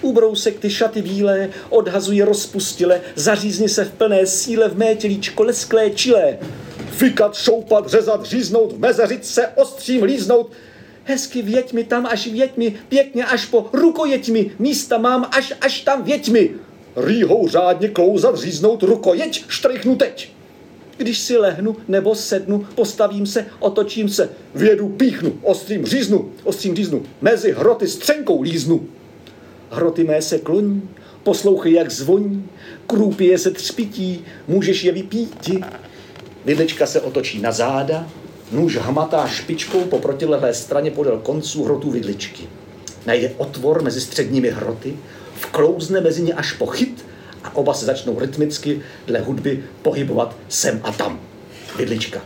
Ubrousek 0.00 0.58
ty 0.58 0.70
šaty 0.70 1.02
bílé, 1.02 1.48
odhazuji 1.68 2.22
rozpustile, 2.22 3.00
zařízni 3.14 3.68
se 3.68 3.84
v 3.84 3.92
plné 3.92 4.26
síle 4.26 4.68
v 4.68 4.78
mé 4.78 4.94
tělíčko 4.94 5.42
lesklé 5.42 5.90
čilé. 5.90 6.38
Fikat, 6.90 7.34
šoupat, 7.34 7.86
řezat, 7.86 8.24
říznout, 8.26 8.78
mezeřit 8.78 9.26
se, 9.26 9.48
ostřím 9.48 10.02
líznout, 10.02 10.52
Hezky 11.04 11.42
věď 11.42 11.72
mi 11.72 11.84
tam 11.84 12.06
až 12.06 12.26
věď 12.26 12.56
mi, 12.56 12.74
pěkně 12.88 13.24
až 13.24 13.46
po 13.46 13.66
rukojeť 13.72 14.28
mi, 14.28 14.50
místa 14.58 14.98
mám 14.98 15.28
až 15.30 15.52
až 15.60 15.80
tam 15.80 16.02
věď 16.02 16.28
mi. 16.28 16.50
Rýhou 16.96 17.48
řádně 17.48 17.88
klouzat, 17.88 18.38
říznout 18.38 18.82
rukojeť, 18.82 19.44
štrichnu 19.48 19.96
teď. 19.96 20.32
Když 20.96 21.18
si 21.18 21.36
lehnu 21.36 21.76
nebo 21.88 22.14
sednu, 22.14 22.66
postavím 22.74 23.26
se, 23.26 23.46
otočím 23.58 24.08
se, 24.08 24.30
vědu, 24.54 24.88
píchnu, 24.88 25.32
ostrým 25.42 25.86
říznu, 25.86 26.32
ostrým 26.44 26.76
říznu, 26.76 27.02
mezi 27.20 27.52
hroty 27.52 27.88
střenkou 27.88 28.42
líznu. 28.42 28.86
Hroty 29.70 30.04
mé 30.04 30.22
se 30.22 30.38
kloní, 30.38 30.88
poslouchej, 31.22 31.72
jak 31.72 31.90
zvoní, 31.90 32.48
krůpě 32.86 33.38
se 33.38 33.50
třpití, 33.50 34.24
můžeš 34.48 34.84
je 34.84 34.92
vypíti. 34.92 35.60
Vidlička 36.44 36.86
se 36.86 37.00
otočí 37.00 37.40
na 37.40 37.52
záda, 37.52 38.08
nůž 38.52 38.76
hmatá 38.76 39.26
špičkou 39.26 39.84
po 39.84 39.98
protilehlé 39.98 40.54
straně 40.54 40.90
podél 40.90 41.18
konců 41.18 41.64
hrotů 41.64 41.90
vidličky. 41.90 42.42
Najde 43.06 43.32
otvor 43.36 43.82
mezi 43.82 44.00
středními 44.00 44.50
hroty, 44.50 44.96
vklouzne 45.34 46.00
mezi 46.00 46.22
ně 46.22 46.34
až 46.34 46.52
po 46.52 46.66
chyt 46.66 47.04
a 47.44 47.56
oba 47.56 47.74
se 47.74 47.86
začnou 47.86 48.18
rytmicky 48.18 48.82
dle 49.06 49.20
hudby 49.20 49.64
pohybovat 49.82 50.36
sem 50.48 50.80
a 50.84 50.92
tam. 50.92 51.20
Vidlička. 51.78 52.20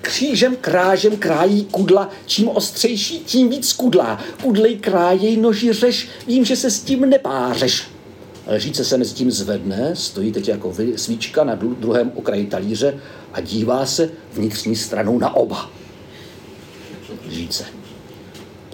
Křížem 0.00 0.56
krážem 0.56 1.16
krájí 1.16 1.64
kudla, 1.64 2.10
čím 2.26 2.48
ostřejší, 2.48 3.18
tím 3.18 3.48
víc 3.50 3.72
kudlá. 3.72 4.18
Kudlej 4.42 4.76
krájej, 4.76 5.36
noži 5.36 5.72
řeš, 5.72 6.08
vím, 6.26 6.44
že 6.44 6.56
se 6.56 6.70
s 6.70 6.80
tím 6.80 7.00
nepářeš. 7.10 7.82
Lžíce 8.54 8.84
se 8.84 8.96
mezi 8.98 9.14
tím 9.14 9.30
zvedne, 9.30 9.96
stojí 9.96 10.32
teď 10.32 10.48
jako 10.48 10.72
vy- 10.72 10.98
svíčka 10.98 11.44
na 11.44 11.56
dru- 11.56 11.74
druhém 11.76 12.12
okraji 12.14 12.46
talíře 12.46 13.00
a 13.32 13.40
dívá 13.40 13.86
se 13.86 14.10
vnitřní 14.32 14.76
stranou 14.76 15.18
na 15.18 15.36
oba. 15.36 15.70
Lžíce. 17.28 17.64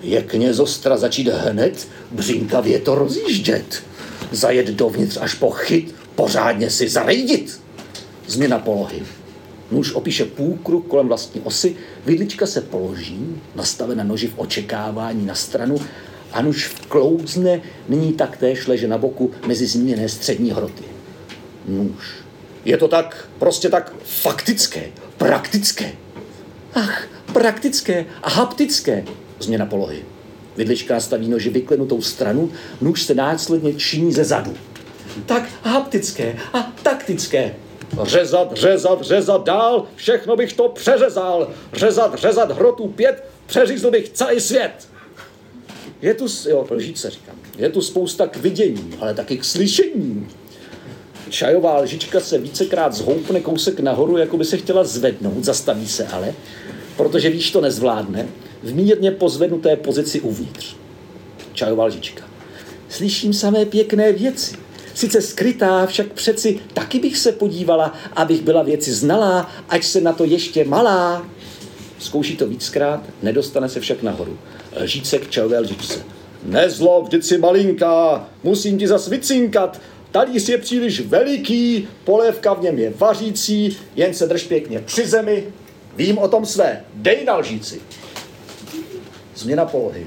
Pěkně 0.01 0.55
zostra 0.55 0.97
začít 0.97 1.29
hned, 1.29 1.89
břinkavě 2.11 2.79
to 2.79 2.95
rozjíždět. 2.95 3.83
Zajet 4.33 4.67
dovnitř 4.67 5.19
až 5.21 5.35
po 5.35 5.51
chyt, 5.51 5.95
pořádně 6.15 6.71
si 6.71 6.89
zarejdit. 6.89 7.61
Změna 8.27 8.59
polohy. 8.59 9.03
Nůž 9.71 9.93
opíše 9.93 10.25
půlkruh 10.25 10.85
kolem 10.89 11.09
vlastní 11.09 11.41
osy, 11.41 11.77
vidlička 12.07 12.47
se 12.47 12.61
položí, 12.61 13.43
nastavena 13.55 14.05
noži 14.05 14.29
v 14.29 14.39
očekávání 14.39 15.27
na 15.27 15.35
stranu 15.35 15.77
a 16.33 16.43
nůž 16.43 16.69
vklouzne, 16.69 17.61
nyní 17.89 18.13
taktéž 18.13 18.67
leže 18.67 18.89
na 18.89 18.99
boku 18.99 19.31
mezi 19.47 19.67
zmíněné 19.67 20.09
střední 20.09 20.51
hroty. 20.51 20.85
Nůž. 21.69 22.15
Je 22.65 22.77
to 22.77 22.89
tak, 22.89 23.29
prostě 23.39 23.69
tak 23.69 23.93
faktické, 24.05 24.83
praktické. 25.17 25.93
Ach, 26.75 27.09
praktické 27.33 28.07
a 28.23 28.31
haptické. 28.31 29.05
Změna 29.41 29.67
polohy. 29.67 30.14
Vidlička 30.57 31.01
staví 31.01 31.29
noži 31.29 31.51
vyklenutou 31.51 32.03
stranu, 32.03 32.53
nůž 32.81 33.03
se 33.03 33.15
následně 33.15 33.75
činí 33.75 34.13
ze 34.13 34.25
zadu. 34.25 34.55
Tak 35.27 35.43
haptické 35.63 36.37
a 36.53 36.73
taktické. 36.83 37.55
Řezat, 38.03 38.57
řezat, 38.57 39.03
řezat 39.03 39.45
dál, 39.45 39.87
všechno 39.97 40.37
bych 40.37 40.53
to 40.53 40.69
přeřezal. 40.69 41.51
Řezat, 41.73 42.19
řezat 42.19 42.53
hrotu 42.53 42.89
pět, 42.89 43.25
přeřízl 43.47 43.91
bych 43.91 44.09
celý 44.09 44.41
svět. 44.41 44.89
Je 46.03 46.15
tu, 46.15 46.27
jo, 46.49 46.67
lžíce 46.71 47.11
říkám, 47.11 47.35
je 47.59 47.69
tu 47.69 47.83
spousta 47.83 48.27
k 48.27 48.37
vidění, 48.37 48.95
ale 49.01 49.15
taky 49.15 49.39
k 49.39 49.45
slyšení. 49.45 50.29
Čajová 51.31 51.79
lžička 51.79 52.21
se 52.21 52.39
vícekrát 52.39 52.93
zhoupne 52.93 53.41
kousek 53.41 53.81
nahoru, 53.81 54.17
jako 54.17 54.37
by 54.37 54.45
se 54.45 54.57
chtěla 54.57 54.85
zvednout, 54.85 55.45
zastaví 55.45 55.89
se 55.89 56.07
ale, 56.07 56.35
protože 56.97 57.31
víš, 57.31 57.51
to 57.51 57.61
nezvládne, 57.61 58.29
v 58.65 58.75
mírně 58.75 59.11
pozvednuté 59.11 59.77
pozici 59.77 60.21
uvnitř. 60.21 60.77
Čajová 61.53 61.85
lžička. 61.85 62.25
Slyším 62.89 63.33
samé 63.33 63.65
pěkné 63.65 64.13
věci. 64.13 64.57
Sice 64.95 65.23
skrytá, 65.23 65.87
však 65.87 66.13
přeci 66.13 66.61
taky 66.75 66.99
bych 66.99 67.19
se 67.19 67.33
podívala, 67.33 67.93
abych 68.17 68.43
byla 68.43 68.63
věci 68.63 68.93
znalá, 68.93 69.51
ať 69.69 69.85
se 69.85 70.01
na 70.01 70.13
to 70.13 70.25
ještě 70.25 70.65
malá. 70.65 71.27
Zkouší 71.99 72.37
to 72.37 72.47
víckrát, 72.47 73.01
nedostane 73.23 73.69
se 73.69 73.81
však 73.81 74.03
nahoru. 74.03 74.39
Lžíce 74.81 75.19
k 75.19 75.31
čajové 75.31 75.59
lžičce. 75.59 76.05
Nezlo, 76.43 77.03
vždyť 77.03 77.25
si 77.25 77.39
malinká, 77.39 78.29
musím 78.43 78.79
ti 78.79 78.89
zas 78.89 79.09
vycinkat. 79.09 79.81
Talíř 80.11 80.49
je 80.49 80.59
příliš 80.59 81.01
veliký, 81.01 81.89
polévka 82.05 82.55
v 82.55 82.63
něm 82.63 82.79
je 82.79 82.93
vařící, 82.99 83.77
jen 83.97 84.15
se 84.15 84.27
drž 84.27 84.43
pěkně 84.43 84.81
při 84.81 85.07
zemi. 85.07 85.45
Vím 85.97 86.19
o 86.19 86.29
tom 86.29 86.47
své, 86.47 86.85
dej 86.95 87.25
na 87.25 87.37
lžíci. 87.37 87.81
Změna 89.35 89.65
polohy. 89.65 90.07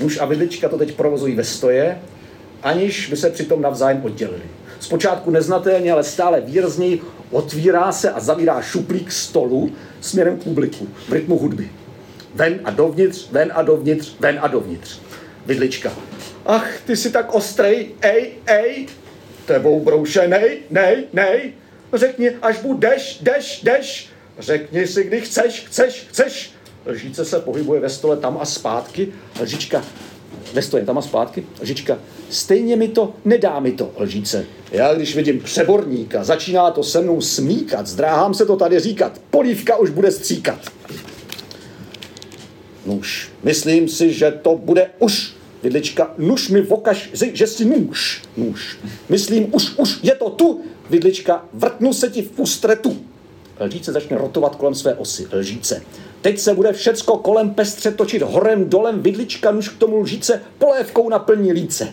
Muž 0.00 0.18
a 0.20 0.24
vidlička 0.24 0.68
to 0.68 0.78
teď 0.78 0.94
provozují 0.94 1.34
ve 1.34 1.44
stoje, 1.44 1.98
aniž 2.62 3.08
by 3.10 3.16
se 3.16 3.30
přitom 3.30 3.62
navzájem 3.62 4.04
oddělili. 4.04 4.42
Zpočátku 4.80 5.30
neznatelně, 5.30 5.92
ale 5.92 6.04
stále 6.04 6.40
výrazněji 6.40 7.02
otvírá 7.30 7.92
se 7.92 8.10
a 8.10 8.20
zavírá 8.20 8.62
šuplík 8.62 9.12
stolu 9.12 9.72
směrem 10.00 10.38
k 10.38 10.42
publiku 10.42 10.88
v 11.08 11.12
rytmu 11.12 11.38
hudby. 11.38 11.70
Ven 12.34 12.60
a 12.64 12.70
dovnitř, 12.70 13.28
ven 13.30 13.52
a 13.54 13.62
dovnitř, 13.62 14.12
ven 14.20 14.38
a 14.42 14.48
dovnitř. 14.48 15.00
Vidlička. 15.46 15.92
Ach, 16.46 16.80
ty 16.86 16.96
jsi 16.96 17.10
tak 17.10 17.34
ostrej, 17.34 17.88
ej, 18.00 18.32
ej, 18.46 18.86
tebou 19.46 19.80
broušenej, 19.80 20.58
nej, 20.70 21.04
nej. 21.12 21.52
Řekni, 21.92 22.30
až 22.30 22.58
budeš, 22.58 23.18
deš, 23.22 23.60
deš. 23.62 24.08
Řekni 24.38 24.86
si, 24.86 25.04
kdy 25.04 25.20
chceš, 25.20 25.64
chceš, 25.68 26.06
chceš. 26.10 26.52
Lžíce 26.86 27.24
se 27.24 27.40
pohybuje 27.40 27.80
ve 27.80 27.90
stole 27.90 28.16
tam 28.16 28.38
a 28.40 28.44
zpátky. 28.44 29.12
Lžička 29.42 29.84
ve 30.52 30.62
stoje 30.62 30.84
tam 30.84 30.98
a 30.98 31.02
zpátky. 31.02 31.46
Lžička, 31.62 31.98
stejně 32.30 32.76
mi 32.76 32.88
to, 32.88 33.14
nedá 33.24 33.60
mi 33.60 33.72
to. 33.72 33.92
Lžíce, 33.98 34.46
já 34.72 34.94
když 34.94 35.16
vidím 35.16 35.40
přeborníka, 35.40 36.24
začíná 36.24 36.70
to 36.70 36.82
se 36.82 37.00
mnou 37.00 37.20
smíkat, 37.20 37.86
zdráhám 37.86 38.34
se 38.34 38.46
to 38.46 38.56
tady 38.56 38.80
říkat. 38.80 39.20
Polívka 39.30 39.76
už 39.76 39.90
bude 39.90 40.10
stříkat. 40.10 40.58
Nůž. 42.86 43.30
Myslím 43.42 43.88
si, 43.88 44.12
že 44.12 44.30
to 44.42 44.56
bude 44.56 44.90
už. 44.98 45.34
Vidlička, 45.62 46.14
nuž 46.18 46.48
mi 46.48 46.62
vokaž, 46.62 47.10
že 47.12 47.46
si 47.46 47.64
nůž. 47.64 48.22
Nůž. 48.36 48.78
Myslím, 49.08 49.54
už, 49.54 49.72
už, 49.76 49.98
je 50.02 50.14
to 50.14 50.30
tu. 50.30 50.60
Vidlička, 50.90 51.44
vrtnu 51.52 51.92
se 51.92 52.10
ti 52.10 52.22
v 52.22 52.30
pustretu. 52.30 52.96
Lžíce 53.60 53.92
začne 53.92 54.18
rotovat 54.18 54.56
kolem 54.56 54.74
své 54.74 54.94
osy. 54.94 55.26
Lžíce. 55.32 55.82
Teď 56.24 56.38
se 56.38 56.54
bude 56.54 56.72
všecko 56.72 57.18
kolem 57.18 57.54
pestře 57.54 57.90
točit 57.90 58.22
horem, 58.22 58.68
dolem, 58.68 59.02
vidlička, 59.02 59.50
nuž 59.50 59.68
k 59.68 59.78
tomu 59.78 60.00
lžíce, 60.00 60.42
polévkou 60.58 61.08
naplní 61.08 61.52
líce. 61.52 61.92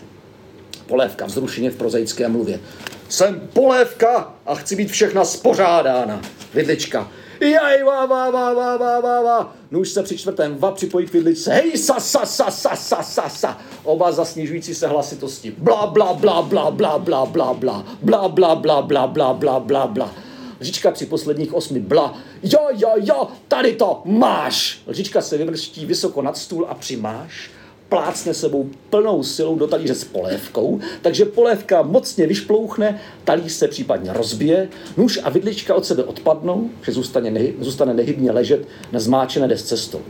Polévka 0.86 1.26
vzrušeně 1.26 1.70
v 1.70 1.76
prozaické 1.76 2.28
mluvě. 2.28 2.60
Jsem 3.08 3.48
polévka 3.52 4.34
a 4.46 4.54
chci 4.54 4.76
být 4.76 4.90
všechna 4.90 5.24
spořádána. 5.24 6.20
Vidlička. 6.54 7.10
Jaj, 7.40 7.82
va, 7.82 8.06
va, 8.06 8.30
va, 8.30 8.52
va, 8.52 8.76
va, 8.76 9.00
va, 9.00 9.22
va. 9.22 9.56
Nůž 9.70 9.88
se 9.88 10.02
při 10.02 10.18
čtvrtém 10.18 10.56
va 10.58 10.70
připojí 10.70 11.06
k. 11.06 11.48
Hej, 11.48 11.76
sa, 11.76 12.00
sa, 12.00 12.24
sa, 12.24 12.50
sa, 12.50 12.76
sa, 12.76 13.02
sa, 13.02 13.28
sa. 13.28 13.58
Oba 13.84 14.12
za 14.12 14.24
snižující 14.24 14.74
se 14.74 14.86
hlasitosti. 14.86 15.54
Bla, 15.58 15.86
bla, 15.86 16.14
bla, 16.14 16.42
bla, 16.42 16.70
bla, 16.70 16.98
bla, 16.98 17.26
bla, 17.26 17.54
bla. 17.54 17.84
Bla, 18.02 18.28
bla, 18.28 18.54
bla, 18.54 18.82
bla, 18.82 19.06
bla, 19.06 19.34
bla, 19.34 19.60
bla, 19.60 19.86
bla. 19.86 20.14
Lžička 20.62 20.90
při 20.90 21.06
posledních 21.06 21.54
osmi 21.54 21.80
bla. 21.80 22.18
Jo, 22.42 22.68
jo, 22.72 22.88
jo, 22.96 23.28
tady 23.48 23.72
to 23.72 24.02
máš. 24.04 24.82
Lžička 24.86 25.20
se 25.20 25.38
vyvrští 25.38 25.86
vysoko 25.86 26.22
nad 26.22 26.36
stůl 26.36 26.66
a 26.68 26.74
přimáš. 26.74 27.50
plácne 27.88 28.34
sebou 28.34 28.70
plnou 28.90 29.22
silou 29.22 29.56
do 29.56 29.66
talíře 29.66 29.94
s 29.94 30.04
polévkou, 30.04 30.80
takže 31.02 31.24
polévka 31.24 31.82
mocně 31.82 32.26
vyšplouchne, 32.26 33.00
talíř 33.24 33.52
se 33.52 33.68
případně 33.68 34.12
rozbije, 34.12 34.68
nůž 34.96 35.20
a 35.22 35.30
vidlička 35.30 35.74
od 35.74 35.86
sebe 35.86 36.04
odpadnou, 36.04 36.70
že 36.82 36.92
zůstane, 36.92 37.30
nehy, 37.30 37.54
zůstane 37.60 37.94
nehybně 37.94 38.32
ležet 38.32 38.68
na 38.92 39.00
zmáčené 39.00 39.48
desce 39.48 39.76
stolu. 39.76 40.04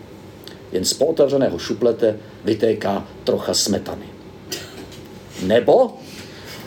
Jen 0.73 0.85
z 0.85 0.93
pootevřeného 0.93 1.59
šuplete 1.59 2.19
vytéká 2.45 3.07
trocha 3.25 3.55
smetany. 3.55 4.07
Nebo 5.43 5.99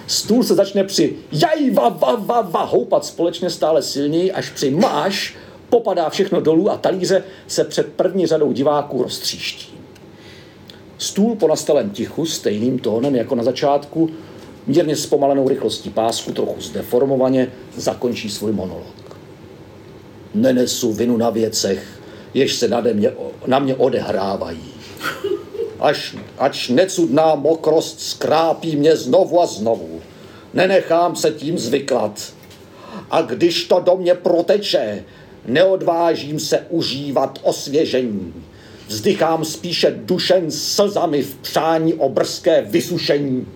stůl 0.08 0.44
se 0.44 0.56
začne 0.56 0.84
při 0.84 1.16
jaj, 1.32 1.72
va, 1.72 1.90
va, 2.16 2.42
va, 2.42 2.64
houpat 2.64 3.06
společně 3.06 3.50
stále 3.50 3.82
silněji, 3.82 4.32
až 4.32 4.50
při 4.50 4.72
máš 4.72 5.36
popadá 5.70 6.10
všechno 6.10 6.42
dolů 6.42 6.72
a 6.72 6.78
talíře 6.78 7.24
se 7.48 7.64
před 7.64 7.94
první 7.94 8.28
řadou 8.28 8.52
diváků 8.52 9.04
roztříští. 9.04 9.74
Stůl 10.98 11.36
po 11.36 11.48
nastalém 11.48 11.90
tichu, 11.90 12.26
stejným 12.26 12.80
tónem 12.80 13.16
jako 13.16 13.36
na 13.36 13.44
začátku, 13.44 14.10
mírně 14.68 14.96
zpomalenou 14.96 15.48
rychlostí 15.48 15.90
pásku, 15.90 16.32
trochu 16.32 16.62
zdeformovaně, 16.62 17.52
zakončí 17.78 18.30
svůj 18.30 18.52
monolog. 18.52 19.18
Nenesu 20.34 20.94
vinu 20.94 21.18
na 21.18 21.30
věcech, 21.30 22.02
jež 22.34 22.56
se 22.56 22.68
nade 22.68 22.94
mě, 22.94 23.12
na 23.48 23.60
mě 23.60 23.76
odehrávají. 23.76 24.74
Až, 25.80 26.16
ač 26.38 26.70
necudná 26.70 27.36
mokrost 27.36 28.00
skrápí 28.02 28.76
mě 28.76 28.96
znovu 28.96 29.42
a 29.42 29.46
znovu. 29.46 30.02
Nenechám 30.54 31.16
se 31.16 31.32
tím 31.32 31.58
zvyklat. 31.58 32.34
A 33.12 33.22
když 33.22 33.64
to 33.64 33.80
do 33.80 33.98
mě 33.98 34.16
proteče, 34.16 35.04
neodvážím 35.46 36.40
se 36.40 36.66
užívat 36.70 37.40
osvěžení. 37.44 38.34
Vzdychám 38.88 39.46
spíše 39.46 39.92
dušen 39.96 40.52
slzami 40.52 41.22
v 41.22 41.36
přání 41.36 41.94
o 41.94 42.10
brzké 42.10 42.62
vysušení, 42.62 43.48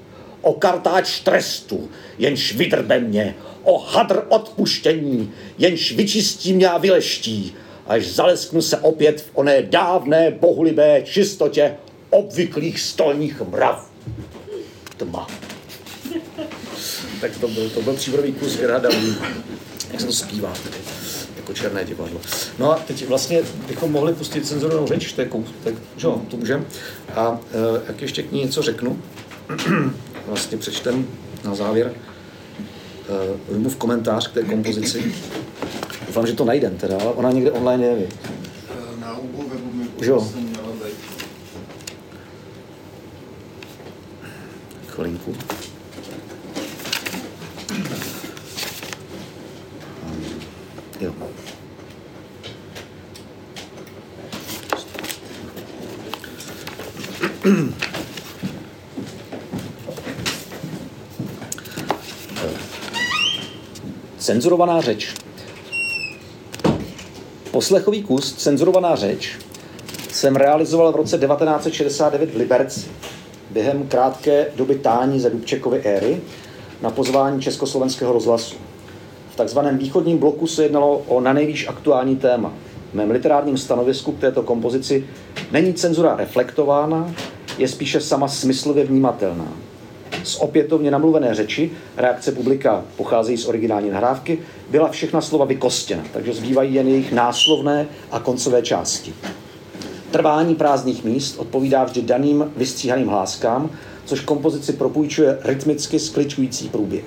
o 0.41 0.53
kartáč 0.53 1.19
trestu, 1.19 1.89
jenž 2.17 2.55
vydrbe 2.55 2.99
mě, 2.99 3.35
o 3.63 3.77
hadr 3.77 4.23
odpuštění, 4.29 5.31
jenž 5.57 5.91
vyčistí 5.91 6.53
mě 6.53 6.69
a 6.69 6.77
vyleští, 6.77 7.55
až 7.87 8.07
zalesknu 8.07 8.61
se 8.61 8.77
opět 8.77 9.21
v 9.21 9.29
oné 9.33 9.61
dávné 9.61 10.31
bohulibé 10.31 11.01
čistotě 11.05 11.75
obvyklých 12.09 12.79
stolních 12.79 13.41
mrav. 13.41 13.89
Tma. 14.97 15.27
tak 17.21 17.37
to 17.37 17.47
byl, 17.47 17.69
to 17.69 17.81
byl 17.81 17.93
příbrový 17.93 18.33
kus 18.33 18.57
Gerharda 18.57 18.89
jak 19.91 20.01
se 20.01 20.05
to 20.07 20.13
zpívá 20.13 20.53
tedy 20.63 20.77
jako 21.37 21.53
černé 21.53 21.85
divadlo. 21.85 22.21
No 22.59 22.71
a 22.71 22.75
teď 22.75 23.07
vlastně 23.07 23.41
bychom 23.67 23.91
mohli 23.91 24.13
pustit 24.13 24.47
cenzurovanou 24.47 24.87
řeč, 24.87 25.13
to 25.13 25.21
je 25.21 25.27
kou, 25.27 25.45
tak, 25.63 25.73
že 25.97 26.07
jo, 26.07 26.21
to 26.27 26.37
můžeme. 26.37 26.65
A 27.15 27.39
e, 27.51 27.81
jak 27.87 28.01
ještě 28.01 28.23
k 28.23 28.31
ní 28.31 28.41
něco 28.41 28.61
řeknu, 28.61 29.01
vlastně 30.27 30.57
přečtem 30.57 31.07
na 31.43 31.55
závěr 31.55 31.93
e, 33.65 33.69
v 33.69 33.75
komentář 33.75 34.27
k 34.27 34.33
té 34.33 34.43
kompozici. 34.43 35.13
Doufám, 36.07 36.27
že 36.27 36.33
to 36.33 36.45
najdem 36.45 36.77
teda, 36.77 36.97
ale 37.01 37.11
ona 37.11 37.31
někde 37.31 37.51
online 37.51 37.85
je. 37.85 38.07
Eh, 38.07 38.99
Na 38.99 39.13
webu 39.13 39.71
mi 39.73 39.87
Jo. 40.01 40.27
jsem 40.31 40.43
měla 40.43 40.67
být. 40.67 41.19
Chvilinku. 44.99 45.33
Jo. 50.99 51.13
Cenzurovaná 64.17 64.81
řeč. 64.81 65.13
Poslechový 67.51 68.03
kus 68.03 68.33
Cenzurovaná 68.33 68.95
řeč 68.95 69.37
jsem 70.11 70.35
realizoval 70.35 70.91
v 70.91 70.95
roce 70.95 71.17
1969 71.17 72.33
v 72.33 72.37
Liberci 72.37 72.89
během 73.49 73.87
krátké 73.87 74.47
doby 74.55 74.75
tání 74.75 75.19
za 75.19 75.29
Dubčekovy 75.29 75.81
éry 75.83 76.21
na 76.81 76.89
pozvání 76.89 77.41
Československého 77.41 78.13
rozhlasu. 78.13 78.55
V 79.31 79.35
takzvaném 79.35 79.77
východním 79.77 80.17
bloku 80.17 80.47
se 80.47 80.63
jednalo 80.63 80.97
o 81.07 81.21
na 81.21 81.33
nejvýš 81.33 81.67
aktuální 81.67 82.15
téma. 82.15 82.53
V 82.91 82.93
mém 82.93 83.11
literárním 83.11 83.57
stanovisku 83.57 84.11
k 84.11 84.19
této 84.19 84.43
kompozici 84.43 85.07
není 85.51 85.73
cenzura 85.73 86.15
reflektována, 86.15 87.13
je 87.57 87.67
spíše 87.67 88.01
sama 88.01 88.27
smyslově 88.27 88.85
vnímatelná. 88.85 89.47
Z 90.23 90.35
opětovně 90.35 90.91
namluvené 90.91 91.35
řeči, 91.35 91.71
reakce 91.97 92.31
publika 92.31 92.83
pocházejí 92.95 93.37
z 93.37 93.45
originální 93.45 93.89
nahrávky, 93.89 94.39
byla 94.69 94.89
všechna 94.89 95.21
slova 95.21 95.45
vykostěna, 95.45 96.03
takže 96.13 96.33
zbývají 96.33 96.73
jen 96.73 96.87
jejich 96.87 97.11
náslovné 97.11 97.87
a 98.11 98.19
koncové 98.19 98.61
části. 98.61 99.13
Trvání 100.11 100.55
prázdných 100.55 101.03
míst 101.03 101.39
odpovídá 101.39 101.83
vždy 101.83 102.01
daným 102.01 102.51
vystříhaným 102.57 103.07
hláskám, 103.07 103.69
což 104.05 104.19
kompozici 104.19 104.73
propůjčuje 104.73 105.39
rytmicky 105.43 105.99
skličující 105.99 106.69
průběh. 106.69 107.03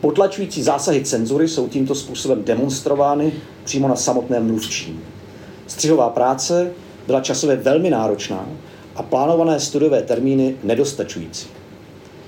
Potlačující 0.00 0.62
zásahy 0.62 1.04
cenzury 1.04 1.48
jsou 1.48 1.68
tímto 1.68 1.94
způsobem 1.94 2.44
demonstrovány 2.44 3.32
přímo 3.64 3.88
na 3.88 3.96
samotném 3.96 4.46
mluvčím. 4.46 5.02
Střihová 5.66 6.08
práce 6.08 6.72
byla 7.06 7.20
časově 7.20 7.56
velmi 7.56 7.90
náročná 7.90 8.46
a 8.96 9.02
plánované 9.02 9.60
studiové 9.60 10.02
termíny 10.02 10.56
nedostačující. 10.64 11.46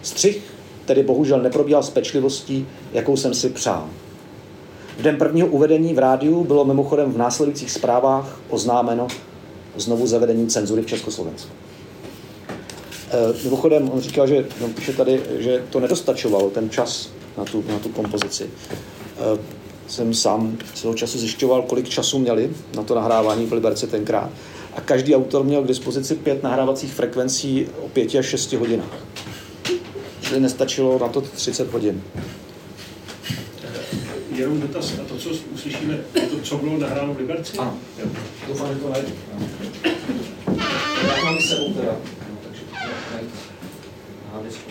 Střih 0.03 0.43
tedy 0.85 1.03
bohužel 1.03 1.43
neprobíhal 1.43 1.83
s 1.83 1.91
pečlivostí, 1.91 2.67
jakou 2.93 3.17
jsem 3.17 3.35
si 3.35 3.49
přál. 3.49 3.89
V 4.99 5.03
den 5.03 5.17
prvního 5.17 5.49
uvedení 5.49 5.95
v 5.95 5.99
rádiu 5.99 6.45
bylo 6.45 6.65
mimochodem 6.65 7.13
v 7.13 7.19
následujících 7.19 7.71
zprávách 7.71 8.41
oznámeno 8.49 9.09
znovu 9.81 10.07
zavedení 10.07 10.47
cenzury 10.47 10.83
v 10.83 10.87
Československu. 10.87 11.51
E, 13.11 13.45
mimochodem, 13.45 13.91
on 13.91 14.01
říkal, 14.01 14.27
že 14.27 14.47
no, 14.61 14.69
píše 14.69 14.93
tady, 14.93 15.21
že 15.39 15.63
to 15.71 15.81
nedostačovalo, 15.81 16.51
ten 16.51 16.71
čas 16.71 17.11
na 17.39 17.45
tu, 17.45 17.65
na 17.69 17.79
tu 17.79 17.89
kompozici. 17.89 18.45
E, 18.45 19.59
jsem 19.89 20.15
sám 20.15 20.59
celou 20.75 20.95
času 20.95 21.19
zjišťoval, 21.19 21.63
kolik 21.63 21.89
času 21.89 22.19
měli 22.19 22.51
na 22.77 22.83
to 22.83 22.95
nahrávání 22.95 23.47
v 23.47 23.53
Liberci 23.53 23.87
tenkrát. 23.87 24.31
A 24.75 24.81
každý 24.81 25.17
autor 25.17 25.45
měl 25.45 25.63
k 25.63 25.67
dispozici 25.67 26.15
pět 26.15 26.43
nahrávacích 26.43 26.93
frekvencí 26.93 27.67
o 27.85 27.89
pěti 27.89 28.19
až 28.19 28.27
šesti 28.27 28.57
hodinách. 28.57 29.05
Čili 30.21 30.41
nestačilo 30.41 30.99
na 30.99 31.09
to 31.09 31.21
30 31.21 31.73
hodin. 31.73 32.03
Jenom 34.39 34.61
dotaz, 34.61 34.93
a 35.03 35.05
to, 35.05 35.17
co 35.17 35.31
uslyšíme, 35.55 35.99
to, 36.31 36.41
co 36.43 36.59
bylo 36.59 36.79
nahráno 36.79 37.15
v 37.15 37.19
Liberci? 37.19 37.59
Ano. 37.59 37.79
Doufám, 38.49 38.75
že 38.75 38.81
to 38.81 38.89
najdu. 38.89 39.13
Já 41.09 41.25
mám 41.25 41.41
sebou 41.41 41.73
teda. 41.73 41.93
No, 41.93 42.39
takže 42.43 42.63
najdu. 43.13 43.31
Aha, 44.33 44.43
disku. 44.43 44.71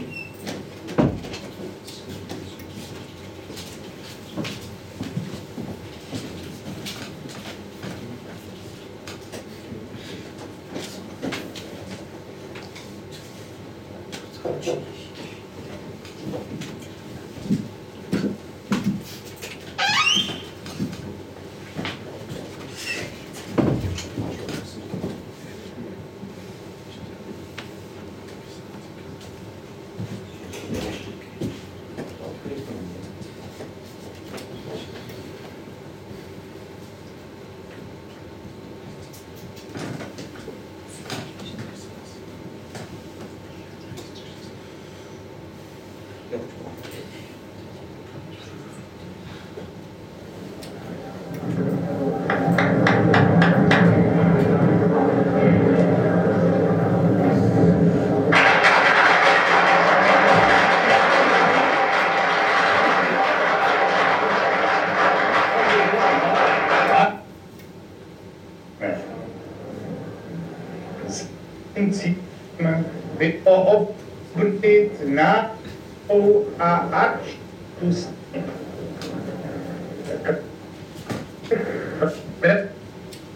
Sim, 71.77 71.94
sim. 71.94 72.18
a 76.57 76.69
ač 76.89 77.38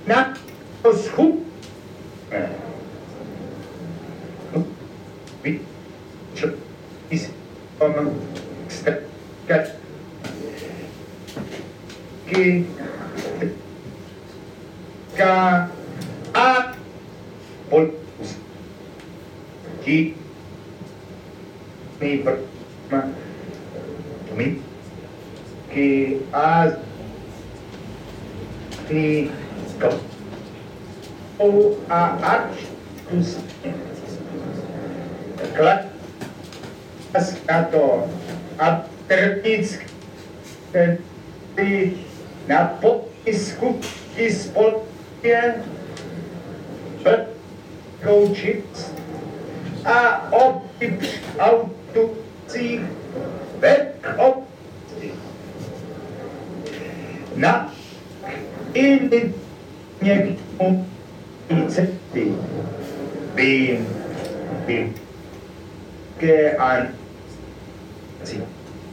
na 0.09 0.33
to 0.81 0.89
schup 0.97 1.37
Ki 12.31 12.63
ka 15.19 15.67
a 16.31 16.47
pol 17.67 17.91
ki 19.83 19.97
mi 21.99 22.11
per 22.23 22.35
ma 22.91 23.01
mi 24.37 24.47
ki 25.73 25.87
a 26.41 26.73
o 31.37 31.77
a 31.89 32.01
ach 32.33 32.57
kus 33.05 33.37
Klaskato 37.13 38.09
a 38.57 38.81
trpick 39.07 39.85
ty 41.55 41.93
na 42.47 42.65
potisku 42.81 43.79
i 44.17 44.33
spolně 44.33 45.61
koučit 48.03 48.93
a 49.85 50.29
autocích 51.37 52.81
back 53.59 54.17
opty. 54.17 54.50
Nainy 57.41 59.33
někomu 60.01 60.85
cesty 61.67 62.31
bym 63.35 63.87
bym 64.65 64.93
ke 66.17 66.55
an 66.57 66.87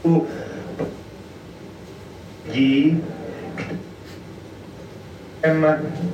u. 0.05 0.27
Jí 2.53 3.05
em 5.43 5.67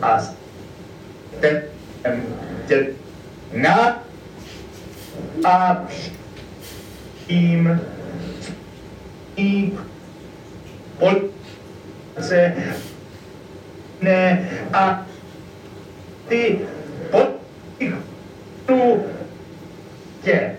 as 0.02 0.34
tem 1.40 1.62
em 2.04 2.22
děl 2.66 2.84
na 3.52 4.02
a 5.44 5.84
tím 7.26 7.80
i 9.36 9.72
pol 10.98 11.14
se 12.20 12.54
ne 14.00 14.50
a 14.72 15.06
ty 16.28 16.60
tu 18.66 19.06
tě 20.22 20.56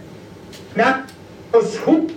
na 0.76 1.07
to 1.52 1.61
schup 1.61 2.11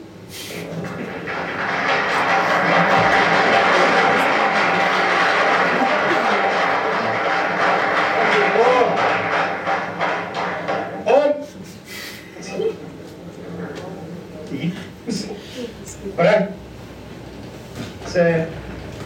se 18.19 18.49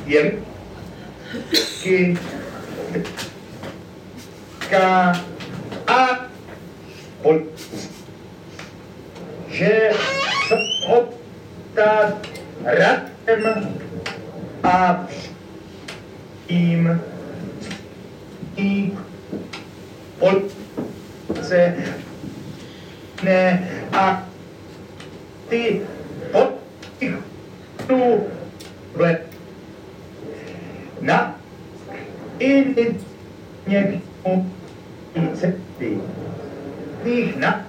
jen 0.06 0.42
ki 1.82 2.16
ka 4.70 5.16
a 5.86 6.02
pol 7.22 7.38
že 9.52 9.92
ta 11.74 12.18
radem 12.64 13.44
a 14.62 15.06
tím 16.46 17.00
i 18.56 18.92
pol 20.18 20.42
se 21.42 21.74
ne 23.22 23.68
a 23.92 24.26
ty 25.48 25.80
pod 26.32 26.58
tu 27.86 28.28
vle 28.94 29.31
na 31.02 31.34
i 32.38 32.64
někomu 33.66 34.50
cesty.Ných 35.34 37.36
na 37.36 37.66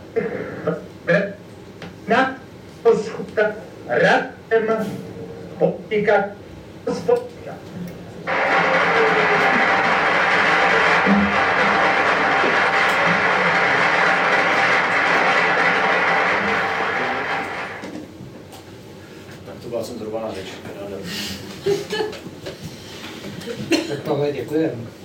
na 2.07 2.35
poschuta 2.83 3.51
radem 3.87 4.87
potýkat 5.59 6.25
spotka. 6.93 7.53
Tak 24.37 24.47
tohle 24.47 24.59
děkujeme. 24.59 24.73
Krásný. 24.73 25.02